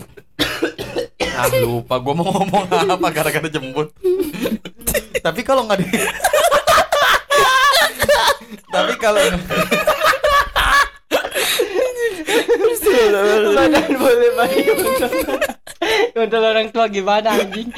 ah 1.33 1.47
lupa 1.61 1.95
gua 2.01 2.13
mau 2.17 2.29
ngomong 2.29 2.63
apa 2.69 3.07
gara-gara 3.13 3.49
jembut. 3.49 3.89
tapi 5.21 5.41
kalau 5.45 5.65
nggak 5.69 5.81
di 5.81 5.87
Tapi 8.73 8.93
kalau 8.97 9.21
Badan 13.53 13.89
boleh 13.97 14.29
kontrol 14.77 15.41
Kontrol 16.13 16.45
orang 16.45 16.67
tua 16.71 16.85
gimana 16.87 17.35
anjing 17.35 17.69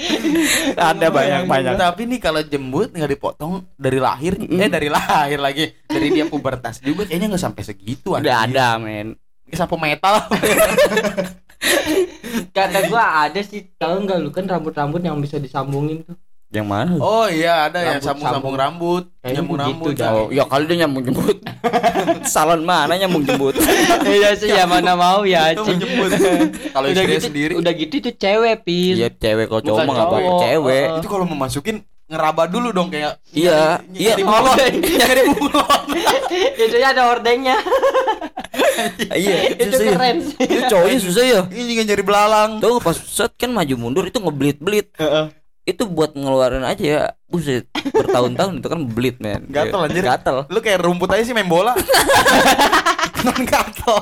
ada 0.75 1.07
banyak 1.09 1.49
banyak. 1.49 1.73
Tapi 1.79 2.01
nih 2.05 2.19
kalau 2.21 2.41
jembut 2.45 2.93
nggak 2.93 3.11
dipotong 3.17 3.65
dari 3.75 3.97
lahir, 3.97 4.37
eh 4.37 4.69
dari 4.69 4.89
lahir 4.91 5.39
lagi, 5.41 5.65
dari 5.87 6.13
dia 6.13 6.29
pubertas 6.29 6.83
juga 6.83 7.07
kayaknya 7.07 7.33
nggak 7.33 7.43
sampai 7.43 7.63
segitu. 7.65 8.13
udah 8.13 8.45
anjing. 8.45 8.55
ada 8.55 8.77
men. 8.77 9.07
Sampai 9.49 9.77
metal. 9.77 10.15
Kata 12.55 12.79
gua 12.91 13.25
ada 13.25 13.39
sih 13.41 13.63
Tahu 13.79 14.05
nggak 14.05 14.19
lu 14.19 14.29
kan 14.29 14.45
rambut-rambut 14.45 15.01
yang 15.01 15.17
bisa 15.23 15.39
disambungin 15.39 16.03
tuh 16.03 16.19
yang 16.55 16.65
mana 16.65 16.95
Oh 16.95 17.25
iya 17.25 17.67
ada 17.67 17.77
yang 17.77 17.97
Rambut 17.97 18.05
sambung-sambung 18.05 18.31
sambung. 18.33 18.55
rambut, 18.55 19.03
Kayaknya 19.17 19.35
nyambung 19.35 19.59
rambut. 19.59 19.93
dah. 19.93 20.11
Oh, 20.11 20.27
ya 20.29 20.43
kali 20.43 20.63
dia 20.65 20.77
nyambung 20.79 21.03
jembut. 21.03 21.37
Salon 22.25 22.61
mana 22.61 22.93
nyambung 22.93 23.23
jembut? 23.23 23.55
Iya 24.07 24.29
sih 24.33 24.49
ya 24.49 24.63
mana 24.63 24.93
mau 24.93 25.21
ya 25.23 25.51
jembut. 25.51 26.11
Kalau 26.73 26.87
Udah 26.87 26.95
istri 26.97 27.13
gitu 27.13 27.25
sendiri 27.25 27.53
Udah 27.55 27.71
gitu 27.71 27.93
itu 27.97 28.11
cewek 28.11 28.55
pil 28.61 28.95
Iya 28.95 29.09
cewek 29.09 29.45
kalau 29.45 29.61
cowok 29.61 29.79
mah 29.81 29.93
nggak 29.93 30.07
cowok. 30.09 30.39
cewek. 30.41 30.85
Oh. 30.85 30.97
itu 30.97 31.07
kalau 31.07 31.25
mau 31.25 31.37
masukin 31.39 31.77
ngeraba 32.05 32.45
dulu 32.45 32.69
dong 32.69 32.87
kayak 32.87 33.17
Iya, 33.29 33.81
nyari- 33.81 33.97
iya. 33.97 34.11
nyari 34.11 34.23
bunglon, 34.23 34.57
nyari 34.77 35.21
bunglon. 35.27 35.83
Itu 36.55 36.75
ya 36.77 36.87
ada 36.91 37.03
ordengnya 37.09 37.57
Iya, 39.09 39.35
Itu 39.51 39.73
susah 39.73 39.81
ya. 39.81 39.91
keren 39.91 40.17
sih 40.21 40.37
Itu 40.37 40.61
cowoknya 40.69 40.99
susah 41.01 41.23
ya. 41.25 41.41
Ini 41.47 41.81
nyari 41.83 42.03
belalang. 42.03 42.51
Tuh 42.59 42.77
pas 42.77 42.93
set 42.93 43.31
kan 43.33 43.49
maju 43.49 43.73
mundur 43.75 44.05
itu 44.05 44.17
ngeblit-blit. 44.17 44.93
Itu 45.65 45.85
buat 45.85 46.13
ngeluarin 46.13 46.61
aja 46.61 46.83
ya. 46.83 47.01
Buset, 47.25 47.65
bertahun-tahun 47.73 48.59
itu 48.59 48.67
kan 48.69 48.79
belit 48.85 49.15
men. 49.17 49.49
Gatel, 49.49 49.79
anjir. 49.81 50.01
Gatel. 50.01 50.37
Lu 50.47 50.59
kayak 50.59 50.79
rumput 50.79 51.09
aja 51.09 51.21
sih 51.21 51.33
main 51.33 51.45
bola. 51.45 51.73
Non 53.17 53.41
gatel. 53.41 53.97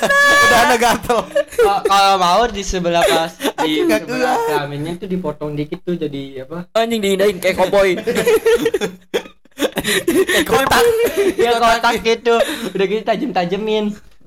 Udah 0.00 0.58
ada 0.64 0.74
gatel. 0.74 1.18
Kalau- 1.54 1.82
Kalau 1.84 2.14
mau 2.16 2.42
di 2.48 2.62
sebelah 2.62 3.02
pas 3.02 3.30
Di 3.60 3.82
sebelah 3.82 4.36
kelaminnya 4.40 4.92
tuh 4.96 5.06
dipotong 5.06 5.52
dikit 5.52 5.82
tuh 5.82 5.94
jadi 5.94 6.44
apa 6.44 6.64
Anjing 6.72 6.98
diindahin 6.98 7.36
kayak 7.36 7.56
koboi. 7.58 7.98
Kotak. 10.44 10.82
Ya 11.36 11.50
kotak 11.56 11.92
gitu 12.00 12.34
Udah 12.72 12.84
gitu 12.86 13.02
tajem-tajemin 13.04 13.84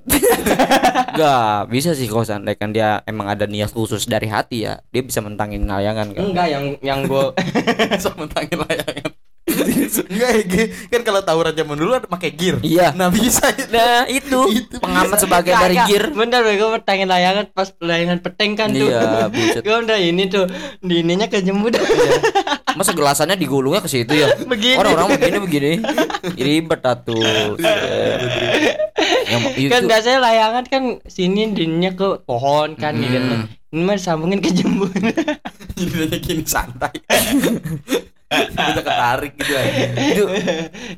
Enggak, 1.13 1.69
bisa 1.69 1.89
sih 1.97 2.07
kalau 2.07 2.23
seandainya 2.23 2.57
kan 2.57 2.69
dia 2.71 2.89
emang 3.03 3.27
ada 3.27 3.45
niat 3.45 3.73
khusus 3.73 4.07
dari 4.07 4.29
hati 4.29 4.63
ya, 4.69 4.79
dia 4.89 5.01
bisa 5.03 5.19
mentangin 5.19 5.65
layangan 5.67 6.13
kan. 6.13 6.23
Enggak 6.31 6.47
yang 6.47 6.63
yang 6.79 6.99
gue 7.05 7.23
so 8.03 8.13
mentangin 8.15 8.59
layangan 8.63 9.11
enggak 10.11 10.31
ya 10.43 10.65
kan 10.91 11.01
kalau 11.07 11.21
tawuran 11.23 11.55
zaman 11.55 11.75
dulu 11.79 11.91
ada 11.95 12.05
pakai 12.05 12.29
gear 12.35 12.59
Iya. 12.61 12.91
nah 12.93 13.07
bisa 13.07 13.47
itu 13.55 13.71
Nah, 13.71 14.03
itu, 14.11 14.39
pengamat 14.83 15.17
sebagai 15.17 15.53
dari 15.55 15.75
gear. 15.87 16.11
Bentar 16.11 16.43
gue 16.43 16.69
pertanyaan 16.81 17.09
layangan 17.09 17.45
pas 17.55 17.69
layangan 17.79 18.19
peteng 18.19 18.53
kan 18.59 18.69
tuh. 18.71 18.89
Iya, 18.89 19.31
buset. 19.31 19.61
gue 19.63 19.75
udah 19.75 19.97
ini 19.99 20.23
tuh 20.27 20.45
di 20.83 21.01
ininya 21.01 21.27
kejemut. 21.31 21.79
Masa 22.75 22.91
gelasannya 22.93 23.39
digulungnya 23.39 23.81
ke 23.81 23.89
situ 23.89 24.13
ya? 24.13 24.35
Begini. 24.43 24.77
Orang-orang 24.77 25.17
begini 25.17 25.37
begini. 25.41 25.71
Ribet 26.35 26.81
atuh. 26.83 27.57
Yang 29.39 29.57
itu 29.57 29.71
kan 29.71 29.83
biasanya 29.85 30.19
layangan 30.21 30.63
kan 30.65 30.83
sini 31.05 31.41
dininya 31.49 31.91
ke 31.91 32.07
pohon 32.21 32.73
kan 32.73 32.93
gitu. 32.95 33.17
Ini 33.67 33.81
mah 33.81 33.95
disambungin 33.95 34.39
ke 34.39 34.49
jembut. 34.49 34.91
jadinya 35.73 36.17
gini 36.25 36.43
santai 36.43 36.93
bisa 38.27 38.75
ketarik 38.77 39.33
gitu 39.35 39.53
aja 39.53 39.83
itu 39.95 40.23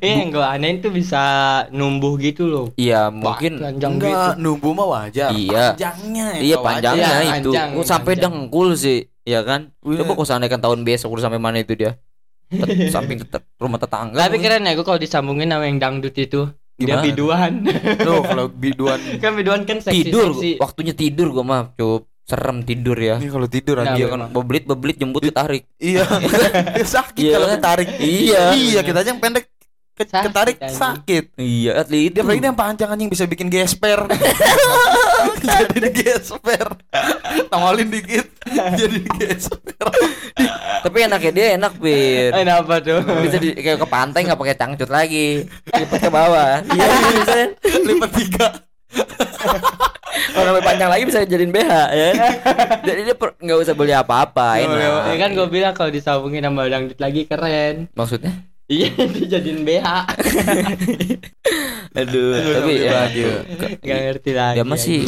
Iya 0.00 0.12
yang 0.16 0.30
gue 0.30 0.42
aneh 0.42 0.70
itu 0.74 0.88
bisa 0.90 1.22
numbuh 1.70 2.18
gitu 2.18 2.42
loh. 2.44 2.66
iya 2.74 3.06
mungkin 3.06 3.54
Panjang 3.56 3.92
enggak 3.96 4.10
gitu. 4.10 4.42
numbu 4.42 4.68
mah 4.72 4.86
wajar 4.88 5.30
Iya. 5.30 5.64
panjangnya 5.72 6.26
iya 6.36 6.56
panjangnya 6.58 7.06
Iya, 7.06 7.38
itu 7.38 7.50
panjang, 7.50 7.68
Oh, 7.72 7.86
sampai 7.86 8.12
panjang. 8.12 8.32
dengkul 8.34 8.68
sih 8.74 8.98
ya 9.22 9.40
kan 9.42 9.70
Iya. 9.80 10.02
coba 10.02 10.12
kau 10.12 10.26
seandainya 10.26 10.50
kan 10.50 10.60
tahun 10.60 10.82
besok 10.82 11.08
udah 11.08 11.24
sampai 11.24 11.38
mana 11.38 11.58
itu 11.58 11.74
dia 11.74 11.94
Tet- 12.50 12.90
samping 12.90 13.22
rumah 13.56 13.78
tetangga 13.78 14.18
Tapi 14.18 14.36
keren 14.36 14.66
ya 14.66 14.74
gue 14.74 14.82
kalau 14.82 14.98
disambungin 14.98 15.46
sama 15.46 15.64
yang 15.64 15.78
dangdut 15.78 16.10
itu. 16.12 16.50
Dia 16.80 16.96
Gimana? 16.96 17.04
biduan. 17.04 17.52
Tuh 18.00 18.20
kalau 18.24 18.44
biduan 18.48 19.00
kan 19.22 19.32
biduan 19.32 19.60
kan 19.62 19.78
seksi 19.78 19.96
tidur 20.02 20.32
seksi. 20.32 20.50
waktunya 20.56 20.94
tidur 20.94 21.28
gua 21.28 21.44
mah 21.44 21.62
cup 21.74 22.08
serem 22.22 22.62
tidur 22.62 22.94
ya 22.94 23.16
ini 23.16 23.28
kalau 23.28 23.44
tidur 23.46 23.76
Nah, 23.76 23.90
aja 23.90 23.98
iya 23.98 24.06
kan 24.06 24.30
bebelit 24.30 24.64
bebelit 24.64 24.96
jembut 24.96 25.20
ditarik 25.20 25.66
iya 25.76 26.06
sakit 26.94 27.18
Iya 27.18 27.32
kalau 27.34 27.48
ketarik 27.50 27.88
Iya. 27.98 28.42
iya 28.54 28.80
kita 28.80 28.98
aja 28.98 29.10
yang 29.10 29.18
pendek 29.18 29.50
ke- 30.00 30.08
Sakit, 30.08 30.26
ketarik 30.32 30.56
anjing. 30.56 30.80
sakit. 30.80 31.24
Iya 31.36 31.72
atlet 31.84 32.08
dia 32.08 32.20
apalagi 32.24 32.40
dia 32.40 32.48
yang 32.48 32.58
panjang 32.58 32.88
anjing 32.88 33.10
bisa 33.12 33.24
bikin 33.28 33.52
gesper. 33.52 34.08
Jadi 35.44 35.88
gesper. 35.92 36.66
Tongolin 37.52 37.88
dikit 37.92 38.26
jadi 38.50 39.00
gesper. 39.20 39.86
Tapi 40.80 40.96
enaknya 41.04 41.32
dia 41.32 41.46
enak 41.60 41.72
bir. 41.76 42.32
Eh 42.32 42.44
apa 42.48 42.80
tuh? 42.80 43.00
bisa 43.20 43.36
di, 43.36 43.52
kayak 43.52 43.78
ke 43.84 43.88
pantai 43.88 44.24
nggak 44.24 44.40
pakai 44.40 44.56
cangcut 44.56 44.90
lagi. 44.90 45.44
Lipat 45.68 45.98
ke 46.00 46.10
bawah. 46.10 46.64
Iya 46.72 46.86
bisa. 47.20 47.32
Kan? 47.36 47.50
lipat 47.84 48.10
tiga. 48.16 48.46
Kalau 50.30 50.50
lebih 50.54 50.64
panjang 50.66 50.90
lagi 50.90 51.04
bisa 51.06 51.22
jadiin 51.22 51.52
BH 51.54 51.72
ya. 51.94 52.10
Jadi 52.82 53.00
dia 53.06 53.14
nggak 53.16 53.58
usah 53.62 53.74
beli 53.76 53.94
apa-apa 53.94 54.58
iya. 54.58 54.66
enak. 54.66 55.02
Ya 55.14 55.16
kan 55.20 55.30
gue 55.36 55.46
bilang 55.46 55.72
kalau 55.76 55.90
disambungin 55.92 56.42
sama 56.42 56.66
dangdut 56.66 56.98
lagi 56.98 57.26
keren. 57.26 57.86
maksudnya 57.94 58.49
Iya 58.70 58.86
dijadiin 59.18 59.66
BH. 59.66 59.82
aduh 61.90 62.30
tapi 62.54 62.72
ya, 62.78 62.90
baju. 62.94 63.26
Gak 63.82 63.98
ngerti 64.00 64.30
lagi. 64.30 64.56
dia 64.56 64.64
masih 64.64 65.00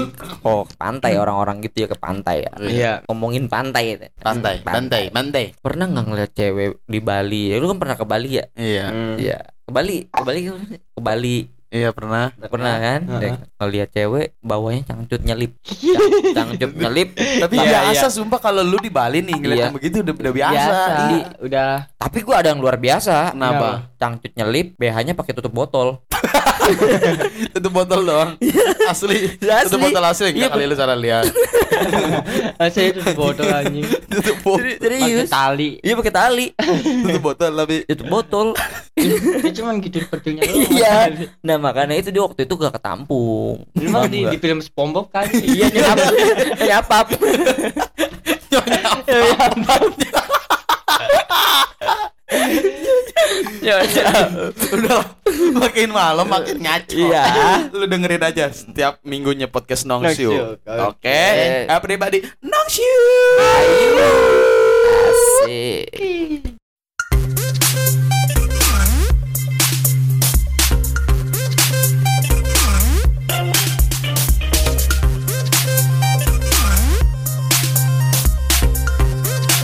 oh 0.42 0.66
pantai 0.74 1.14
orang-orang 1.14 1.62
gitu 1.62 1.86
ya 1.86 1.88
ke 1.88 1.96
pantai 1.96 2.42
ya 2.42 2.52
Iya. 2.58 2.92
ngomongin 3.06 3.46
pantai 3.46 3.94
ya. 3.94 4.10
pantai 4.18 4.58
pantai 4.60 5.02
pantai 5.08 5.54
pernah 5.56 5.86
nggak 5.86 6.04
ngeliat 6.04 6.30
cewek 6.32 6.82
di 6.82 6.98
Bali 6.98 7.54
ya 7.54 7.56
lu 7.56 7.70
kan 7.70 7.78
pernah 7.78 7.94
ke 7.94 8.02
Bali 8.02 8.30
ya 8.32 8.44
iya 8.56 8.86
Hmm. 8.90 9.14
Iya 9.14 9.38
ke 9.62 9.70
Bali 9.70 9.96
ke 10.04 10.22
Bali 10.22 10.40
ke 10.90 11.00
Bali 11.00 11.36
iya 11.72 11.88
pernah 11.88 12.28
pernah 12.44 12.74
kan 12.76 13.00
Heeh. 13.08 13.34
ngeliat 13.56 13.88
cewek 13.90 14.36
bawahnya 14.38 14.84
cangcut 14.84 15.20
nyelip 15.20 15.56
Cang- 16.36 16.52
cangcut 16.52 16.70
nyelip 16.70 17.08
tapi 17.16 17.54
Iya, 17.56 17.64
biasa 17.88 18.06
iya. 18.06 18.12
sumpah 18.12 18.38
kalau 18.38 18.60
lu 18.60 18.76
di 18.76 18.92
Bali 18.92 19.18
nih 19.20 19.34
ngeliat 19.34 19.56
Iya. 19.56 19.64
yang 19.64 19.74
begitu 19.74 19.96
udah, 20.00 20.14
udah 20.14 20.34
biasa, 20.34 20.52
Biasa. 20.52 21.00
Di- 21.08 21.26
Udah. 21.42 21.72
tapi 21.96 22.18
gua 22.20 22.36
ada 22.38 22.52
yang 22.52 22.60
luar 22.60 22.76
biasa 22.76 23.32
Kenapa? 23.32 23.88
cangcut 23.96 24.32
nyelip 24.32 24.76
BH-nya 24.76 25.12
pakai 25.12 25.32
tutup 25.32 25.50
botol 25.50 26.04
itu 27.50 27.68
botol 27.68 28.00
doang 28.02 28.30
asli 28.86 29.34
Asli. 29.42 29.66
itu 29.66 29.76
botol 29.78 30.04
asli 30.04 30.28
Iya, 30.30 30.46
nggak 30.46 30.50
kali 30.52 30.64
lu 30.64 30.76
salah 30.76 30.94
lihat 30.94 31.26
Saya 32.62 32.92
itu 32.92 33.00
botol 33.12 33.48
anjing. 33.48 33.82
itu 33.82 34.32
botol 34.38 34.60
Pakai 34.62 34.78
serius 34.78 35.28
tali. 35.28 35.70
iya 35.80 35.94
pakai 35.94 36.12
tali 36.12 36.46
itu 37.02 37.18
botol 37.18 37.50
tapi 37.56 37.76
tutup 37.84 38.04
botol 38.04 38.46
Dia 38.94 39.50
cuman 39.52 39.80
gitu 39.80 39.98
doang. 40.04 40.44
iya 40.70 41.10
nah 41.40 41.56
makanya 41.62 41.94
itu 41.94 42.10
dia 42.10 42.22
waktu 42.26 42.42
itu 42.44 42.54
gak 42.58 42.74
ketampung. 42.74 43.62
Memang 43.78 44.10
di, 44.10 44.26
di 44.26 44.38
film 44.42 44.58
SpongeBob 44.58 45.06
kan. 45.14 45.30
iya 45.54 45.70
nyap 45.70 45.98
nyapap 46.58 47.06
ya 53.62 53.78
udah 54.74 55.00
makin 55.54 55.88
malam 55.94 56.26
makin 56.26 56.58
ngaco. 56.58 56.98
Iya. 56.98 57.24
lu 57.70 57.86
dengerin 57.86 58.22
aja 58.22 58.50
setiap 58.50 58.98
minggunya 59.06 59.46
podcast 59.46 59.86
Nongsiu. 59.86 60.58
Oke. 60.58 60.66
Oke. 60.66 61.22
everybody 61.70 62.18
Nongsiu 62.42 62.98
asik 64.90 66.58